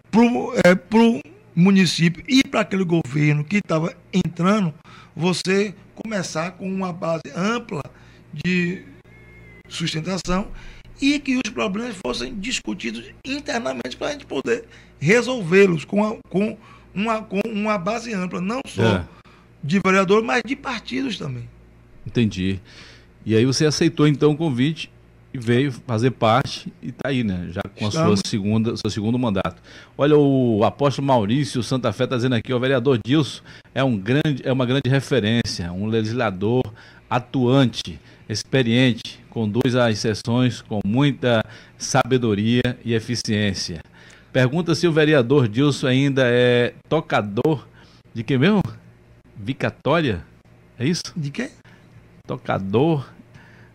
para 0.10 1.02
o 1.02 1.22
município 1.54 2.24
e 2.28 2.42
para 2.42 2.62
aquele 2.62 2.86
governo 2.86 3.44
que 3.44 3.58
estava 3.58 3.94
entrando, 4.14 4.74
você 5.14 5.76
começar 5.94 6.52
com 6.52 6.72
uma 6.72 6.94
base 6.94 7.24
ampla 7.36 7.84
de 8.32 8.84
sustentação 9.68 10.48
e 11.02 11.20
que 11.20 11.36
os 11.36 11.52
problemas 11.52 11.98
fossem 11.98 12.34
discutidos 12.40 13.04
internamente 13.26 13.98
para 13.98 14.08
a 14.08 14.12
gente 14.12 14.26
poder 14.26 14.66
resolvê-los 14.98 15.84
com, 15.84 16.20
com, 16.30 16.58
uma, 16.94 17.22
com 17.22 17.42
uma 17.46 17.78
base 17.78 18.14
ampla, 18.14 18.40
não 18.40 18.62
só 18.66 18.98
é. 18.98 19.06
de 19.62 19.80
vereador, 19.80 20.24
mas 20.24 20.42
de 20.46 20.56
partidos 20.56 21.18
também. 21.18 21.48
Entendi. 22.10 22.60
E 23.26 23.36
aí 23.36 23.45
você 23.45 23.66
aceitou 23.66 24.07
então 24.07 24.32
o 24.32 24.38
convite 24.38 24.89
e 25.32 25.38
veio 25.38 25.72
fazer 25.72 26.10
parte 26.12 26.74
e 26.82 26.89
está 26.89 27.10
aí, 27.10 27.24
né? 27.24 27.49
Já 27.51 27.62
com 27.62 27.86
a 27.86 27.91
sua 27.91 28.16
segunda, 28.26 28.76
seu 28.76 28.89
segundo 28.89 29.20
mandato. 29.20 29.62
Olha, 29.95 30.18
o 30.18 30.64
apóstolo 30.64 31.07
Maurício 31.07 31.62
Santa 31.62 31.93
Fé 31.93 32.05
está 32.05 32.16
dizendo 32.16 32.34
aqui, 32.34 32.51
o 32.51 32.60
vereador 32.60 32.99
Dilson 33.05 33.43
é, 33.76 33.84
um 33.84 33.95
grande, 33.95 34.41
é 34.43 34.51
uma 34.51 34.66
grande 34.66 34.89
referência, 34.89 35.72
um 35.72 35.86
legislador 35.86 36.64
atuante, 37.07 37.99
experiente, 38.28 39.20
conduz 39.30 39.76
as 39.76 39.99
sessões 39.99 40.62
com 40.62 40.80
muita 40.84 41.43
sabedoria 41.78 42.78
e 42.84 42.95
eficiência. 42.95 43.84
Pergunta 44.34 44.74
se 44.74 44.88
o 44.88 44.91
vereador 44.91 45.47
Dilson 45.47 45.88
ainda 45.88 46.24
é 46.26 46.74
tocador 46.88 47.68
de 48.14 48.24
que 48.24 48.36
mesmo? 48.38 48.64
Vicatória? 49.36 50.26
É 50.78 50.86
isso? 50.86 51.03
De 51.16 51.30
quê? 51.30 51.51
Tocador 52.30 53.10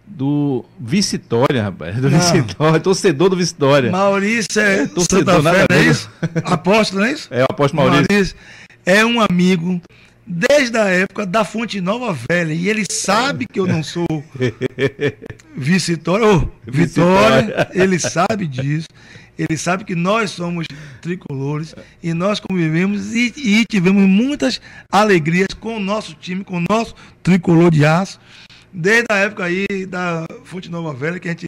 do 0.07 0.65
Vitória, 0.79 1.61
rapaz. 1.61 1.97
Do 1.97 2.09
Vitória, 2.09 2.79
torcedor 2.79 3.31
do 3.31 3.37
Vitória. 3.37 3.91
Maurício 3.91 4.61
é 4.61 4.87
torcedor, 4.87 5.43
Santa 5.43 5.53
Fé, 5.53 5.67
não 5.69 5.77
é 5.77 5.83
isso? 5.83 6.11
Apóstolo, 6.45 7.01
não 7.01 7.09
é 7.09 7.13
isso? 7.13 7.29
É 7.33 7.43
o 7.43 7.47
apóstolo 7.51 7.83
Maurício. 7.83 8.07
Maurício 8.09 8.37
é 8.87 9.05
um 9.05 9.21
amigo 9.21 9.83
desde 10.25 10.79
a 10.79 10.85
época 10.85 11.27
da 11.27 11.43
Fonte 11.45 11.81
Nova 11.81 12.17
Velha. 12.31 12.53
E 12.53 12.69
ele 12.69 12.85
sabe 12.89 13.45
que 13.45 13.59
eu 13.59 13.67
não 13.67 13.83
sou 13.83 14.07
Vitória, 15.57 16.27
oh, 16.27 16.49
Vitória, 16.65 17.69
ele 17.73 17.99
sabe 17.99 18.47
disso. 18.47 18.87
Ele 19.39 19.57
sabe 19.57 19.85
que 19.85 19.95
nós 19.95 20.31
somos 20.31 20.67
tricolores 21.03 21.75
e 22.03 22.15
nós 22.15 22.39
convivemos 22.39 23.15
e, 23.15 23.33
e 23.37 23.65
tivemos 23.65 24.03
muitas 24.03 24.61
alegrias 24.91 25.49
com 25.59 25.77
o 25.77 25.81
nosso 25.81 26.15
time, 26.15 26.45
com 26.45 26.59
o 26.59 26.65
nosso 26.69 26.95
tricolor 27.23 27.71
de 27.71 27.85
aço 27.85 28.21
desde 28.75 29.07
a 29.09 29.17
época 29.17 29.45
aí 29.45 29.87
da 29.87 30.27
Fonte 30.43 30.69
Nova 30.69 30.93
Velha, 30.93 31.21
que 31.21 31.29
a 31.29 31.31
gente 31.31 31.47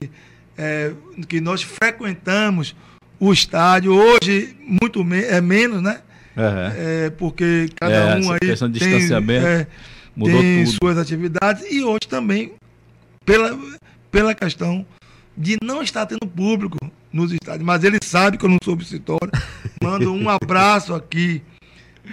é, 0.57 0.93
que 1.29 1.41
nós 1.41 1.63
frequentamos 1.63 2.75
o 3.19 3.33
estádio, 3.33 3.93
hoje 3.93 4.57
muito 4.63 5.05
me 5.05 5.23
é 5.23 5.41
menos, 5.41 5.83
né? 5.83 6.01
Uhum. 6.37 6.73
É, 6.77 7.11
porque 7.11 7.69
cada 7.77 7.95
é, 7.95 8.17
um 8.21 8.33
aí 8.33 8.39
questão 8.39 8.71
de 8.71 8.79
tem, 8.79 8.91
distanciamento, 8.91 9.47
é, 9.47 9.67
mudou 10.15 10.41
tem 10.41 10.65
tudo. 10.65 10.77
suas 10.83 10.99
atividades 10.99 11.65
e 11.71 11.83
hoje 11.83 12.07
também 12.09 12.53
pela, 13.25 13.59
pela 14.11 14.35
questão 14.35 14.87
de 15.37 15.57
não 15.63 15.83
estar 15.83 16.07
tendo 16.07 16.27
público 16.27 16.79
nos 17.13 17.33
estádios, 17.33 17.65
mas 17.65 17.85
ele 17.85 17.99
sabe 18.03 18.37
que 18.37 18.45
eu 18.45 18.51
não 18.51 18.59
sou 18.63 18.75
obsitório. 18.75 19.31
Mando 19.83 20.13
um 20.13 20.29
abraço 20.29 20.95
aqui 20.95 21.43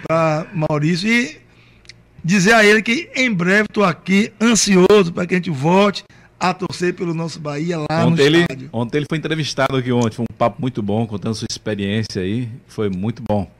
para 0.06 0.46
Maurício 0.54 1.08
e 1.08 1.36
dizer 2.24 2.54
a 2.54 2.64
ele 2.64 2.82
que 2.82 3.10
em 3.14 3.32
breve 3.32 3.66
estou 3.68 3.84
aqui 3.84 4.32
ansioso 4.40 5.12
para 5.12 5.26
que 5.26 5.34
a 5.34 5.36
gente 5.36 5.50
volte 5.50 6.04
a 6.38 6.52
torcer 6.52 6.94
pelo 6.94 7.14
nosso 7.14 7.40
Bahia 7.40 7.78
lá 7.78 8.06
ontem 8.06 8.16
no 8.16 8.22
ele, 8.22 8.40
estádio. 8.40 8.68
Ontem 8.72 8.98
ele 8.98 9.06
foi 9.08 9.18
entrevistado 9.18 9.76
aqui 9.76 9.92
ontem, 9.92 10.16
foi 10.16 10.26
um 10.30 10.36
papo 10.36 10.60
muito 10.60 10.82
bom, 10.82 11.06
contando 11.06 11.34
sua 11.34 11.46
experiência 11.50 12.20
aí, 12.20 12.48
foi 12.66 12.88
muito 12.90 13.22
bom. 13.22 13.50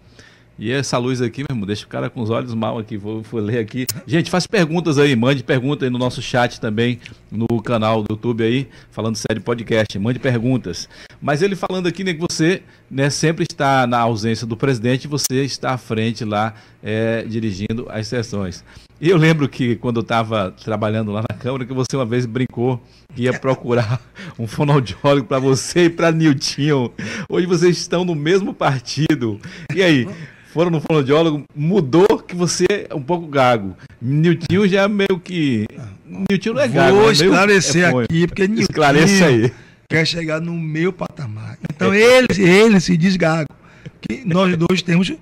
E 0.58 0.70
essa 0.70 0.96
luz 0.98 1.20
aqui, 1.20 1.40
meu 1.40 1.54
irmão, 1.54 1.66
deixa 1.66 1.84
o 1.84 1.88
cara 1.88 2.08
com 2.08 2.20
os 2.20 2.30
olhos 2.30 2.54
mal 2.54 2.78
aqui. 2.78 2.96
Vou, 2.96 3.22
vou 3.22 3.40
ler 3.40 3.58
aqui. 3.58 3.86
Gente, 4.06 4.30
faz 4.30 4.46
perguntas 4.46 4.98
aí, 4.98 5.16
mande 5.16 5.42
perguntas 5.42 5.84
aí 5.84 5.90
no 5.90 5.98
nosso 5.98 6.22
chat 6.22 6.60
também, 6.60 7.00
no 7.30 7.60
canal 7.60 8.02
do 8.02 8.12
YouTube 8.12 8.44
aí, 8.44 8.68
falando 8.90 9.16
sério 9.16 9.42
podcast. 9.42 9.98
Mande 9.98 10.20
perguntas. 10.20 10.88
Mas 11.20 11.42
ele 11.42 11.56
falando 11.56 11.88
aqui, 11.88 12.04
né, 12.04 12.14
que 12.14 12.20
você 12.20 12.62
né, 12.88 13.10
sempre 13.10 13.44
está 13.50 13.86
na 13.86 13.98
ausência 13.98 14.46
do 14.46 14.56
presidente, 14.56 15.08
você 15.08 15.42
está 15.42 15.72
à 15.72 15.78
frente 15.78 16.24
lá, 16.24 16.54
é, 16.82 17.24
dirigindo 17.24 17.86
as 17.88 18.06
sessões. 18.06 18.64
E 19.00 19.10
eu 19.10 19.16
lembro 19.16 19.48
que 19.48 19.74
quando 19.76 19.96
eu 19.96 20.02
estava 20.02 20.52
trabalhando 20.52 21.10
lá 21.10 21.22
na 21.28 21.36
Câmara, 21.36 21.66
que 21.66 21.74
você 21.74 21.96
uma 21.96 22.06
vez 22.06 22.26
brincou 22.26 22.80
que 23.12 23.22
ia 23.22 23.38
procurar 23.38 24.00
um 24.38 24.46
fonoaudiólogo 24.46 25.26
para 25.26 25.40
você 25.40 25.86
e 25.86 25.90
para 25.90 26.12
Nilton. 26.12 26.92
Hoje 27.28 27.46
vocês 27.46 27.76
estão 27.76 28.04
no 28.04 28.14
mesmo 28.14 28.54
partido. 28.54 29.40
E 29.74 29.82
aí? 29.82 30.08
Foram 30.54 30.70
no 30.70 30.80
fonoaudiólogo, 30.80 31.42
mudou 31.52 32.06
que 32.16 32.36
você 32.36 32.64
é 32.88 32.94
um 32.94 33.02
pouco 33.02 33.26
gago. 33.26 33.76
Nilton 34.00 34.68
já 34.68 34.82
é 34.82 34.88
meio 34.88 35.18
que. 35.18 35.66
Nilton 36.06 36.52
não 36.52 36.60
é 36.60 36.68
gago. 36.68 36.96
Vou 36.96 37.08
é 37.08 37.12
esclarecer 37.12 37.84
é 37.84 38.04
aqui, 38.04 38.26
porque 38.28 38.44
Esclareça 38.44 39.26
aí. 39.26 39.52
quer 39.88 40.06
chegar 40.06 40.40
no 40.40 40.54
meu 40.54 40.92
patamar. 40.92 41.58
Então 41.74 41.92
ele, 41.92 42.28
ele 42.38 42.78
se 42.78 42.96
diz 42.96 43.16
gago. 43.16 43.52
Que 44.00 44.22
nós 44.24 44.56
dois 44.56 44.80
temos 44.80 45.12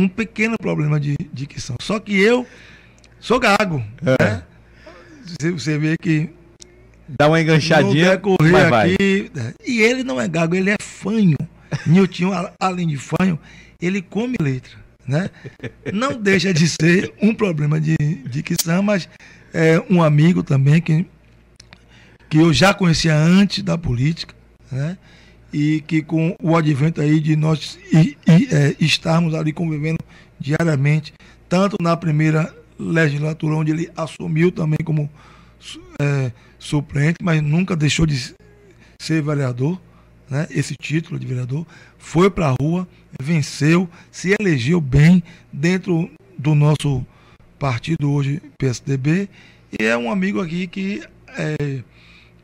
um 0.00 0.08
pequeno 0.08 0.56
problema 0.56 0.98
de 0.98 1.14
dicção. 1.30 1.76
Só 1.82 2.00
que 2.00 2.18
eu 2.18 2.46
sou 3.20 3.38
gago. 3.38 3.84
É. 4.00 4.24
Né? 4.24 4.42
Você 5.52 5.76
vê 5.76 5.94
que. 6.00 6.30
Dá 7.06 7.28
uma 7.28 7.38
enganchadinha. 7.38 8.14
Aqui, 8.14 8.30
vai. 8.70 8.96
Né? 9.34 9.52
E 9.66 9.82
ele 9.82 10.02
não 10.02 10.18
é 10.18 10.26
gago, 10.26 10.54
ele 10.54 10.70
é 10.70 10.76
fanho. 10.80 11.36
Nilton, 11.86 12.32
além 12.58 12.88
de 12.88 12.96
fanho, 12.96 13.38
ele 13.86 14.02
come 14.02 14.36
letra. 14.40 14.84
Né? 15.06 15.30
Não 15.92 16.20
deixa 16.20 16.52
de 16.52 16.68
ser 16.68 17.12
um 17.20 17.34
problema 17.34 17.80
de 17.80 17.96
dicção, 18.28 18.82
mas 18.82 19.08
é 19.52 19.82
um 19.90 20.02
amigo 20.02 20.42
também 20.42 20.80
que, 20.80 21.06
que 22.28 22.38
eu 22.38 22.52
já 22.52 22.72
conhecia 22.72 23.14
antes 23.14 23.62
da 23.62 23.76
política, 23.76 24.34
né? 24.72 24.96
e 25.52 25.82
que 25.86 26.02
com 26.02 26.34
o 26.42 26.56
advento 26.56 27.00
aí 27.00 27.20
de 27.20 27.36
nós 27.36 27.78
e, 27.92 28.16
e, 28.26 28.48
é, 28.52 28.74
estarmos 28.80 29.34
ali 29.34 29.52
convivendo 29.52 29.98
diariamente, 30.40 31.12
tanto 31.48 31.76
na 31.80 31.96
primeira 31.96 32.52
legislatura, 32.78 33.54
onde 33.54 33.70
ele 33.70 33.90
assumiu 33.96 34.50
também 34.50 34.78
como 34.84 35.08
é, 36.00 36.32
suplente, 36.58 37.18
mas 37.22 37.40
nunca 37.40 37.76
deixou 37.76 38.04
de 38.04 38.34
ser 38.98 39.22
vereador, 39.22 39.80
né, 40.34 40.48
esse 40.50 40.74
título 40.74 41.18
de 41.18 41.26
vereador, 41.26 41.64
foi 41.96 42.28
para 42.28 42.48
a 42.48 42.54
rua, 42.60 42.88
venceu, 43.22 43.88
se 44.10 44.34
elegeu 44.40 44.80
bem 44.80 45.22
dentro 45.52 46.10
do 46.36 46.56
nosso 46.56 47.06
partido 47.56 48.10
hoje, 48.10 48.42
PSDB, 48.58 49.28
e 49.78 49.84
é 49.84 49.96
um 49.96 50.10
amigo 50.10 50.40
aqui 50.40 50.66
que, 50.66 51.02
é, 51.38 51.82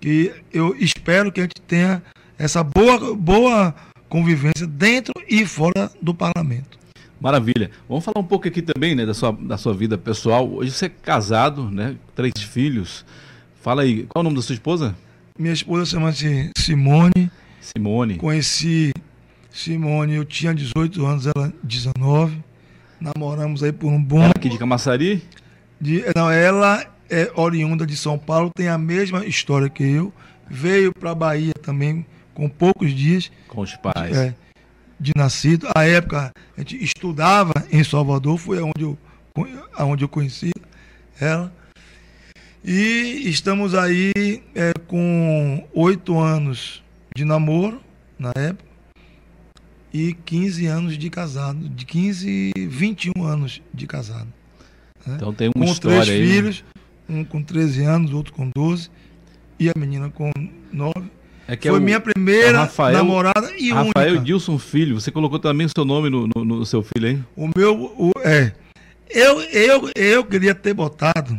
que 0.01 0.33
eu 0.53 0.77
espero 0.79 1.33
que 1.33 1.41
a 1.41 1.43
gente 1.43 1.61
tenha 1.67 2.01
essa 2.39 2.63
boa, 2.63 3.15
boa 3.17 3.75
convivência 4.09 4.69
dentro 4.69 5.13
e 5.29 5.45
fora 5.45 5.91
do 6.01 6.15
parlamento. 6.15 6.79
Maravilha. 7.21 7.73
Vamos 7.89 8.05
falar 8.05 8.21
um 8.21 8.27
pouco 8.27 8.47
aqui 8.47 8.63
também 8.63 8.95
né, 8.95 9.05
da, 9.05 9.13
sua, 9.13 9.33
da 9.33 9.59
sua 9.59 9.75
vida 9.75 9.99
pessoal. 9.99 10.49
Hoje 10.49 10.71
você 10.71 10.87
é 10.87 10.89
casado, 10.89 11.71
né? 11.71 11.97
Três 12.15 12.33
filhos. 12.39 13.05
Fala 13.61 13.83
aí, 13.83 14.05
qual 14.05 14.21
é 14.21 14.23
o 14.23 14.25
nome 14.25 14.37
da 14.37 14.43
sua 14.43 14.55
esposa? 14.55 14.97
Minha 15.39 15.53
esposa 15.53 15.85
chama-se 15.85 16.51
Simone. 16.57 17.31
Simone. 17.77 18.17
Conheci 18.17 18.93
Simone, 19.51 20.15
eu 20.15 20.25
tinha 20.25 20.55
18 20.55 21.07
anos, 21.07 21.27
ela 21.27 21.53
19. 21.63 22.39
Namoramos 23.01 23.63
aí 23.63 23.73
por 23.73 23.89
um 23.89 24.03
bom. 24.03 24.23
Ela 24.23 24.33
aqui 24.37 24.49
de 24.49 24.59
Camaçari? 24.59 25.23
De, 25.81 26.05
não, 26.15 26.31
ela 26.31 26.85
é 27.09 27.31
oriunda 27.35 27.87
de 27.87 27.97
São 27.97 28.19
Paulo, 28.19 28.51
tem 28.55 28.69
a 28.69 28.77
mesma 28.77 29.25
história 29.25 29.69
que 29.69 29.83
eu. 29.83 30.13
Veio 30.49 30.93
para 30.93 31.15
Bahia 31.15 31.53
também 31.55 32.05
com 32.35 32.49
poucos 32.49 32.93
dias. 32.93 33.31
Com 33.49 33.61
os 33.61 33.77
pais. 33.77 34.13
De, 34.13 34.19
é, 34.19 34.35
de 34.99 35.13
nascido. 35.17 35.69
A 35.75 35.85
época 35.85 36.33
a 36.57 36.61
gente 36.61 36.83
estudava 36.83 37.53
em 37.71 37.85
Salvador, 37.85 38.37
foi 38.37 38.61
onde 38.61 38.83
eu, 38.83 38.99
onde 39.79 40.05
eu 40.05 40.09
conheci 40.09 40.51
ela. 41.21 41.53
E 42.65 43.23
estamos 43.27 43.75
aí 43.75 44.13
é, 44.55 44.73
com 44.87 45.67
oito 45.73 46.19
anos 46.19 46.83
de 47.15 47.25
namoro 47.25 47.81
na 48.19 48.33
época 48.37 48.71
e 49.93 50.15
15 50.15 50.67
anos 50.67 50.99
de 50.99 51.11
casado, 51.11 51.69
de 51.69 51.85
15, 51.85 52.53
21 52.57 53.25
anos 53.25 53.61
de 53.75 53.87
casado. 53.87 54.29
Né? 55.07 55.15
Então 55.17 55.33
tem 55.33 55.51
uma 55.55 55.67
com 55.67 55.73
história 55.73 56.03
três 56.03 56.21
aí. 56.21 56.27
Né? 56.27 56.35
filhos, 56.35 56.65
um 57.09 57.25
com 57.25 57.43
13 57.43 57.85
anos, 57.85 58.13
outro 58.13 58.33
com 58.33 58.51
12 58.55 58.91
e 59.59 59.69
a 59.69 59.73
menina 59.77 60.09
com 60.11 60.31
9. 60.73 60.93
É 61.49 61.57
que 61.57 61.69
Foi 61.69 61.79
é 61.79 61.81
o, 61.81 61.85
minha 61.85 62.01
primeira 62.01 62.59
é 62.59 62.61
Rafael, 62.61 62.97
namorada 62.97 63.53
e 63.59 63.71
Rafael 63.71 63.85
única. 63.85 63.99
Rafael 64.01 64.23
Dilson 64.23 64.59
Filho, 64.59 65.01
você 65.01 65.11
colocou 65.11 65.39
também 65.39 65.67
o 65.67 65.71
seu 65.75 65.85
nome 65.85 66.09
no, 66.09 66.29
no, 66.29 66.45
no 66.45 66.67
seu 66.67 66.83
filho 66.83 67.09
aí? 67.09 67.19
O 67.35 67.51
meu, 67.57 67.93
o, 67.99 68.13
é. 68.23 68.53
Eu, 69.09 69.41
eu, 69.41 69.91
eu 69.97 70.25
queria 70.25 70.55
ter 70.55 70.73
botado 70.73 71.37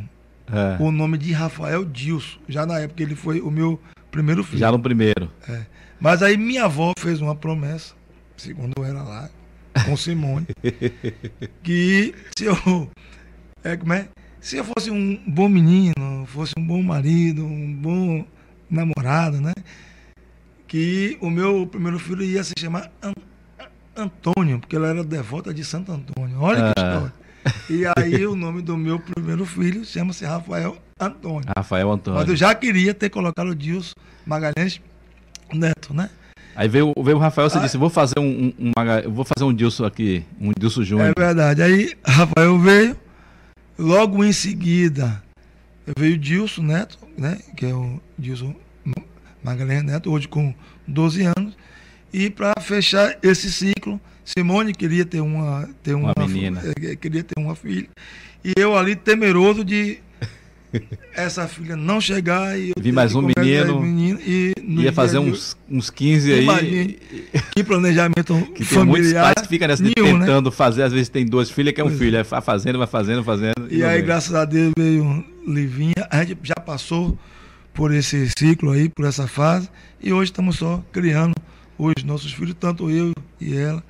é. 0.52 0.84
o 0.84 0.92
nome 0.92 1.18
de 1.18 1.32
Rafael 1.32 1.86
Dilson, 1.86 2.40
já 2.50 2.66
na 2.66 2.80
época 2.80 3.02
ele 3.02 3.16
foi 3.16 3.40
o 3.40 3.50
meu 3.50 3.80
primeiro 4.12 4.44
filho. 4.44 4.60
Já 4.60 4.72
no 4.72 4.80
primeiro. 4.80 5.32
É. 5.48 5.66
Mas 6.00 6.22
aí 6.22 6.38
minha 6.38 6.66
avó 6.66 6.94
fez 6.98 7.22
uma 7.22 7.36
promessa 7.36 7.94
segundo 8.42 8.74
eu 8.76 8.84
era 8.84 9.04
lá, 9.04 9.30
com 9.86 9.96
Simone, 9.96 10.48
que 11.62 12.14
se 12.36 12.46
eu, 12.46 12.90
é, 13.64 13.78
como 13.78 13.94
é? 13.94 14.08
se 14.40 14.58
eu 14.58 14.64
fosse 14.64 14.90
um 14.90 15.16
bom 15.28 15.48
menino, 15.48 16.26
fosse 16.26 16.54
um 16.58 16.66
bom 16.66 16.82
marido, 16.82 17.46
um 17.46 17.74
bom 17.74 18.26
namorado, 18.70 19.40
né? 19.40 19.54
Que 20.68 21.18
o 21.22 21.30
meu 21.30 21.68
primeiro 21.68 22.00
filho 22.00 22.24
ia 22.24 22.44
se 22.44 22.54
chamar 22.58 22.92
An 23.04 23.14
Antônio, 23.96 24.60
porque 24.60 24.76
ela 24.76 24.88
era 24.88 25.04
devota 25.04 25.54
de 25.54 25.64
Santo 25.64 25.92
Antônio. 25.92 26.40
Olha 26.40 26.70
ah. 26.70 26.74
que 26.74 26.82
história. 26.82 27.14
E 27.70 27.84
aí 27.98 28.26
o 28.26 28.36
nome 28.36 28.62
do 28.62 28.78
meu 28.78 28.98
primeiro 29.00 29.46
filho 29.46 29.86
chama-se 29.86 30.26
Rafael 30.26 30.78
Antônio. 31.06 31.50
Rafael 31.56 31.92
Antônio. 31.92 32.20
Mas 32.20 32.30
eu 32.30 32.36
já 32.36 32.54
queria 32.54 32.94
ter 32.94 33.10
colocado 33.10 33.50
o 33.50 33.56
Dilson 33.56 33.94
Magalhães 34.26 34.82
Neto, 35.54 35.94
né? 35.94 36.10
Aí 36.56 36.68
veio, 36.68 36.94
veio 37.02 37.18
o 37.18 37.20
Rafael 37.20 37.48
e 37.48 37.60
disse, 37.60 37.78
vou 37.78 37.90
fazer 37.90 38.20
um, 38.20 38.54
um, 38.60 38.72
um, 38.72 39.12
vou 39.12 39.26
fazer 39.26 39.46
um 39.46 39.54
Dilson 39.54 39.86
aqui, 39.86 40.24
um 40.40 40.52
Dilson 40.58 40.84
Júnior. 40.84 41.14
É 41.18 41.20
verdade. 41.20 41.62
Aí 41.62 41.94
Rafael 42.06 42.60
veio, 42.60 42.98
logo 43.78 44.24
em 44.24 44.34
seguida 44.34 45.22
veio 45.98 46.16
o 46.16 46.18
Dilson 46.18 46.64
Neto, 46.64 46.98
né? 47.18 47.40
Que 47.56 47.68
é 47.68 47.74
o 47.74 48.02
Dilson 48.18 48.54
Magalhães 49.44 49.84
Neto, 49.84 50.12
hoje 50.12 50.28
com 50.28 50.54
12 50.88 51.24
anos. 51.38 51.58
E 52.14 52.30
para 52.30 52.54
fechar 52.62 53.18
esse 53.24 53.52
ciclo, 53.52 54.00
Simone 54.26 54.74
queria 54.74 55.06
ter 55.06 55.22
uma, 55.22 55.70
ter 55.82 55.94
uma, 55.94 56.14
uma 56.16 56.28
menina. 56.28 56.62
Eh, 56.82 56.96
queria 56.96 57.24
ter 57.24 57.40
uma 57.40 57.56
filha. 57.56 57.88
E 58.44 58.54
eu 58.58 58.78
ali 58.78 58.96
temeroso 58.96 59.64
de 59.64 60.00
essa 61.14 61.48
filha 61.48 61.76
não 61.76 62.00
chegar 62.00 62.58
e 62.58 62.72
vi 62.80 62.92
mais 62.92 63.14
um 63.14 63.22
menino, 63.22 63.82
menino 63.82 64.20
e 64.22 64.54
ia 64.68 64.94
fazer 64.94 65.20
uns, 65.20 65.58
uns 65.70 65.90
15 65.90 66.34
aí 66.34 66.44
imagine, 66.44 67.00
que 67.54 67.64
planejamento 67.64 68.48
que 68.56 68.66
tem 68.66 68.84
muitos 68.86 69.14
pais 69.14 69.36
que 69.42 69.48
ficam 69.48 69.68
nessa 69.68 69.84
nenhum, 69.84 70.18
né? 70.18 70.26
tentando 70.26 70.50
né? 70.50 70.56
fazer 70.56 70.84
às 70.84 70.94
vezes 70.94 71.10
tem 71.10 71.26
duas 71.26 71.50
filhas 71.50 71.74
que 71.74 71.82
é 71.82 71.84
um 71.84 71.88
pois 71.88 72.00
filho 72.00 72.18
é. 72.18 72.24
vai 72.24 72.42
fazendo 72.42 72.78
vai 72.78 72.88
fazendo 72.88 73.24
fazendo 73.24 73.68
e, 73.70 73.78
e 73.78 73.84
aí 73.84 74.02
graças 74.02 74.34
a 74.34 74.46
Deus 74.46 74.72
veio 74.78 75.26
Livinha 75.46 76.08
a 76.10 76.24
gente 76.24 76.40
já 76.44 76.56
passou 76.56 77.18
por 77.74 77.94
esse 77.94 78.30
ciclo 78.38 78.72
aí 78.72 78.88
por 78.90 79.06
essa 79.06 79.28
fase 79.28 79.70
e 80.02 80.14
hoje 80.14 80.32
estamos 80.32 80.58
só 80.58 80.84
criando 80.92 81.34
os 81.78 82.04
nossos 82.04 82.32
filhos 82.32 82.56
tanto 82.60 82.90
eu 82.90 83.14
e 83.40 83.58
ela 83.58 83.84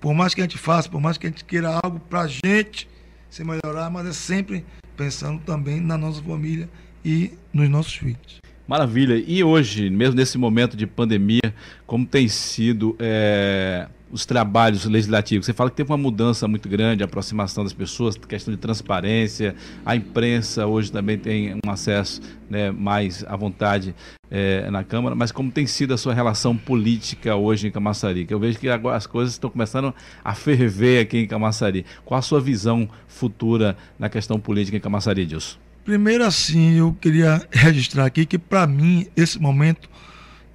por 0.00 0.14
mais 0.14 0.34
que 0.34 0.40
a 0.40 0.44
gente 0.44 0.58
faça 0.58 0.88
por 0.88 1.00
mais 1.00 1.18
que 1.18 1.26
a 1.26 1.30
gente 1.30 1.44
queira 1.44 1.80
algo 1.82 1.98
pra 1.98 2.26
gente 2.28 2.88
se 3.28 3.42
melhorar 3.42 3.90
mas 3.90 4.06
é 4.06 4.12
sempre 4.12 4.64
pensando 4.98 5.40
também 5.42 5.80
na 5.80 5.96
nossa 5.96 6.20
família 6.20 6.68
e 7.04 7.30
nos 7.52 7.70
nossos 7.70 7.94
filhos. 7.94 8.40
Maravilha. 8.66 9.14
E 9.26 9.42
hoje, 9.42 9.88
mesmo 9.88 10.16
nesse 10.16 10.36
momento 10.36 10.76
de 10.76 10.86
pandemia, 10.86 11.54
como 11.86 12.04
tem 12.04 12.28
sido 12.28 12.94
é, 12.98 13.88
os 14.10 14.24
trabalhos 14.24 14.84
legislativos? 14.84 15.46
Você 15.46 15.52
fala 15.52 15.70
que 15.70 15.76
teve 15.76 15.90
uma 15.90 15.98
mudança 15.98 16.46
muito 16.48 16.68
grande, 16.68 17.02
a 17.02 17.06
aproximação 17.06 17.64
das 17.64 17.72
pessoas, 17.72 18.16
questão 18.16 18.52
de 18.52 18.60
transparência, 18.60 19.54
a 19.84 19.94
imprensa 19.94 20.66
hoje 20.66 20.90
também 20.90 21.18
tem 21.18 21.54
um 21.64 21.70
acesso 21.70 22.20
né, 22.48 22.70
mais 22.70 23.24
à 23.24 23.36
vontade 23.36 23.94
é, 24.30 24.70
na 24.70 24.84
Câmara, 24.84 25.14
mas 25.14 25.32
como 25.32 25.50
tem 25.50 25.66
sido 25.66 25.94
a 25.94 25.98
sua 25.98 26.12
relação 26.14 26.56
política 26.56 27.34
hoje 27.34 27.68
em 27.68 27.70
Camaçari? 27.70 28.26
Que 28.26 28.34
eu 28.34 28.38
vejo 28.38 28.58
que 28.58 28.68
agora 28.68 28.96
as 28.96 29.06
coisas 29.06 29.34
estão 29.34 29.50
começando 29.50 29.94
a 30.24 30.34
ferver 30.34 31.02
aqui 31.02 31.18
em 31.18 31.26
Camaçari. 31.26 31.84
Qual 32.04 32.18
a 32.18 32.22
sua 32.22 32.40
visão 32.40 32.88
futura 33.06 33.76
na 33.98 34.08
questão 34.08 34.38
política 34.38 34.76
em 34.76 34.80
Camaçari, 34.80 35.24
Dilson? 35.24 35.58
Primeiro, 35.84 36.24
assim, 36.24 36.74
eu 36.74 36.94
queria 37.00 37.40
registrar 37.50 38.04
aqui 38.04 38.26
que, 38.26 38.38
para 38.38 38.66
mim, 38.66 39.06
esse 39.16 39.40
momento, 39.40 39.88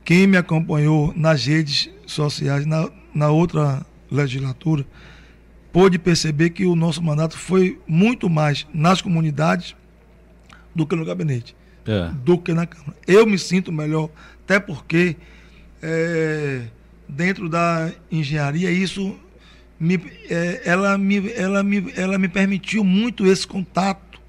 quem 0.06 0.28
me 0.28 0.38
acompanhou 0.38 1.12
nas 1.16 1.46
redes 1.46 1.90
sociais, 2.06 2.68
na, 2.68 2.88
na 3.14 3.30
outra 3.30 3.86
legislatura, 4.10 4.86
pôde 5.72 5.98
perceber 5.98 6.52
que 6.52 6.66
o 6.66 6.76
nosso 6.76 7.02
mandato 7.02 7.38
foi 7.38 7.80
muito 7.88 8.30
mais 8.30 8.68
nas 8.74 9.02
comunidades 9.02 9.76
do 10.74 10.86
que 10.86 10.96
no 10.96 11.06
gabinete, 11.06 11.56
é. 11.86 12.10
do 12.24 12.38
que 12.38 12.54
na 12.54 12.66
Câmara. 12.66 12.96
Eu 13.08 13.26
me 13.26 13.38
sinto 13.38 13.72
melhor, 13.72 14.10
até 14.44 14.60
porque 14.60 15.16
é, 15.82 16.64
dentro 17.08 17.50
da 17.50 17.92
engenharia 18.12 18.72
isso 18.72 19.18
me, 19.80 19.96
é, 20.30 20.62
ela, 20.64 20.98
me, 20.98 21.32
ela, 21.34 21.64
me, 21.64 21.92
ela 21.96 22.18
me 22.18 22.28
permitiu 22.28 22.84
muito 22.84 23.26
esse 23.26 23.46
contato 23.46 24.22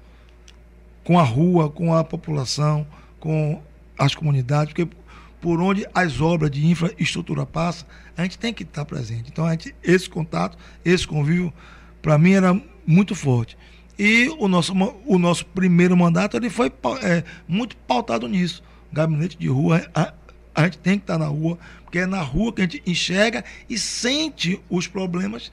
com 1.03 1.19
a 1.19 1.23
rua, 1.23 1.69
com 1.69 1.93
a 1.93 2.03
população, 2.03 2.85
com 3.19 3.61
as 3.97 4.13
comunidades, 4.13 4.73
porque 4.73 4.95
por 5.39 5.61
onde 5.61 5.85
as 5.93 6.19
obras 6.19 6.49
de 6.49 6.65
infraestrutura 6.65 7.45
passam, 7.45 7.87
a 8.17 8.23
gente 8.23 8.37
tem 8.37 8.53
que 8.53 8.63
estar 8.63 8.85
presente. 8.85 9.29
Então, 9.31 9.49
gente, 9.49 9.75
esse 9.83 10.09
contato, 10.09 10.57
esse 10.83 11.07
convívio, 11.07 11.53
para 12.01 12.17
mim 12.17 12.33
era 12.33 12.59
muito 12.85 13.15
forte. 13.15 13.57
E 13.97 14.29
o 14.37 14.47
nosso, 14.47 14.73
o 15.05 15.17
nosso 15.17 15.45
primeiro 15.45 15.95
mandato 15.95 16.35
ele 16.35 16.49
foi 16.49 16.71
é, 17.01 17.23
muito 17.47 17.75
pautado 17.77 18.27
nisso. 18.27 18.63
Gabinete 18.91 19.37
de 19.37 19.47
rua, 19.47 19.85
a, 19.93 20.13
a 20.53 20.63
gente 20.63 20.77
tem 20.77 20.97
que 20.97 21.03
estar 21.03 21.17
na 21.17 21.27
rua, 21.27 21.57
porque 21.83 21.99
é 21.99 22.05
na 22.05 22.21
rua 22.21 22.53
que 22.53 22.61
a 22.61 22.65
gente 22.65 22.81
enxerga 22.85 23.43
e 23.69 23.77
sente 23.77 24.61
os 24.69 24.87
problemas 24.87 25.51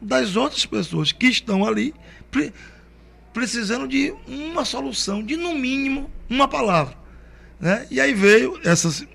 das 0.00 0.36
outras 0.36 0.66
pessoas 0.66 1.10
que 1.10 1.26
estão 1.26 1.64
ali 1.64 1.94
precisando 3.32 3.88
de 3.88 4.14
uma 4.26 4.64
solução, 4.64 5.22
de 5.22 5.36
no 5.36 5.54
mínimo 5.54 6.10
uma 6.28 6.48
palavra. 6.48 6.96
Né? 7.60 7.86
E 7.90 8.00
aí 8.00 8.14
veio 8.14 8.60
essa 8.64 9.06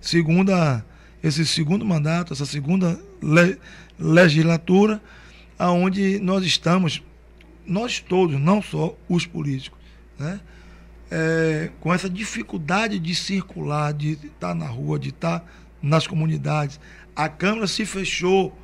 segunda, 0.00 0.84
esse 1.24 1.46
segundo 1.46 1.86
mandato, 1.86 2.34
essa 2.34 2.44
segunda 2.44 3.00
le, 3.22 3.56
legislatura, 3.98 5.00
aonde 5.58 6.20
nós 6.20 6.44
estamos, 6.44 7.02
nós 7.66 7.98
todos, 7.98 8.38
não 8.38 8.60
só 8.60 8.94
os 9.08 9.24
políticos, 9.24 9.78
né? 10.18 10.38
É, 11.10 11.70
com 11.80 11.94
essa 11.94 12.10
dificuldade 12.10 12.98
de 12.98 13.14
circular, 13.14 13.94
de 13.94 14.12
estar 14.12 14.54
na 14.54 14.66
rua, 14.66 14.98
de 14.98 15.10
estar 15.10 15.44
nas 15.80 16.06
comunidades. 16.06 16.78
A 17.16 17.28
Câmara 17.28 17.66
se 17.66 17.86
fechou, 17.86 18.56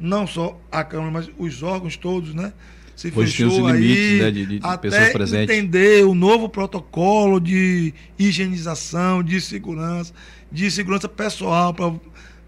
não 0.00 0.26
só 0.26 0.58
a 0.72 0.82
Câmara, 0.82 1.10
mas 1.10 1.30
os 1.38 1.62
órgãos 1.62 1.96
todos, 1.96 2.34
né? 2.34 2.52
se 2.98 3.12
Hoje 3.14 3.30
fechou 3.30 3.64
os 3.64 3.72
limites 3.72 3.96
aí, 3.96 4.18
né, 4.18 4.30
de, 4.32 4.46
de 4.58 4.78
pessoas 4.78 5.12
presentes. 5.12 5.56
entender 5.56 6.04
o 6.04 6.16
novo 6.16 6.48
protocolo 6.48 7.38
de 7.38 7.94
higienização, 8.18 9.22
de 9.22 9.40
segurança, 9.40 10.12
de 10.50 10.70
segurança 10.70 11.08
pessoal, 11.08 11.74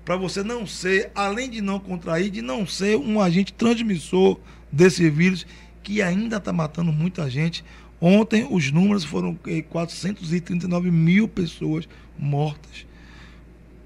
para 0.05 0.17
você 0.17 0.43
não 0.43 0.67
ser, 0.67 1.11
além 1.15 1.51
de 1.51 1.61
não 1.61 1.79
contrair, 1.79 2.31
de 2.31 2.43
não 2.43 2.67
ser 2.67 2.97
um 2.97 3.21
agente 3.21 3.53
transmissor 3.53 4.39
desse 4.71 5.09
vírus 5.11 5.47
que 5.83 6.03
ainda 6.03 6.37
está 6.37 6.53
matando 6.53 6.93
muita 6.93 7.29
gente. 7.29 7.65
Ontem 8.01 8.47
os 8.51 8.71
números 8.71 9.05
foram 9.05 9.39
439 9.69 10.89
eh, 10.89 10.91
mil 10.91 11.29
pessoas 11.29 11.89
mortas 12.19 12.87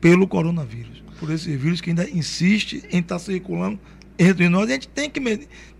pelo 0.00 0.28
coronavírus, 0.28 1.02
por 1.18 1.30
esse 1.30 1.56
vírus 1.56 1.80
que 1.80 1.90
ainda 1.90 2.08
insiste 2.08 2.84
em 2.92 2.98
estar 2.98 3.16
tá 3.16 3.18
circulando 3.18 3.80
entre 4.18 4.48
nós. 4.48 4.68
A 4.68 4.74
gente 4.74 4.88
tem 4.88 5.10
que 5.10 5.20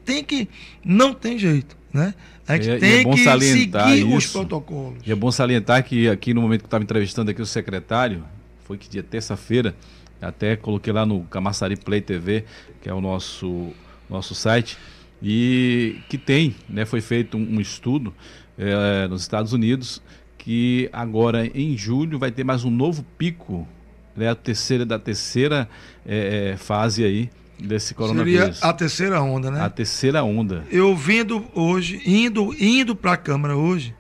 tem 0.04 0.24
que. 0.24 0.48
Não 0.84 1.14
tem 1.14 1.38
jeito. 1.38 1.76
Né? 1.92 2.12
A 2.46 2.56
gente 2.56 2.70
é, 2.70 2.78
tem 2.78 3.00
é 3.00 3.04
que 3.04 3.16
seguir 3.16 3.98
isso. 3.98 4.16
os 4.16 4.26
protocolos. 4.26 4.98
E 5.04 5.10
é 5.10 5.14
bom 5.14 5.30
salientar 5.30 5.82
que 5.82 6.08
aqui 6.08 6.34
no 6.34 6.42
momento 6.42 6.60
que 6.60 6.64
eu 6.64 6.68
estava 6.68 6.84
entrevistando 6.84 7.30
aqui 7.30 7.40
o 7.40 7.46
secretário, 7.46 8.24
foi 8.64 8.76
que 8.76 8.88
dia 8.88 9.02
terça-feira, 9.02 9.74
até 10.20 10.56
coloquei 10.56 10.92
lá 10.92 11.06
no 11.06 11.22
Camaçari 11.24 11.76
Play 11.76 12.00
TV, 12.00 12.44
que 12.82 12.88
é 12.88 12.94
o 12.94 13.00
nosso, 13.00 13.72
nosso 14.08 14.34
site, 14.34 14.76
e 15.22 15.96
que 16.08 16.18
tem, 16.18 16.54
né, 16.68 16.84
foi 16.84 17.00
feito 17.00 17.36
um, 17.36 17.56
um 17.56 17.60
estudo 17.60 18.12
é, 18.58 19.08
nos 19.08 19.22
Estados 19.22 19.52
Unidos, 19.52 20.02
que 20.36 20.88
agora 20.92 21.46
em 21.46 21.76
julho 21.76 22.18
vai 22.18 22.30
ter 22.30 22.44
mais 22.44 22.64
um 22.64 22.70
novo 22.70 23.04
pico, 23.16 23.66
né, 24.14 24.28
a 24.28 24.34
terceira, 24.34 24.84
da 24.84 24.98
terceira 24.98 25.68
é, 26.06 26.56
fase 26.58 27.04
aí 27.04 27.30
desse 27.58 27.94
coronavírus. 27.94 28.56
Seria 28.56 28.70
a 28.70 28.72
terceira 28.72 29.22
onda, 29.22 29.50
né? 29.50 29.60
A 29.60 29.70
terceira 29.70 30.22
onda. 30.22 30.66
Eu 30.70 30.96
vindo 30.96 31.44
hoje, 31.54 32.00
indo, 32.04 32.54
indo 32.58 32.94
para 32.94 33.12
a 33.12 33.16
Câmara 33.16 33.56
hoje, 33.56 33.94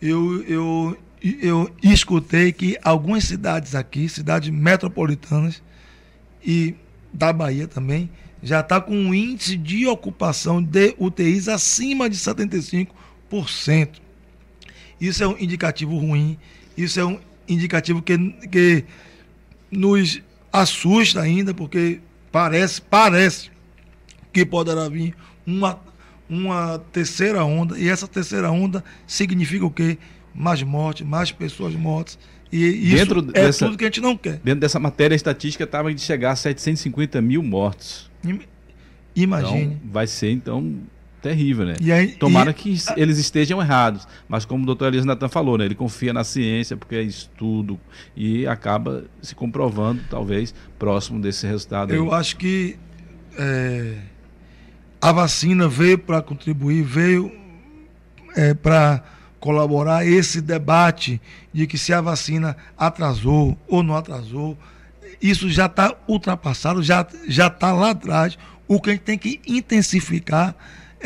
eu, 0.00 0.42
eu, 0.44 0.98
eu 1.22 1.70
escutei 1.82 2.52
que 2.52 2.78
algumas 2.82 3.24
cidades 3.24 3.74
aqui, 3.74 4.08
cidades 4.08 4.50
metropolitanas 4.50 5.62
e 6.44 6.74
da 7.12 7.32
Bahia 7.32 7.66
também, 7.66 8.10
já 8.42 8.60
está 8.60 8.80
com 8.80 8.94
um 8.94 9.14
índice 9.14 9.56
de 9.56 9.86
ocupação 9.86 10.62
de 10.62 10.94
UTIs 10.98 11.48
acima 11.48 12.08
de 12.08 12.16
75%. 12.16 12.88
Isso 15.00 15.22
é 15.22 15.26
um 15.26 15.36
indicativo 15.38 15.96
ruim, 15.98 16.38
isso 16.76 17.00
é 17.00 17.04
um 17.04 17.18
indicativo 17.48 18.02
que, 18.02 18.16
que 18.50 18.84
nos 19.70 20.22
assusta 20.52 21.20
ainda, 21.20 21.52
porque 21.52 22.00
Parece, 22.36 22.82
parece 22.82 23.50
que 24.30 24.44
poderá 24.44 24.90
vir 24.90 25.14
uma, 25.46 25.80
uma 26.28 26.78
terceira 26.92 27.42
onda, 27.42 27.78
e 27.78 27.88
essa 27.88 28.06
terceira 28.06 28.50
onda 28.50 28.84
significa 29.06 29.64
o 29.64 29.70
quê? 29.70 29.96
Mais 30.34 30.62
morte, 30.62 31.02
mais 31.02 31.32
pessoas 31.32 31.74
mortas. 31.74 32.18
E 32.52 32.92
isso 32.92 32.96
dentro 32.96 33.20
é 33.32 33.44
dessa, 33.46 33.64
tudo 33.64 33.78
que 33.78 33.84
a 33.84 33.86
gente 33.86 34.02
não 34.02 34.18
quer. 34.18 34.38
Dentro 34.44 34.60
dessa 34.60 34.78
matéria, 34.78 35.14
a 35.14 35.16
estatística 35.16 35.64
estava 35.64 35.94
de 35.94 36.02
chegar 36.02 36.32
a 36.32 36.36
750 36.36 37.22
mil 37.22 37.42
mortos. 37.42 38.10
Imagine. 39.14 39.62
Então, 39.62 39.80
vai 39.90 40.06
ser, 40.06 40.30
então, 40.30 40.76
terrível, 41.28 41.66
né? 41.66 41.74
Aí- 41.92 42.08
Tomara 42.12 42.50
e- 42.50 42.54
que 42.54 42.76
eles 42.96 43.18
estejam 43.18 43.60
errados. 43.60 44.06
Mas 44.28 44.44
como 44.44 44.62
o 44.62 44.66
doutor 44.66 44.88
Elias 44.88 45.04
Natan 45.04 45.28
falou, 45.28 45.58
né? 45.58 45.64
Ele 45.64 45.74
confia 45.74 46.12
na 46.12 46.22
ciência, 46.24 46.76
porque 46.76 46.94
é 46.94 47.02
estudo, 47.02 47.78
e 48.16 48.46
acaba 48.46 49.04
se 49.20 49.34
comprovando, 49.34 50.02
talvez, 50.08 50.54
próximo 50.78 51.20
desse 51.20 51.46
resultado. 51.46 51.90
aí. 51.92 51.96
Eu 51.98 52.12
acho 52.14 52.36
que 52.36 52.76
é, 53.38 53.94
a 55.00 55.12
vacina 55.12 55.68
veio 55.68 55.98
para 55.98 56.22
contribuir, 56.22 56.82
veio 56.82 57.32
para 58.62 59.02
colaborar 59.40 60.06
esse 60.06 60.40
debate 60.40 61.20
de 61.52 61.66
que 61.66 61.78
se 61.78 61.92
a 61.92 62.00
vacina 62.00 62.56
atrasou 62.76 63.56
ou 63.68 63.82
não 63.82 63.94
atrasou, 63.96 64.56
isso 65.22 65.48
já 65.48 65.66
está 65.66 65.94
ultrapassado, 66.06 66.82
já 66.82 67.06
já 67.26 67.46
está 67.46 67.72
lá 67.72 67.90
atrás. 67.90 68.38
O 68.68 68.80
que 68.80 68.90
a 68.90 68.92
gente 68.92 69.02
tem 69.02 69.16
que 69.16 69.40
intensificar 69.46 70.54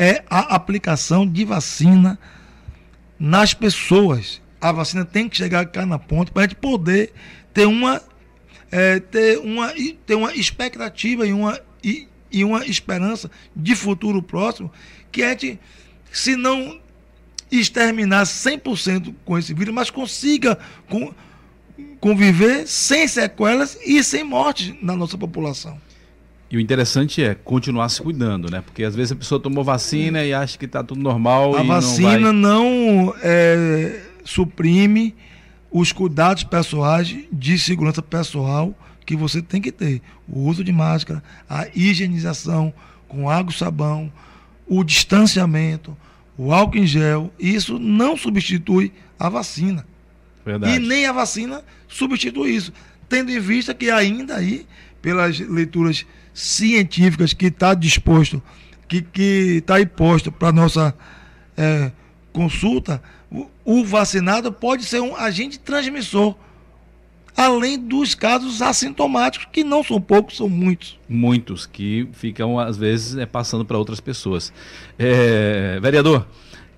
é 0.01 0.23
a 0.27 0.55
aplicação 0.55 1.27
de 1.27 1.45
vacina 1.45 2.17
nas 3.19 3.53
pessoas. 3.53 4.41
A 4.59 4.71
vacina 4.71 5.05
tem 5.05 5.29
que 5.29 5.37
chegar 5.37 5.63
cá 5.67 5.85
na 5.85 5.99
ponta 5.99 6.31
para 6.31 6.41
a 6.41 6.47
gente 6.47 6.55
poder 6.55 7.13
ter 7.53 7.67
uma 7.67 8.01
é, 8.71 8.99
ter, 8.99 9.37
uma, 9.37 9.71
ter 10.07 10.15
uma 10.15 10.33
expectativa 10.33 11.27
e 11.27 11.31
uma, 11.31 11.59
e, 11.83 12.07
e 12.31 12.43
uma 12.43 12.65
esperança 12.65 13.29
de 13.55 13.75
futuro 13.75 14.23
próximo 14.23 14.71
que 15.11 15.21
a 15.21 15.29
gente, 15.29 15.59
se 16.11 16.35
não 16.35 16.79
exterminar 17.51 18.23
100% 18.23 19.13
com 19.23 19.37
esse 19.37 19.53
vírus, 19.53 19.73
mas 19.73 19.91
consiga 19.91 20.57
com, 20.89 21.13
conviver 21.99 22.65
sem 22.65 23.07
sequelas 23.07 23.77
e 23.85 24.03
sem 24.03 24.23
morte 24.23 24.75
na 24.81 24.95
nossa 24.95 25.15
população. 25.15 25.79
E 26.51 26.57
o 26.57 26.59
interessante 26.59 27.23
é 27.23 27.33
continuar 27.33 27.87
se 27.87 28.01
cuidando, 28.01 28.51
né? 28.51 28.59
Porque 28.61 28.83
às 28.83 28.93
vezes 28.93 29.13
a 29.13 29.15
pessoa 29.15 29.39
tomou 29.39 29.63
vacina 29.63 30.25
e 30.25 30.33
acha 30.33 30.57
que 30.57 30.65
está 30.65 30.83
tudo 30.83 31.01
normal 31.01 31.55
A 31.55 31.63
vacina 31.63 32.33
não 32.33 32.63
vai... 32.63 33.13
não 33.13 33.15
é, 33.23 34.01
suprime 34.25 35.15
os 35.71 35.93
cuidados 35.93 36.43
pessoais 36.43 37.15
de 37.31 37.57
segurança 37.57 38.01
pessoal 38.01 38.75
que 39.05 39.15
você 39.15 39.41
tem 39.41 39.61
que 39.61 39.71
ter. 39.71 40.01
O 40.27 40.41
uso 40.41 40.61
de 40.61 40.73
máscara, 40.73 41.23
a 41.49 41.67
higienização 41.73 42.73
com 43.07 43.29
água 43.29 43.53
e 43.53 43.57
sabão, 43.57 44.11
o 44.67 44.83
distanciamento, 44.83 45.95
o 46.37 46.53
álcool 46.53 46.79
em 46.79 46.85
gel, 46.85 47.31
isso 47.39 47.79
não 47.79 48.17
substitui 48.17 48.91
a 49.17 49.29
vacina. 49.29 49.85
Verdade. 50.45 50.75
E 50.75 50.79
nem 50.79 51.05
a 51.05 51.13
vacina 51.13 51.63
substitui 51.87 52.55
isso. 52.55 52.73
Tendo 53.07 53.31
em 53.31 53.39
vista 53.39 53.73
que 53.73 53.89
ainda 53.89 54.35
aí, 54.35 54.65
pelas 55.01 55.39
leituras 55.39 56.05
científicas 56.33 57.33
que 57.33 57.47
está 57.47 57.73
disposto, 57.73 58.41
que 58.87 59.57
está 59.57 59.75
aí 59.75 59.85
posto 59.85 60.31
para 60.31 60.51
nossa 60.51 60.93
é, 61.57 61.91
consulta, 62.33 63.01
o, 63.29 63.47
o 63.63 63.85
vacinado 63.85 64.51
pode 64.51 64.83
ser 64.83 64.99
um 64.99 65.15
agente 65.15 65.59
transmissor. 65.59 66.35
Além 67.35 67.79
dos 67.79 68.13
casos 68.13 68.61
assintomáticos, 68.61 69.47
que 69.51 69.63
não 69.63 69.83
são 69.83 70.01
poucos, 70.01 70.35
são 70.35 70.49
muitos. 70.49 70.99
Muitos 71.07 71.65
que 71.65 72.09
ficam, 72.11 72.59
às 72.59 72.75
vezes, 72.75 73.15
é, 73.15 73.25
passando 73.25 73.63
para 73.63 73.77
outras 73.77 74.01
pessoas. 74.01 74.51
É, 74.99 75.79
vereador, 75.81 76.27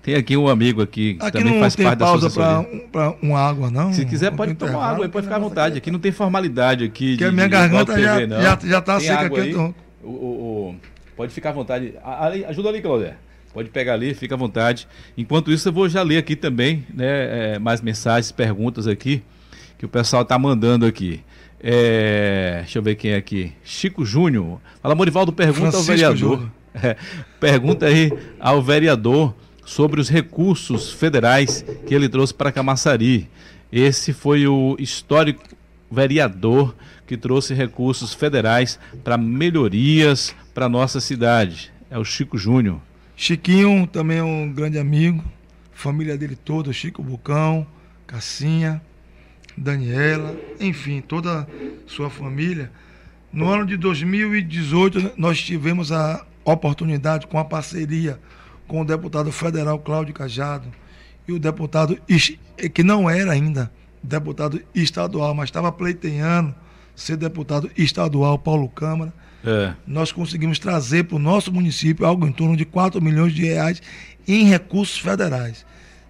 tem 0.04 0.14
aqui 0.14 0.36
um 0.36 0.46
amigo 0.48 0.82
aqui 0.82 1.14
que 1.14 1.22
Aqui 1.24 1.38
também 1.38 1.54
não 1.54 1.60
faz 1.60 1.74
tem 1.74 1.84
parte 1.86 1.98
da 1.98 2.04
pausa 2.04 2.26
associação. 2.26 2.66
para 2.92 3.14
uma 3.22 3.38
água, 3.40 3.70
não. 3.70 3.92
Se 3.92 4.04
quiser, 4.04 4.30
Não 4.30 4.36
pode 4.36 4.54
tem 4.54 4.68
tomar 4.68 4.84
água, 4.90 5.08
pode 5.08 5.24
ficar 5.26 5.36
à 5.36 5.40
vontade. 5.40 5.78
Aqui 5.78 5.90
não 5.90 5.98
tem 5.98 6.12
formalidade 6.12 6.84
aqui. 6.84 7.12
Porque 7.12 7.24
a 7.24 7.32
minha 7.32 7.46
de 7.46 7.50
garganta 7.52 7.98
já, 8.00 8.14
TV, 8.14 8.26
não. 8.26 8.42
já, 8.42 8.58
já 8.62 8.80
tá 8.80 8.98
Tem 8.98 9.06
seca 9.08 9.26
aqui. 9.26 9.40
aí? 9.40 9.52
tô- 9.54 9.74
O- 10.02 10.08
o- 10.10 10.70
o- 10.70 10.74
pode 11.16 11.32
ficar 11.32 11.50
à 11.50 11.52
vontade. 11.52 11.94
Ali- 12.04 12.44
ajuda 12.44 12.68
ali, 12.68 12.82
Claudé. 12.82 13.14
Pode 13.54 13.70
pegar 13.70 13.94
ali, 13.94 14.12
fica 14.14 14.34
à 14.34 14.38
vontade. 14.38 14.86
Enquanto 15.16 15.50
isso, 15.50 15.68
eu 15.68 15.72
vou 15.72 15.88
já 15.88 16.02
ler 16.02 16.18
aqui 16.18 16.36
também, 16.36 16.84
né, 16.92 17.54
é, 17.54 17.58
mais 17.58 17.80
mensagens, 17.80 18.30
perguntas 18.30 18.86
aqui, 18.86 19.22
que 19.78 19.86
o 19.86 19.88
pessoal 19.88 20.22
está 20.22 20.38
mandando 20.38 20.84
aqui. 20.84 21.20
É, 21.62 22.58
deixa 22.62 22.78
eu 22.78 22.82
ver 22.82 22.94
quem 22.96 23.12
é 23.12 23.16
aqui. 23.16 23.52
Chico 23.64 24.04
Júnior. 24.04 24.60
Fala, 24.82 24.94
Morivaldo, 24.94 25.32
pergunta 25.32 25.70
Francisco 25.72 25.90
ao 25.90 25.96
vereador. 26.14 26.50
É, 26.82 26.96
pergunta 27.38 27.86
aí 27.86 28.12
ao 28.40 28.60
vereador 28.60 29.32
sobre 29.64 30.00
os 30.00 30.08
recursos 30.08 30.92
federais 30.92 31.64
que 31.86 31.94
ele 31.94 32.08
trouxe 32.08 32.34
para 32.34 32.52
Camaçari. 32.52 33.28
Esse 33.72 34.12
foi 34.12 34.46
o 34.46 34.76
histórico 34.78 35.42
vereador 35.90 36.74
que 37.06 37.16
trouxe 37.16 37.54
recursos 37.54 38.14
federais 38.14 38.78
para 39.02 39.16
melhorias 39.16 40.34
para 40.54 40.68
nossa 40.68 41.00
cidade. 41.00 41.72
É 41.90 41.98
o 41.98 42.04
Chico 42.04 42.38
Júnior. 42.38 42.80
Chiquinho 43.16 43.86
também 43.86 44.18
é 44.18 44.22
um 44.22 44.52
grande 44.52 44.78
amigo, 44.78 45.24
família 45.72 46.16
dele 46.16 46.36
toda, 46.36 46.72
Chico 46.72 47.02
Bucão, 47.02 47.66
Cassinha, 48.06 48.82
Daniela, 49.56 50.36
enfim, 50.58 51.00
toda 51.00 51.46
sua 51.86 52.10
família. 52.10 52.70
No 53.32 53.48
ano 53.48 53.66
de 53.66 53.76
2018, 53.76 55.12
nós 55.16 55.40
tivemos 55.40 55.92
a 55.92 56.24
oportunidade, 56.44 57.26
com 57.26 57.38
a 57.38 57.44
parceria 57.44 58.18
com 58.66 58.80
o 58.80 58.84
deputado 58.84 59.30
federal 59.30 59.78
Cláudio 59.78 60.14
Cajado 60.14 60.68
e 61.26 61.32
o 61.32 61.38
deputado, 61.38 61.98
que 62.72 62.82
não 62.82 63.08
era 63.08 63.32
ainda 63.32 63.70
deputado 64.02 64.60
estadual, 64.74 65.34
mas 65.34 65.48
estava 65.48 65.72
pleiteando 65.72 66.54
ser 66.94 67.16
deputado 67.16 67.70
estadual, 67.76 68.38
Paulo 68.38 68.68
Câmara, 68.68 69.12
É, 69.46 69.74
nós 69.86 70.10
conseguimos 70.10 70.58
trazer 70.58 71.04
para 71.04 71.16
o 71.16 71.18
nosso 71.18 71.52
município 71.52 72.06
algo 72.06 72.26
em 72.26 72.32
torno 72.32 72.56
de 72.56 72.64
4 72.64 73.00
milhões 73.02 73.34
de 73.34 73.44
reais 73.44 73.82
em 74.26 74.46
recursos 74.46 74.98
federais. 74.98 75.66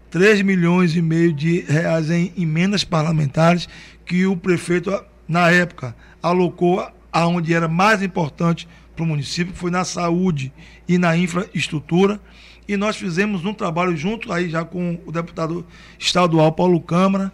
3 0.09 0.43
milhões 0.43 0.95
e 0.95 1.03
meio 1.03 1.33
de 1.33 1.63
reais 1.63 2.11
em 2.11 2.33
emendas 2.39 2.85
parlamentares 2.85 3.69
que 4.07 4.25
o 4.25 4.37
prefeito, 4.37 5.05
na 5.27 5.51
época, 5.51 5.97
alocou 6.23 6.89
aonde 7.13 7.53
era 7.53 7.67
mais 7.67 8.03
importante 8.03 8.69
para 8.95 9.03
o 9.03 9.07
município, 9.09 9.53
que 9.53 9.59
foi 9.59 9.73
na 9.73 9.85
saúde 9.85 10.53
e 10.87 10.97
na 10.97 11.17
infraestrutura. 11.17 12.21
E 12.67 12.77
nós 12.77 12.97
fizemos 12.97 13.45
um 13.45 13.53
trabalho 13.53 13.97
junto 13.97 14.33
aí 14.33 14.49
já 14.49 14.65
com 14.65 14.99
o 15.07 15.13
deputado 15.13 15.67
estadual 15.99 16.51
Paulo 16.53 16.81
Câmara. 16.81 17.31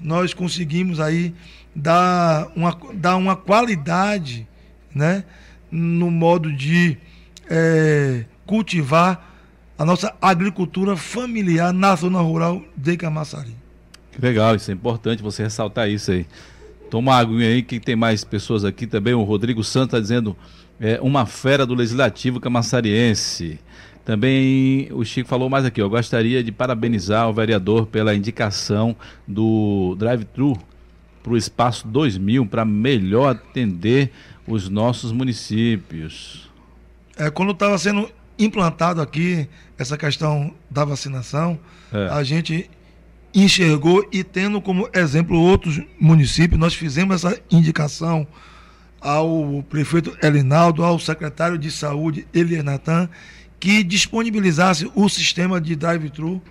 Nós 0.00 0.34
conseguimos 0.34 0.98
aí 0.98 1.32
dar 1.74 2.50
uma, 2.56 2.76
dar 2.94 3.16
uma 3.16 3.36
qualidade 3.36 4.46
né, 4.94 5.24
no 5.70 6.10
modo 6.10 6.52
de 6.52 6.98
eh, 7.48 8.24
cultivar 8.44 9.32
a 9.78 9.84
nossa 9.84 10.14
agricultura 10.20 10.96
familiar 10.96 11.72
na 11.72 11.94
zona 11.96 12.20
rural 12.20 12.62
de 12.76 12.96
Camaçari. 12.96 13.54
que 14.12 14.20
legal, 14.20 14.54
isso 14.54 14.70
é 14.70 14.74
importante 14.74 15.22
você 15.22 15.42
ressaltar 15.42 15.88
isso 15.88 16.12
aí. 16.12 16.26
Toma 16.90 17.16
água 17.16 17.38
aí, 17.38 17.62
que 17.62 17.80
tem 17.80 17.96
mais 17.96 18.22
pessoas 18.22 18.64
aqui 18.64 18.86
também. 18.86 19.14
O 19.14 19.22
Rodrigo 19.22 19.64
Santos 19.64 19.88
está 19.88 20.00
dizendo 20.00 20.36
é, 20.78 21.00
uma 21.00 21.24
fera 21.24 21.64
do 21.64 21.74
Legislativo 21.74 22.38
Camaçariense. 22.38 23.58
Também 24.04 24.88
o 24.92 25.04
Chico 25.04 25.28
falou 25.28 25.48
mais 25.48 25.64
aqui, 25.64 25.80
eu 25.80 25.88
gostaria 25.88 26.42
de 26.42 26.50
parabenizar 26.50 27.28
o 27.28 27.32
vereador 27.32 27.86
pela 27.86 28.14
indicação 28.14 28.96
do 29.26 29.94
drive-thru 29.98 30.58
para 31.22 31.32
o 31.32 31.36
Espaço 31.36 31.86
2000 31.86 32.46
para 32.46 32.64
melhor 32.64 33.30
atender 33.36 34.10
os 34.46 34.68
nossos 34.68 35.12
municípios. 35.12 36.50
É, 37.16 37.30
quando 37.30 37.52
estava 37.52 37.78
sendo 37.78 38.10
implantado 38.38 39.00
aqui 39.00 39.48
essa 39.78 39.96
questão 39.96 40.52
da 40.68 40.84
vacinação, 40.84 41.58
É. 41.92 42.08
a 42.08 42.22
gente 42.24 42.68
enxergou 43.34 44.06
e 44.12 44.24
tendo 44.24 44.60
como 44.60 44.88
exemplo 44.92 45.38
outros 45.38 45.80
municípios, 46.00 46.58
nós 46.58 46.74
fizemos 46.74 47.24
essa 47.24 47.38
indicação 47.50 48.26
ao 49.00 49.64
prefeito 49.68 50.16
Elinaldo, 50.22 50.82
ao 50.84 50.98
secretário 50.98 51.56
de 51.58 51.70
saúde 51.70 52.26
Elias 52.32 52.64
Natan, 52.64 53.08
que 53.62 53.84
disponibilizasse 53.84 54.90
o 54.92 55.08
sistema 55.08 55.60
de 55.60 55.76
drive-thru 55.76 56.42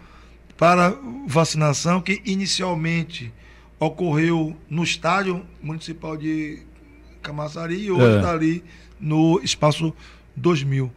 para 0.57 0.95
vacinação 1.28 1.99
que 1.99 2.22
inicialmente 2.24 3.34
ocorreu 3.78 4.55
no 4.70 4.82
estádio 4.82 5.45
municipal 5.62 6.16
de 6.16 6.59
Camaçari 7.22 7.76
e 7.84 7.91
hoje 7.91 8.14
É. 8.14 8.16
está 8.16 8.32
ali 8.32 8.64
no 8.97 9.41
espaço 9.43 9.93
2000. 10.38 10.89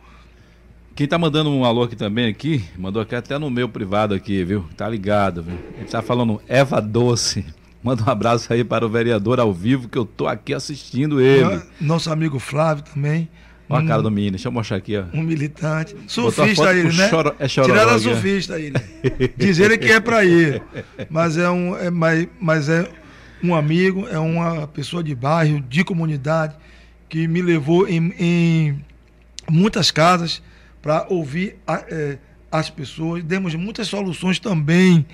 Quem 0.95 1.09
tá 1.09 1.19
mandando 1.19 1.51
um 1.51 1.65
alô 1.65 1.83
aqui 1.83 1.97
também 1.97 2.27
aqui, 2.29 2.65
mandou 2.79 3.03
aqui 3.03 3.17
até 3.17 3.37
no 3.37 3.51
meu 3.51 3.69
privado 3.69 4.15
aqui, 4.15 4.45
viu? 4.45 4.65
Tá 4.77 4.89
ligado, 4.89 5.43
viu? 5.43 5.59
Ele 5.77 5.89
tá 5.89 6.01
falando 6.01 6.41
Eva 6.47 6.81
Doce. 6.81 7.45
Manda 7.83 8.05
um 8.05 8.09
abraço 8.09 8.53
aí 8.53 8.63
para 8.63 8.87
o 8.87 8.89
vereador 8.89 9.41
ao 9.41 9.53
vivo 9.53 9.89
que 9.89 9.99
eu 9.99 10.05
tô 10.07 10.29
aqui 10.29 10.55
assistindo 10.55 11.21
ele. 11.21 11.61
Nosso 11.81 12.09
amigo 12.13 12.39
Flávio 12.39 12.85
também. 12.85 13.29
Olha 13.69 13.85
a 13.85 13.89
cara 13.89 14.03
do 14.03 14.11
menino, 14.11 14.33
deixa 14.33 14.49
eu 14.49 14.53
mostrar 14.53 14.77
aqui, 14.77 14.97
ó. 14.97 15.05
um 15.13 15.23
militante. 15.23 15.97
Surfista 16.07 16.75
ele, 16.75 16.93
né? 16.93 17.09
choro- 17.09 17.35
é 17.39 17.49
chororó 17.49 17.73
Tiraram 17.73 17.91
a 17.91 17.95
né? 17.95 17.99
surfista 18.01 18.59
ele. 18.61 18.75
Diz 19.37 19.59
ele 19.59 19.79
que 19.79 19.91
é 19.91 20.01
para 20.01 20.25
ir. 20.25 20.63
Mas 21.09 21.39
é, 21.39 21.49
um, 21.49 21.77
é, 21.77 21.91
mas, 21.91 22.29
mas 22.39 22.69
é 22.69 22.89
um 23.43 23.55
amigo, 23.55 24.07
é 24.09 24.19
uma 24.19 24.67
pessoa 24.67 25.03
de 25.03 25.15
bairro, 25.15 25.61
de 25.61 25.83
comunidade, 25.83 26.55
que 27.09 27.27
me 27.27 27.41
levou 27.41 27.89
em, 27.89 28.13
em, 28.19 28.85
muitas 29.51 29.91
casas 29.91 30.43
para 30.83 31.07
ouvir 31.09 31.57
a, 31.67 31.83
é, 31.89 32.19
as 32.51 32.69
pessoas, 32.69 33.23
demos 33.25 33.55
muitas 33.55 33.89
soluções 33.89 34.39
também 34.39 35.07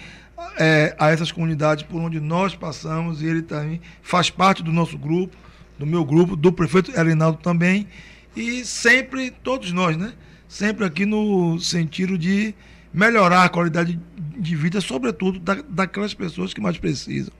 é, 0.59 0.95
a 0.99 1.11
essas 1.11 1.31
comunidades 1.31 1.85
por 1.85 2.01
onde 2.01 2.21
nós 2.21 2.55
passamos 2.55 3.23
e 3.23 3.27
ele 3.27 3.43
também 3.43 3.81
faz 4.03 4.31
parte 4.31 4.63
do 4.63 4.73
nosso 4.73 4.99
grupo, 4.99 5.37
do 5.79 5.87
meu 5.87 6.05
grupo, 6.05 6.37
do 6.37 6.53
prefeito 6.53 6.91
Erinaldo 6.99 7.39
também 7.39 7.87
e 8.37 8.64
sempre, 8.64 9.31
todos 9.31 9.72
nós, 9.72 9.97
né? 9.97 10.12
Sempre 10.49 10.85
aqui 10.85 11.07
no 11.07 11.59
sentido 11.61 12.18
de 12.18 12.55
melhorar 12.93 13.45
a 13.45 13.49
qualidade 13.49 13.99
de 14.37 14.57
vida, 14.57 14.81
sobretudo 14.81 15.39
da, 15.39 15.59
daquelas 15.68 16.14
pessoas 16.14 16.53
que 16.53 16.61
mais 16.61 16.78
precisam. 16.78 17.33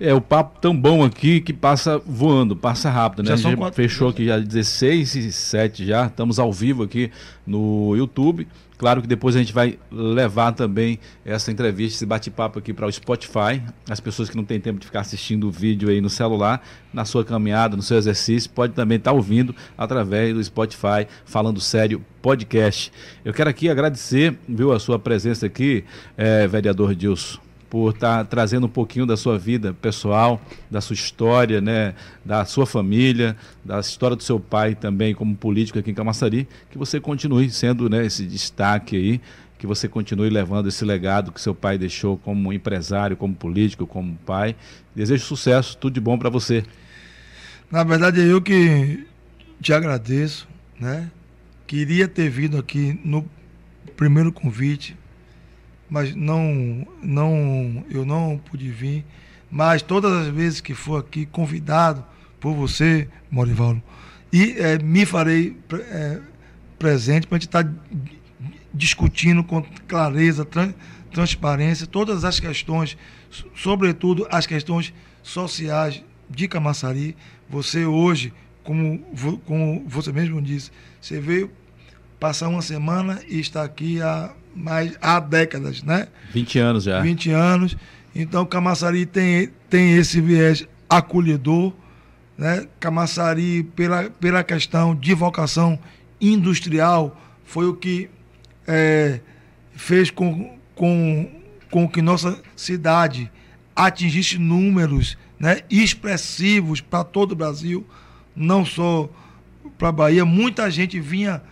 É, 0.00 0.12
o 0.12 0.20
papo 0.20 0.58
tão 0.60 0.76
bom 0.76 1.04
aqui 1.04 1.40
que 1.40 1.52
passa 1.52 1.98
voando, 1.98 2.56
passa 2.56 2.90
rápido, 2.90 3.22
né? 3.22 3.28
Já 3.28 3.34
a 3.34 3.36
gente 3.36 3.56
quatro... 3.56 3.76
fechou 3.76 4.08
aqui 4.08 4.26
já 4.26 4.38
16 4.38 5.14
e 5.14 5.32
7 5.32 5.86
já, 5.86 6.06
estamos 6.06 6.38
ao 6.38 6.52
vivo 6.52 6.82
aqui 6.82 7.12
no 7.46 7.94
YouTube. 7.94 8.48
Claro 8.76 9.00
que 9.00 9.06
depois 9.06 9.36
a 9.36 9.38
gente 9.38 9.52
vai 9.52 9.78
levar 9.90 10.52
também 10.52 10.98
essa 11.24 11.52
entrevista, 11.52 11.96
esse 11.96 12.06
bate-papo 12.06 12.58
aqui 12.58 12.72
para 12.72 12.86
o 12.86 12.92
Spotify. 12.92 13.62
As 13.88 14.00
pessoas 14.00 14.28
que 14.28 14.36
não 14.36 14.44
têm 14.44 14.60
tempo 14.60 14.80
de 14.80 14.86
ficar 14.86 15.00
assistindo 15.00 15.46
o 15.46 15.50
vídeo 15.50 15.88
aí 15.88 16.00
no 16.00 16.10
celular, 16.10 16.62
na 16.92 17.04
sua 17.04 17.24
caminhada, 17.24 17.76
no 17.76 17.82
seu 17.82 17.96
exercício, 17.96 18.50
pode 18.50 18.72
também 18.72 18.98
estar 18.98 19.12
tá 19.12 19.16
ouvindo 19.16 19.54
através 19.78 20.34
do 20.34 20.42
Spotify, 20.42 21.06
falando 21.24 21.60
sério, 21.60 22.04
podcast. 22.20 22.92
Eu 23.24 23.32
quero 23.32 23.48
aqui 23.48 23.68
agradecer, 23.68 24.36
viu, 24.48 24.72
a 24.72 24.80
sua 24.80 24.98
presença 24.98 25.46
aqui, 25.46 25.84
é, 26.16 26.46
vereador 26.48 26.94
Dilson 26.94 27.43
por 27.74 27.92
estar 27.92 28.18
tá 28.18 28.24
trazendo 28.24 28.66
um 28.66 28.70
pouquinho 28.70 29.04
da 29.04 29.16
sua 29.16 29.36
vida 29.36 29.74
pessoal, 29.74 30.40
da 30.70 30.80
sua 30.80 30.94
história, 30.94 31.60
né, 31.60 31.96
da 32.24 32.44
sua 32.44 32.66
família, 32.66 33.36
da 33.64 33.80
história 33.80 34.14
do 34.14 34.22
seu 34.22 34.38
pai 34.38 34.76
também 34.76 35.12
como 35.12 35.34
político 35.34 35.80
aqui 35.80 35.90
em 35.90 35.94
Camaçari, 35.94 36.48
que 36.70 36.78
você 36.78 37.00
continue 37.00 37.50
sendo 37.50 37.90
né, 37.90 38.06
esse 38.06 38.26
destaque 38.26 38.94
aí, 38.94 39.20
que 39.58 39.66
você 39.66 39.88
continue 39.88 40.30
levando 40.30 40.68
esse 40.68 40.84
legado 40.84 41.32
que 41.32 41.40
seu 41.40 41.52
pai 41.52 41.76
deixou 41.76 42.16
como 42.16 42.52
empresário, 42.52 43.16
como 43.16 43.34
político, 43.34 43.88
como 43.88 44.14
pai. 44.24 44.54
Desejo 44.94 45.24
sucesso, 45.24 45.76
tudo 45.76 45.94
de 45.94 46.00
bom 46.00 46.16
para 46.16 46.30
você. 46.30 46.62
Na 47.72 47.82
verdade, 47.82 48.20
é 48.20 48.24
eu 48.24 48.40
que 48.40 49.04
te 49.60 49.72
agradeço, 49.72 50.46
né? 50.78 51.10
Queria 51.66 52.06
ter 52.06 52.30
vindo 52.30 52.56
aqui 52.56 53.00
no 53.04 53.28
primeiro 53.96 54.30
convite, 54.30 54.96
mas 55.88 56.14
não, 56.14 56.86
não, 57.02 57.84
eu 57.90 58.04
não 58.04 58.38
pude 58.38 58.70
vir. 58.70 59.04
Mas 59.50 59.82
todas 59.82 60.12
as 60.12 60.28
vezes 60.28 60.60
que 60.60 60.74
for 60.74 61.00
aqui 61.00 61.26
convidado 61.26 62.04
por 62.40 62.54
você, 62.54 63.08
Morivaldo, 63.30 63.82
e 64.32 64.52
é, 64.58 64.78
me 64.78 65.06
farei 65.06 65.56
é, 65.72 66.20
presente 66.78 67.26
para 67.26 67.36
a 67.36 67.38
gente 67.38 67.48
estar 67.48 67.64
tá 67.64 67.70
discutindo 68.72 69.44
com 69.44 69.62
clareza, 69.86 70.44
tran 70.44 70.74
transparência, 71.12 71.86
todas 71.86 72.24
as 72.24 72.40
questões, 72.40 72.98
sobretudo 73.54 74.26
as 74.32 74.46
questões 74.46 74.92
sociais 75.22 76.02
de 76.28 76.48
Camaçari. 76.48 77.16
Você 77.48 77.86
hoje, 77.86 78.32
como, 78.64 78.98
como 79.46 79.84
você 79.86 80.10
mesmo 80.10 80.42
disse, 80.42 80.72
você 81.00 81.20
veio 81.20 81.52
passar 82.18 82.48
uma 82.48 82.62
semana 82.62 83.22
e 83.28 83.38
está 83.38 83.62
aqui 83.62 84.02
há 84.02 84.34
mais 84.54 84.96
há 85.00 85.20
décadas, 85.20 85.82
né? 85.82 86.08
20 86.32 86.58
anos 86.58 86.84
já. 86.84 87.00
20 87.00 87.30
anos. 87.30 87.76
Então 88.14 88.46
Camaçari 88.46 89.06
tem, 89.06 89.50
tem 89.68 89.96
esse 89.96 90.20
viés 90.20 90.66
acolhedor, 90.88 91.72
né? 92.38 92.66
Camaçari 92.78 93.64
pela, 93.74 94.10
pela 94.10 94.44
questão 94.44 94.94
de 94.94 95.14
vocação 95.14 95.78
industrial 96.20 97.20
foi 97.44 97.66
o 97.66 97.74
que 97.74 98.08
é, 98.66 99.20
fez 99.74 100.10
com, 100.10 100.56
com, 100.74 101.30
com 101.70 101.88
que 101.88 102.00
nossa 102.00 102.40
cidade 102.56 103.30
atingisse 103.76 104.38
números 104.38 105.18
né, 105.38 105.60
expressivos 105.70 106.80
para 106.80 107.04
todo 107.04 107.32
o 107.32 107.36
Brasil, 107.36 107.86
não 108.34 108.64
só 108.64 109.10
para 109.76 109.88
a 109.88 109.92
Bahia. 109.92 110.24
Muita 110.24 110.70
gente 110.70 110.98
vinha 111.00 111.42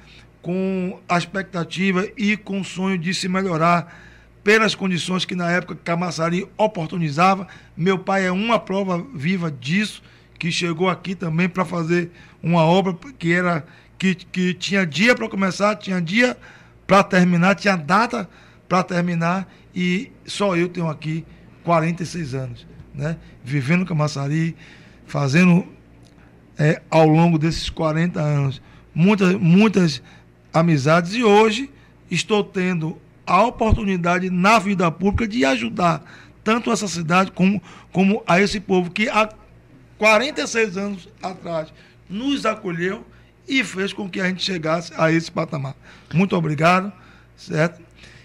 com 0.43 0.99
a 1.09 1.17
expectativa 1.17 2.07
e 2.17 2.37
com 2.37 2.61
o 2.61 2.65
sonho 2.65 2.99
de 2.99 3.15
se 3.15 3.29
melhorar 3.29 3.97
pelas 4.43 4.75
condições 4.75 5.25
que 5.25 5.37
na 5.37 5.51
época 5.51 5.79
Camaçari 5.83 6.47
oportunizava. 6.57 7.47
Meu 7.77 7.99
pai 7.99 8.27
é 8.27 8.33
uma 8.33 8.59
prova 8.59 9.03
viva 9.15 9.51
disso, 9.51 10.03
que 10.39 10.51
chegou 10.51 10.89
aqui 10.89 11.15
também 11.15 11.49
para 11.49 11.65
fazer 11.65 12.11
uma 12.43 12.65
obra 12.65 12.95
que 13.17 13.33
era 13.33 13.65
que, 13.97 14.17
que 14.17 14.53
tinha 14.53 14.85
dia 14.85 15.15
para 15.15 15.29
começar, 15.29 15.77
tinha 15.77 16.01
dia 16.01 16.37
para 16.89 17.05
terminar, 17.05 17.55
tinha 17.55 17.77
data 17.77 18.29
para 18.69 18.83
terminar 18.83 19.49
e 19.73 20.11
só 20.27 20.57
eu 20.57 20.69
tenho 20.69 20.89
aqui 20.89 21.25
46 21.63 22.35
anos, 22.35 22.67
né? 22.93 23.17
Vivendo 23.45 23.87
Camaçari, 23.87 24.57
fazendo 25.07 25.65
é, 26.59 26.83
ao 26.91 27.07
longo 27.07 27.39
desses 27.39 27.71
40 27.71 28.21
anos 28.21 28.61
muitas 28.95 29.35
muitas 29.35 30.03
amizades 30.53 31.15
e 31.15 31.23
hoje 31.23 31.71
estou 32.11 32.45
tendo 32.45 32.99
a 33.27 33.43
oportunidade 33.45 34.31
na 34.31 34.59
vida 34.59 34.91
pública 34.91 35.27
de 35.27 35.45
ajudar 35.45 36.05
tanto 36.45 36.71
essa 36.71 36.89
cidade 36.89 37.31
como, 37.33 37.63
como 37.93 38.23
a 38.27 38.41
esse 38.41 38.61
povo 38.61 38.91
que 38.91 39.09
há 39.09 39.29
46 39.99 40.77
anos 40.77 41.09
atrás 41.23 41.73
nos 42.09 42.45
acolheu 42.45 43.05
e 43.49 43.63
fez 43.65 43.93
com 43.93 44.09
que 44.09 44.21
a 44.21 44.27
gente 44.27 44.43
chegasse 44.43 44.93
a 44.97 45.11
esse 45.11 45.31
patamar. 45.31 45.75
Muito 46.13 46.37
obrigado, 46.37 46.93
certo? 47.37 47.81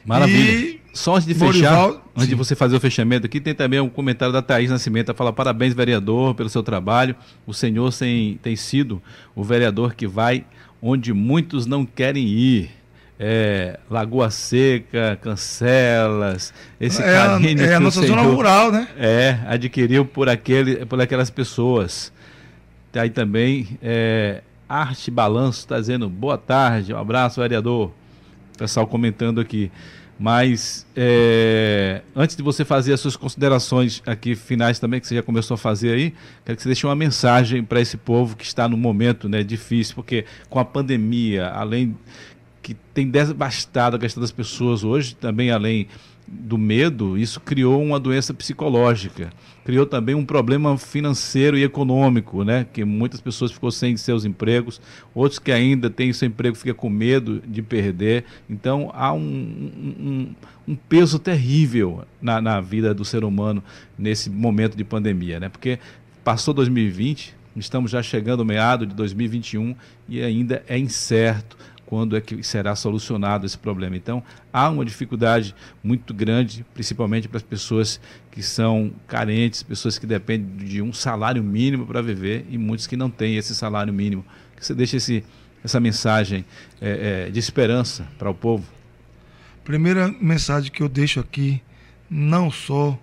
Maravilha. 0.05 0.51
E 0.51 0.81
Só 0.93 1.15
antes 1.15 1.27
de 1.27 1.35
fechar, 1.35 1.89
antes 1.89 2.23
sim. 2.23 2.29
de 2.29 2.35
você 2.35 2.55
fazer 2.55 2.75
o 2.75 2.79
fechamento 2.79 3.25
aqui, 3.25 3.39
tem 3.39 3.53
também 3.53 3.79
um 3.79 3.89
comentário 3.89 4.33
da 4.33 4.41
Thaís 4.41 4.69
Nascimento, 4.69 5.09
ela 5.09 5.17
fala 5.17 5.33
parabéns, 5.33 5.73
vereador, 5.73 6.33
pelo 6.33 6.49
seu 6.49 6.63
trabalho. 6.63 7.15
O 7.45 7.53
senhor 7.53 7.93
tem, 7.93 8.39
tem 8.41 8.55
sido 8.55 9.01
o 9.35 9.43
vereador 9.43 9.93
que 9.93 10.07
vai 10.07 10.45
onde 10.81 11.13
muitos 11.13 11.65
não 11.65 11.85
querem 11.85 12.25
ir. 12.25 12.71
É, 13.19 13.79
Lagoa 13.89 14.29
Seca, 14.29 15.17
Cancelas, 15.19 16.53
esse 16.79 17.01
é, 17.01 17.05
carinho 17.05 17.63
é 17.63 17.73
a 17.73 17.79
nossa 17.79 18.01
Senhor, 18.01 18.15
zona 18.15 18.29
rural, 18.29 18.71
né? 18.71 18.87
É, 18.95 19.39
adquiriu 19.47 20.05
por, 20.05 20.29
aquele, 20.29 20.85
por 20.85 21.01
aquelas 21.01 21.31
pessoas. 21.31 22.13
Tá 22.91 23.01
aí 23.01 23.09
também 23.09 23.75
é, 23.81 24.43
Arte 24.69 25.09
Balanço 25.09 25.59
está 25.59 25.79
dizendo 25.79 26.09
boa 26.09 26.37
tarde, 26.37 26.93
um 26.93 26.97
abraço, 26.97 27.39
vereador. 27.39 27.91
Pessoal 28.57 28.85
comentando 28.85 29.39
aqui. 29.39 29.71
Mas 30.19 30.85
é, 30.95 32.01
antes 32.15 32.35
de 32.35 32.41
você 32.41 32.65
fazer 32.65 32.93
as 32.93 32.99
suas 32.99 33.15
considerações 33.15 34.01
aqui 34.05 34.35
finais 34.35 34.79
também, 34.79 34.99
que 34.99 35.07
você 35.07 35.15
já 35.15 35.21
começou 35.21 35.55
a 35.55 35.57
fazer 35.57 35.91
aí, 35.91 36.13
quero 36.43 36.55
que 36.55 36.63
você 36.63 36.69
deixe 36.69 36.87
uma 36.87 36.95
mensagem 36.95 37.63
para 37.63 37.79
esse 37.79 37.97
povo 37.97 38.35
que 38.35 38.43
está 38.43 38.67
no 38.67 38.75
momento 38.75 39.29
né, 39.29 39.43
difícil, 39.43 39.93
porque 39.93 40.25
com 40.49 40.59
a 40.59 40.65
pandemia, 40.65 41.49
além 41.49 41.95
que 42.63 42.73
tem 42.73 43.07
devastado 43.07 43.95
a 43.95 43.99
questão 43.99 44.19
das 44.19 44.31
pessoas 44.31 44.83
hoje, 44.83 45.15
também 45.15 45.51
além 45.51 45.87
do 46.27 46.57
medo, 46.57 47.17
isso 47.17 47.39
criou 47.39 47.81
uma 47.81 47.99
doença 47.99 48.33
psicológica, 48.33 49.29
criou 49.67 49.85
também 49.85 50.15
um 50.15 50.23
problema 50.23 50.77
financeiro 50.77 51.57
e 51.57 51.61
econômico, 51.61 52.41
né? 52.45 52.65
Que 52.71 52.85
muitas 52.85 53.19
pessoas 53.19 53.51
ficou 53.51 53.69
sem 53.69 53.97
seus 53.97 54.23
empregos, 54.23 54.79
outros 55.13 55.39
que 55.39 55.51
ainda 55.51 55.89
têm 55.89 56.13
seu 56.13 56.29
emprego 56.29 56.55
ficam 56.55 56.73
com 56.73 56.89
medo 56.89 57.43
de 57.45 57.61
perder. 57.61 58.23
Então 58.49 58.89
há 58.93 59.11
um, 59.11 59.19
um, 59.19 60.35
um 60.69 60.73
peso 60.73 61.19
terrível 61.19 62.05
na, 62.21 62.39
na 62.39 62.61
vida 62.61 62.93
do 62.93 63.03
ser 63.03 63.25
humano 63.25 63.61
nesse 63.99 64.29
momento 64.29 64.77
de 64.77 64.85
pandemia, 64.85 65.37
né? 65.37 65.49
Porque 65.49 65.79
passou 66.23 66.53
2020, 66.53 67.35
estamos 67.57 67.91
já 67.91 68.01
chegando 68.01 68.39
ao 68.39 68.45
meado 68.45 68.85
de 68.85 68.95
2021 68.95 69.75
e 70.07 70.21
ainda 70.21 70.63
é 70.69 70.77
incerto 70.77 71.57
quando 71.87 72.17
é 72.17 72.21
que 72.21 72.43
será 72.43 72.75
solucionado 72.75 73.45
esse 73.45 73.57
problema. 73.57 73.95
Então, 73.95 74.21
há 74.51 74.69
uma 74.69 74.83
dificuldade 74.83 75.55
muito 75.81 76.13
grande, 76.13 76.65
principalmente 76.73 77.29
para 77.29 77.37
as 77.37 77.43
pessoas 77.43 77.99
que 78.29 78.43
são 78.43 78.91
carentes, 79.07 79.63
pessoas 79.63 79.97
que 79.97 80.05
dependem 80.05 80.67
de 80.67 80.81
um 80.81 80.91
salário 80.91 81.41
mínimo 81.41 81.87
para 81.87 82.01
viver 82.01 82.45
e 82.49 82.57
muitos 82.57 82.85
que 82.85 82.97
não 82.97 83.09
têm 83.09 83.37
esse 83.37 83.55
salário 83.55 83.93
mínimo. 83.93 84.25
Que 84.57 84.65
você 84.65 84.75
deixa 84.75 84.97
esse, 84.97 85.23
essa 85.63 85.79
mensagem 85.79 86.43
é, 86.81 87.27
é, 87.27 87.31
de 87.31 87.39
esperança 87.39 88.05
para 88.19 88.29
o 88.29 88.35
povo? 88.35 88.65
Primeira 89.63 90.09
mensagem 90.19 90.69
que 90.69 90.83
eu 90.83 90.89
deixo 90.89 91.21
aqui, 91.21 91.61
não 92.09 92.51
só 92.51 92.99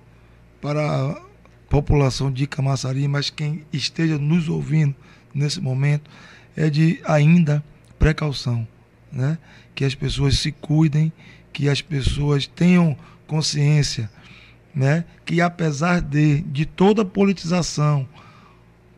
para 0.60 0.82
a 0.82 1.22
população 1.70 2.30
de 2.30 2.46
Camaçari, 2.46 3.08
mas 3.08 3.30
quem 3.30 3.64
esteja 3.72 4.18
nos 4.18 4.50
ouvindo 4.50 4.94
nesse 5.34 5.58
momento, 5.58 6.10
é 6.54 6.68
de 6.68 7.00
ainda 7.06 7.64
precaução 7.98 8.68
né? 9.14 9.38
que 9.74 9.84
as 9.84 9.94
pessoas 9.94 10.38
se 10.38 10.52
cuidem, 10.52 11.12
que 11.52 11.68
as 11.68 11.80
pessoas 11.80 12.46
tenham 12.46 12.96
consciência 13.26 14.10
né? 14.74 15.04
que 15.24 15.40
apesar 15.40 16.00
de, 16.00 16.40
de 16.42 16.66
toda 16.66 17.02
a 17.02 17.04
politização 17.04 18.06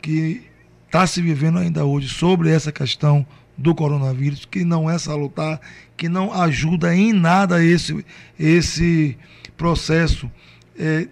que 0.00 0.42
está 0.86 1.06
se 1.06 1.20
vivendo 1.20 1.58
ainda 1.58 1.84
hoje 1.84 2.08
sobre 2.08 2.50
essa 2.50 2.72
questão 2.72 3.26
do 3.56 3.74
coronavírus, 3.74 4.44
que 4.44 4.64
não 4.64 4.88
é 4.88 4.98
salutar, 4.98 5.60
que 5.96 6.08
não 6.08 6.32
ajuda 6.32 6.94
em 6.94 7.12
nada 7.12 7.62
esse, 7.62 8.04
esse 8.38 9.16
processo, 9.56 10.30
é, 10.78 11.08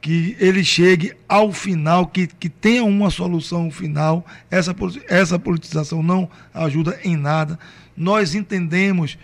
que 0.00 0.36
ele 0.38 0.62
chegue 0.62 1.12
ao 1.28 1.52
final, 1.52 2.06
que, 2.06 2.26
que 2.26 2.48
tenha 2.48 2.84
uma 2.84 3.10
solução 3.10 3.70
final. 3.70 4.24
Essa, 4.50 4.74
essa 5.08 5.38
politização 5.38 6.02
não 6.02 6.28
ajuda 6.54 6.98
em 7.02 7.16
nada. 7.16 7.58
Nós 7.96 8.34
entendemos 8.34 9.18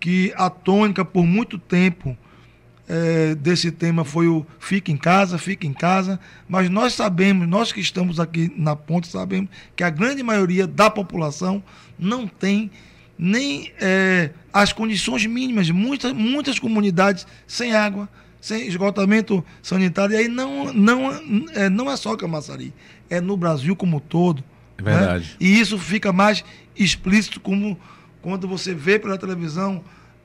que 0.00 0.32
a 0.36 0.50
tônica, 0.50 1.04
por 1.04 1.24
muito 1.24 1.58
tempo, 1.58 2.16
é, 2.88 3.34
desse 3.34 3.70
tema 3.70 4.04
foi 4.04 4.28
o 4.28 4.46
fique 4.58 4.92
em 4.92 4.96
casa, 4.96 5.38
fique 5.38 5.66
em 5.66 5.72
casa, 5.72 6.20
mas 6.48 6.70
nós 6.70 6.92
sabemos, 6.92 7.48
nós 7.48 7.72
que 7.72 7.80
estamos 7.80 8.20
aqui 8.20 8.52
na 8.56 8.76
ponte, 8.76 9.08
sabemos 9.08 9.50
que 9.74 9.82
a 9.82 9.90
grande 9.90 10.22
maioria 10.22 10.66
da 10.66 10.88
população 10.88 11.62
não 11.98 12.26
tem 12.26 12.70
nem 13.18 13.72
é, 13.80 14.30
as 14.52 14.72
condições 14.72 15.24
mínimas, 15.26 15.70
muitas, 15.70 16.12
muitas 16.12 16.58
comunidades 16.58 17.26
sem 17.46 17.74
água, 17.74 18.08
sem 18.46 18.68
esgotamento 18.68 19.44
sanitário, 19.60 20.14
e 20.14 20.18
aí 20.18 20.28
não, 20.28 20.72
não, 20.72 21.10
é, 21.52 21.68
não 21.68 21.90
é 21.90 21.96
só 21.96 22.16
Camaçari, 22.16 22.72
é 23.10 23.20
no 23.20 23.36
Brasil 23.36 23.74
como 23.74 23.96
um 23.96 24.00
todo. 24.00 24.44
É 24.78 24.82
verdade. 24.82 25.24
Né? 25.24 25.36
E 25.40 25.58
isso 25.58 25.76
fica 25.80 26.12
mais 26.12 26.44
explícito 26.76 27.40
como 27.40 27.76
quando 28.22 28.46
você 28.46 28.72
vê 28.72 29.00
pela 29.00 29.18
televisão 29.18 29.82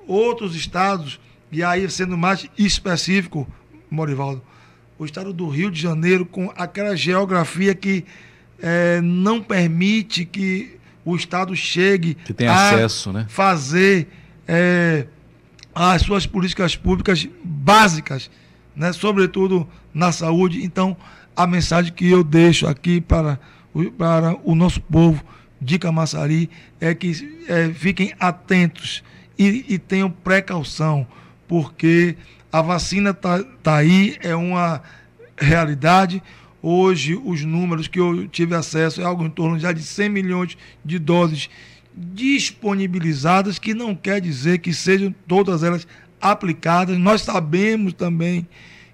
outros 0.07 0.55
estados 0.55 1.19
e 1.51 1.63
aí, 1.63 1.89
sendo 1.89 2.15
mais 2.15 2.47
específico, 2.55 3.47
Morivaldo, 3.89 4.43
o 4.99 5.05
estado 5.05 5.33
do 5.33 5.49
Rio 5.49 5.71
de 5.71 5.81
Janeiro, 5.81 6.23
com 6.23 6.53
aquela 6.55 6.95
geografia 6.95 7.73
que 7.73 8.05
é, 8.61 9.01
não 9.01 9.41
permite 9.41 10.25
que 10.25 10.77
o 11.03 11.15
Estado 11.15 11.55
chegue 11.55 12.13
que 12.13 12.35
tem 12.35 12.47
a 12.47 12.69
acesso, 12.69 13.11
né? 13.11 13.25
fazer 13.27 14.07
é, 14.47 15.07
as 15.73 16.01
suas 16.01 16.25
políticas 16.25 16.75
públicas 16.75 17.27
básicas, 17.43 18.29
né? 18.75 18.91
sobretudo 18.93 19.67
na 19.93 20.11
saúde. 20.11 20.63
Então, 20.63 20.95
a 21.35 21.47
mensagem 21.47 21.93
que 21.93 22.09
eu 22.09 22.23
deixo 22.23 22.67
aqui 22.67 22.99
para, 22.99 23.39
para 23.97 24.37
o 24.43 24.53
nosso 24.55 24.81
povo 24.81 25.23
de 25.61 25.77
Camaçari 25.77 26.49
é 26.79 26.93
que 26.93 27.43
é, 27.47 27.69
fiquem 27.73 28.13
atentos 28.19 29.03
e, 29.37 29.65
e 29.69 29.77
tenham 29.77 30.09
precaução 30.09 31.07
porque 31.47 32.15
a 32.51 32.61
vacina 32.61 33.11
está 33.11 33.43
tá 33.61 33.75
aí, 33.77 34.17
é 34.21 34.35
uma 34.35 34.81
realidade. 35.37 36.21
Hoje, 36.61 37.15
os 37.15 37.43
números 37.43 37.87
que 37.87 37.99
eu 37.99 38.27
tive 38.27 38.55
acesso 38.55 39.01
é 39.01 39.03
algo 39.03 39.25
em 39.25 39.29
torno 39.29 39.57
já 39.59 39.71
de 39.71 39.83
100 39.83 40.09
milhões 40.09 40.57
de 40.83 40.99
doses 40.99 41.49
disponibilizadas, 41.95 43.59
que 43.59 43.73
não 43.73 43.95
quer 43.95 44.21
dizer 44.21 44.59
que 44.59 44.73
sejam 44.73 45.13
todas 45.27 45.63
elas 45.63 45.87
aplicadas. 46.21 46.97
Nós 46.97 47.21
sabemos 47.21 47.93
também 47.93 48.47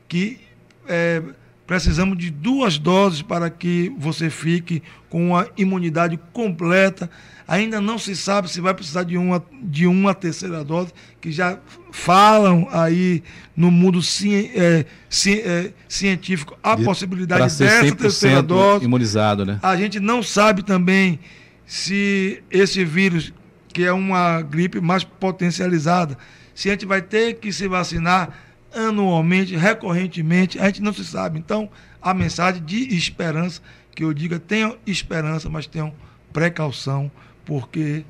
que 0.08 0.40
é, 0.88 1.22
precisamos 1.68 2.18
de 2.18 2.32
duas 2.32 2.78
doses 2.78 3.22
para 3.22 3.50
que 3.50 3.94
você 3.98 4.30
fique 4.30 4.82
com 5.10 5.30
uma 5.30 5.48
imunidade 5.58 6.18
completa. 6.32 7.10
Ainda 7.46 7.80
não 7.80 7.98
se 7.98 8.16
sabe 8.16 8.50
se 8.50 8.60
vai 8.60 8.74
precisar 8.74 9.04
de 9.04 9.18
uma, 9.18 9.44
de 9.62 9.86
uma 9.86 10.14
terceira 10.14 10.64
dose, 10.64 10.94
que 11.22 11.32
já 11.32 11.60
falam 11.92 12.68
aí 12.72 13.24
no 13.56 13.70
mundo 13.70 14.02
ci, 14.02 14.52
é, 14.56 14.86
ci, 15.10 15.42
é, 15.42 15.72
científico 15.88 16.58
a 16.64 16.76
de, 16.76 16.84
possibilidade 16.84 17.58
dessa 17.58 17.96
terceira 17.96 18.42
dose. 18.42 18.84
imunizado, 18.84 19.46
né? 19.46 19.60
A 19.62 19.76
gente 19.76 20.00
não 20.00 20.24
sabe 20.24 20.64
também 20.64 21.20
se 21.68 22.42
esse 22.50 22.86
vírus, 22.86 23.34
que 23.68 23.84
é 23.84 23.92
uma 23.92 24.42
gripe 24.42 24.80
mais 24.80 25.04
potencializada, 25.04 26.18
se 26.56 26.70
a 26.70 26.72
gente 26.72 26.86
vai 26.86 27.02
ter 27.02 27.36
que 27.36 27.52
se 27.52 27.68
vacinar 27.68 28.30
anualmente, 28.74 29.56
recorrentemente, 29.56 30.58
a 30.58 30.66
gente 30.68 30.82
não 30.82 30.94
se 30.94 31.04
sabe. 31.04 31.38
Então, 31.38 31.70
a 32.02 32.14
mensagem 32.14 32.64
de 32.64 32.96
esperança, 32.96 33.62
que 33.94 34.04
eu 34.04 34.14
diga, 34.14 34.40
tenham 34.40 34.78
esperança, 34.88 35.50
mas 35.50 35.68
tenham 35.68 35.94
precaução, 36.32 37.12
porque 37.44 38.06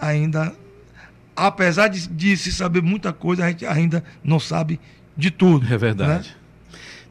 ainda, 0.00 0.54
apesar 1.36 1.88
de, 1.88 2.08
de, 2.08 2.36
se 2.36 2.50
saber 2.52 2.82
muita 2.82 3.12
coisa, 3.12 3.44
a 3.44 3.48
gente 3.50 3.66
ainda 3.66 4.02
não 4.22 4.40
sabe 4.40 4.80
de 5.14 5.30
tudo. 5.30 5.72
É 5.72 5.76
verdade. 5.76 6.30
Né? 6.30 6.34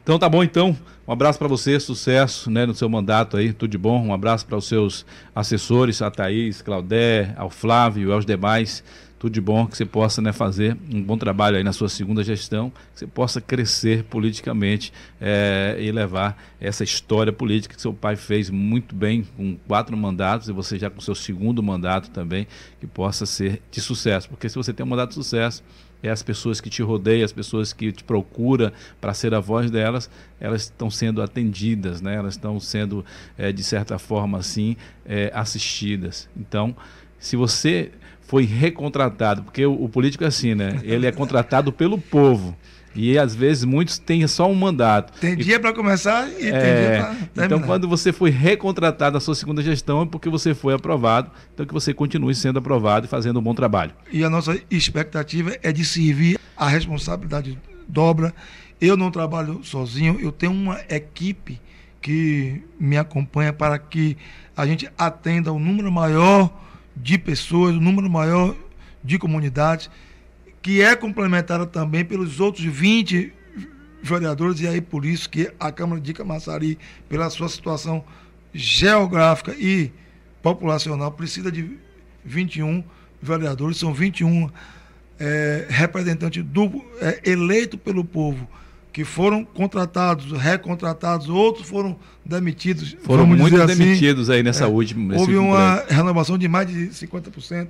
Então 0.04 0.18
tá 0.18 0.28
bom 0.28 0.44
então. 0.44 0.76
Um 1.08 1.12
abraço 1.12 1.38
para 1.38 1.48
você, 1.48 1.80
sucesso 1.80 2.50
né, 2.50 2.66
no 2.66 2.74
seu 2.74 2.90
mandato 2.90 3.38
aí, 3.38 3.54
tudo 3.54 3.70
de 3.70 3.78
bom. 3.78 4.06
Um 4.06 4.12
abraço 4.12 4.44
para 4.44 4.58
os 4.58 4.68
seus 4.68 5.04
assessores, 5.34 6.02
a 6.02 6.10
Thaís, 6.10 6.60
Claudé, 6.60 7.34
ao 7.38 7.48
Flávio 7.48 8.10
e 8.10 8.12
aos 8.12 8.26
demais 8.26 8.84
tudo 9.24 9.32
de 9.32 9.40
bom, 9.40 9.66
que 9.66 9.74
você 9.74 9.86
possa 9.86 10.20
né, 10.20 10.34
fazer 10.34 10.76
um 10.92 11.02
bom 11.02 11.16
trabalho 11.16 11.56
aí 11.56 11.64
na 11.64 11.72
sua 11.72 11.88
segunda 11.88 12.22
gestão, 12.22 12.68
que 12.68 13.00
você 13.00 13.06
possa 13.06 13.40
crescer 13.40 14.04
politicamente 14.04 14.92
é, 15.18 15.78
e 15.80 15.90
levar 15.90 16.36
essa 16.60 16.84
história 16.84 17.32
política 17.32 17.74
que 17.74 17.80
seu 17.80 17.94
pai 17.94 18.16
fez 18.16 18.50
muito 18.50 18.94
bem 18.94 19.24
com 19.34 19.56
quatro 19.66 19.96
mandatos 19.96 20.46
e 20.50 20.52
você 20.52 20.78
já 20.78 20.90
com 20.90 21.00
seu 21.00 21.14
segundo 21.14 21.62
mandato 21.62 22.10
também, 22.10 22.46
que 22.78 22.86
possa 22.86 23.24
ser 23.24 23.62
de 23.70 23.80
sucesso. 23.80 24.28
Porque 24.28 24.46
se 24.46 24.56
você 24.56 24.74
tem 24.74 24.84
um 24.84 24.90
mandato 24.90 25.10
de 25.10 25.14
sucesso, 25.14 25.62
é 26.04 26.10
as 26.10 26.22
pessoas 26.22 26.60
que 26.60 26.68
te 26.68 26.82
rodeiam, 26.82 27.24
as 27.24 27.32
pessoas 27.32 27.72
que 27.72 27.90
te 27.90 28.04
procuram 28.04 28.70
para 29.00 29.14
ser 29.14 29.34
a 29.34 29.40
voz 29.40 29.70
delas, 29.70 30.10
elas 30.38 30.62
estão 30.62 30.90
sendo 30.90 31.22
atendidas, 31.22 32.00
né? 32.00 32.14
elas 32.14 32.34
estão 32.34 32.60
sendo, 32.60 33.04
é, 33.38 33.50
de 33.50 33.64
certa 33.64 33.98
forma, 33.98 34.38
assim, 34.38 34.76
é, 35.06 35.30
assistidas. 35.34 36.28
Então, 36.36 36.76
se 37.18 37.36
você 37.36 37.90
foi 38.26 38.44
recontratado, 38.44 39.42
porque 39.42 39.64
o, 39.64 39.84
o, 39.84 39.88
político 39.88 40.24
é 40.24 40.26
assim, 40.26 40.54
né? 40.54 40.80
Ele 40.82 41.06
é 41.06 41.12
contratado 41.12 41.72
pelo 41.72 41.98
povo. 41.98 42.56
E 42.94 43.18
às 43.18 43.34
vezes 43.34 43.64
muitos 43.64 43.98
têm 43.98 44.26
só 44.26 44.50
um 44.50 44.54
mandato. 44.54 45.18
Tem 45.20 45.36
dia 45.36 45.58
para 45.58 45.72
começar 45.72 46.28
e 46.28 46.48
é, 46.48 46.50
tem 46.50 46.50
dia 46.50 47.26
para. 47.32 47.44
Então, 47.46 47.60
quando 47.60 47.88
você 47.88 48.12
foi 48.12 48.30
recontratado 48.30 49.14
na 49.14 49.20
sua 49.20 49.34
segunda 49.34 49.62
gestão, 49.62 50.02
é 50.02 50.06
porque 50.06 50.28
você 50.28 50.54
foi 50.54 50.74
aprovado. 50.74 51.30
Então, 51.52 51.66
que 51.66 51.74
você 51.74 51.92
continue 51.92 52.34
sendo 52.34 52.58
aprovado 52.58 53.06
e 53.06 53.08
fazendo 53.08 53.38
um 53.40 53.42
bom 53.42 53.54
trabalho. 53.54 53.92
E 54.12 54.22
a 54.22 54.30
nossa 54.30 54.58
expectativa 54.70 55.56
é 55.62 55.72
de 55.72 55.84
servir 55.84 56.38
a 56.56 56.68
responsabilidade 56.68 57.58
dobra. 57.88 58.32
Eu 58.80 58.96
não 58.96 59.10
trabalho 59.10 59.60
sozinho, 59.62 60.18
eu 60.20 60.30
tenho 60.30 60.52
uma 60.52 60.80
equipe 60.88 61.60
que 62.00 62.60
me 62.78 62.98
acompanha 62.98 63.52
para 63.52 63.78
que 63.78 64.16
a 64.56 64.66
gente 64.66 64.88
atenda 64.98 65.52
o 65.52 65.56
um 65.56 65.58
número 65.58 65.90
maior 65.90 66.52
de 66.94 67.16
pessoas, 67.16 67.74
um 67.74 67.80
número 67.80 68.10
maior 68.10 68.54
de 69.02 69.18
comunidades, 69.18 69.90
que 70.64 70.80
é 70.80 70.96
complementada 70.96 71.66
também 71.66 72.02
pelos 72.06 72.40
outros 72.40 72.64
20 72.64 73.30
vereadores, 74.02 74.60
e 74.60 74.66
aí 74.66 74.80
por 74.80 75.04
isso 75.04 75.28
que 75.28 75.52
a 75.60 75.70
Câmara 75.70 76.00
de 76.00 76.14
Camaçari, 76.14 76.78
pela 77.06 77.28
sua 77.28 77.50
situação 77.50 78.02
geográfica 78.54 79.54
e 79.58 79.92
populacional, 80.42 81.12
precisa 81.12 81.52
de 81.52 81.76
21 82.24 82.82
vereadores, 83.20 83.76
são 83.76 83.92
21 83.92 84.48
é, 85.20 85.66
representantes 85.68 86.42
do, 86.42 86.82
é, 86.98 87.20
eleitos 87.30 87.78
pelo 87.78 88.02
povo 88.02 88.48
que 88.90 89.04
foram 89.04 89.44
contratados, 89.44 90.32
recontratados, 90.32 91.28
outros 91.28 91.68
foram 91.68 91.98
demitidos. 92.24 92.96
Foram 93.02 93.26
muito 93.26 93.60
assim. 93.60 93.76
demitidos 93.76 94.30
aí 94.30 94.42
nessa 94.42 94.64
é, 94.64 94.66
última. 94.66 95.14
Houve 95.14 95.36
uma 95.36 95.84
renovação 95.90 96.38
de 96.38 96.48
mais 96.48 96.66
de 96.68 96.86
50% 96.86 97.68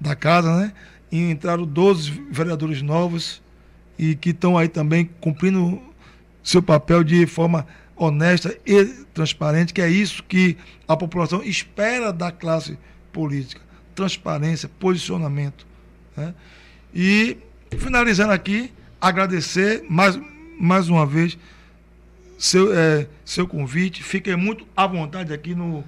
da 0.00 0.16
casa, 0.16 0.56
né? 0.56 0.72
E 1.10 1.30
entraram 1.30 1.64
12 1.64 2.10
vereadores 2.30 2.82
novos 2.82 3.42
e 3.98 4.14
que 4.14 4.30
estão 4.30 4.58
aí 4.58 4.68
também 4.68 5.08
cumprindo 5.20 5.80
seu 6.42 6.62
papel 6.62 7.04
de 7.04 7.26
forma 7.26 7.66
honesta 7.96 8.56
e 8.66 8.84
transparente, 9.14 9.72
que 9.72 9.80
é 9.80 9.88
isso 9.88 10.22
que 10.24 10.56
a 10.88 10.96
população 10.96 11.42
espera 11.42 12.12
da 12.12 12.32
classe 12.32 12.76
política. 13.12 13.60
Transparência, 13.94 14.68
posicionamento. 14.80 15.64
Né? 16.16 16.34
E, 16.92 17.36
finalizando 17.78 18.32
aqui, 18.32 18.72
agradecer 19.00 19.84
mais 19.88 20.18
mais 20.58 20.88
uma 20.88 21.04
vez 21.04 21.36
seu, 22.38 22.72
é, 22.72 23.06
seu 23.24 23.46
convite. 23.46 24.02
Fiquei 24.02 24.36
muito 24.36 24.66
à 24.76 24.86
vontade 24.86 25.32
aqui 25.32 25.54
no. 25.54 25.84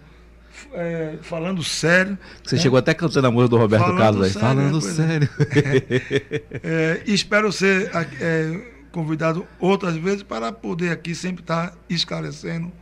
É, 0.72 1.18
falando 1.22 1.62
sério. 1.62 2.18
Você 2.42 2.56
né? 2.56 2.62
chegou 2.62 2.78
até 2.78 2.94
cantando 2.94 3.26
a 3.26 3.30
música 3.30 3.48
do 3.48 3.56
Roberto 3.56 3.82
falando 3.82 3.98
Carlos 3.98 4.26
aí. 4.26 4.30
Sério, 4.30 4.48
falando 4.48 4.78
é, 4.78 4.80
sério. 4.80 5.28
É, 6.62 7.02
espero 7.06 7.52
ser 7.52 7.90
é, 8.20 8.60
convidado 8.90 9.46
outras 9.60 9.96
vezes 9.96 10.22
para 10.22 10.50
poder 10.52 10.90
aqui 10.90 11.14
sempre 11.14 11.42
estar 11.42 11.76
esclarecendo 11.88 12.72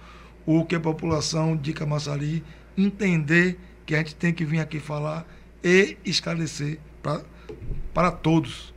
o 0.46 0.64
que 0.64 0.74
a 0.74 0.80
população 0.80 1.56
de 1.56 1.72
Camaçari 1.72 2.44
entender 2.76 3.58
que 3.86 3.94
a 3.94 3.98
gente 3.98 4.14
tem 4.14 4.32
que 4.32 4.44
vir 4.44 4.60
aqui 4.60 4.78
falar 4.80 5.26
e 5.62 5.96
esclarecer 6.04 6.78
pra, 7.02 7.22
para 7.92 8.10
todos. 8.10 8.72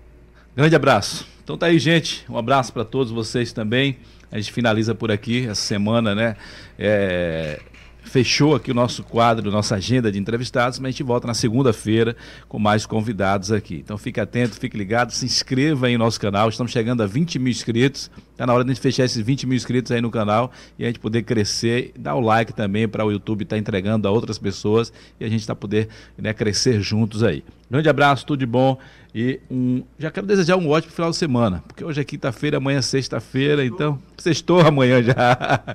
Grande 0.56 0.76
abraço. 0.76 1.28
Então 1.44 1.58
tá 1.58 1.68
aí, 1.68 1.80
gente. 1.80 2.26
Um 2.30 2.38
abraço 2.38 2.74
para 2.74 2.84
todos 2.84 3.12
vocês 3.12 3.54
também. 3.54 3.98
A 4.32 4.38
gente 4.38 4.52
finaliza 4.52 4.94
por 4.94 5.12
aqui 5.12 5.46
essa 5.48 5.62
semana, 5.62 6.14
né? 6.14 6.36
É, 6.78 7.62
fechou 8.08 8.56
aqui 8.56 8.72
o 8.72 8.74
nosso 8.74 9.04
quadro, 9.04 9.52
nossa 9.52 9.76
agenda 9.76 10.12
de 10.12 10.18
entrevistados, 10.18 10.80
mas 10.80 10.90
a 10.90 10.92
gente 10.92 11.04
volta 11.04 11.28
na 11.28 11.34
segunda-feira 11.34 12.16
com 12.48 12.58
mais 12.58 12.86
convidados 12.86 13.52
aqui. 13.52 13.76
Então 13.76 13.98
fique 13.98 14.20
atento, 14.20 14.60
fique 14.60 14.78
ligado, 14.78 15.12
se 15.12 15.26
inscreva 15.26 15.88
aí 15.88 15.98
no 15.98 16.04
nosso 16.04 16.20
canal. 16.20 16.50
Estamos 16.50 16.72
chegando 16.72 17.04
a 17.04 17.06
20 17.06 17.40
mil 17.40 17.52
inscritos. 17.52 18.10
Está 18.32 18.46
na 18.46 18.54
hora 18.54 18.64
de 18.64 18.72
a 18.72 18.74
gente 18.74 18.82
fechar 18.82 19.04
esses 19.04 19.24
20 19.24 19.48
mil 19.48 19.56
inscritos 19.56 19.92
aí 19.92 20.02
no 20.02 20.12
canal 20.12 20.52
e 20.78 20.84
a 20.84 20.88
gente 20.88 21.00
poder 21.00 21.24
crescer. 21.24 21.92
Dá 21.98 22.16
o 22.16 22.20
like 22.20 22.54
também 22.54 22.88
para 22.88 23.06
o 23.06 23.12
YouTube 23.12 23.44
estar 23.44 23.56
tá 23.56 23.60
entregando 23.60 24.08
a 24.08 24.12
outras 24.12 24.38
pessoas 24.38 24.94
e 25.20 25.26
a 25.26 25.30
gente 25.30 25.42
está 25.42 25.56
poder 25.56 25.90
né, 26.18 26.34
crescer 26.34 26.82
juntos 26.82 27.24
aí. 27.24 27.44
Grande 27.70 27.90
abraço, 27.90 28.26
tudo 28.26 28.40
de 28.40 28.46
bom 28.46 28.78
e 29.20 29.40
um, 29.50 29.84
já 29.98 30.12
quero 30.12 30.28
desejar 30.28 30.58
um 30.58 30.70
ótimo 30.70 30.94
final 30.94 31.10
de 31.10 31.18
semana, 31.18 31.64
porque 31.68 31.84
hoje 31.84 32.00
é 32.00 32.04
quinta-feira, 32.04 32.58
amanhã 32.58 32.78
é 32.78 32.82
sexta-feira, 32.84 33.66
então 33.66 34.00
sextou 34.16 34.62
amanhã 34.62 35.02
já. 35.02 35.16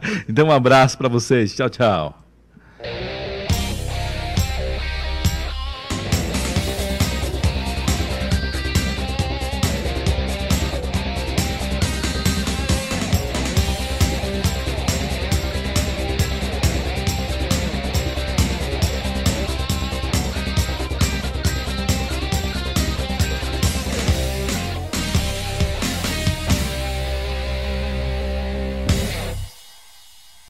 Então 0.29 0.47
um 0.47 0.53
abraço 0.53 0.97
para 0.97 1.09
vocês. 1.09 1.53
Tchau, 1.53 1.69
tchau. 1.69 2.23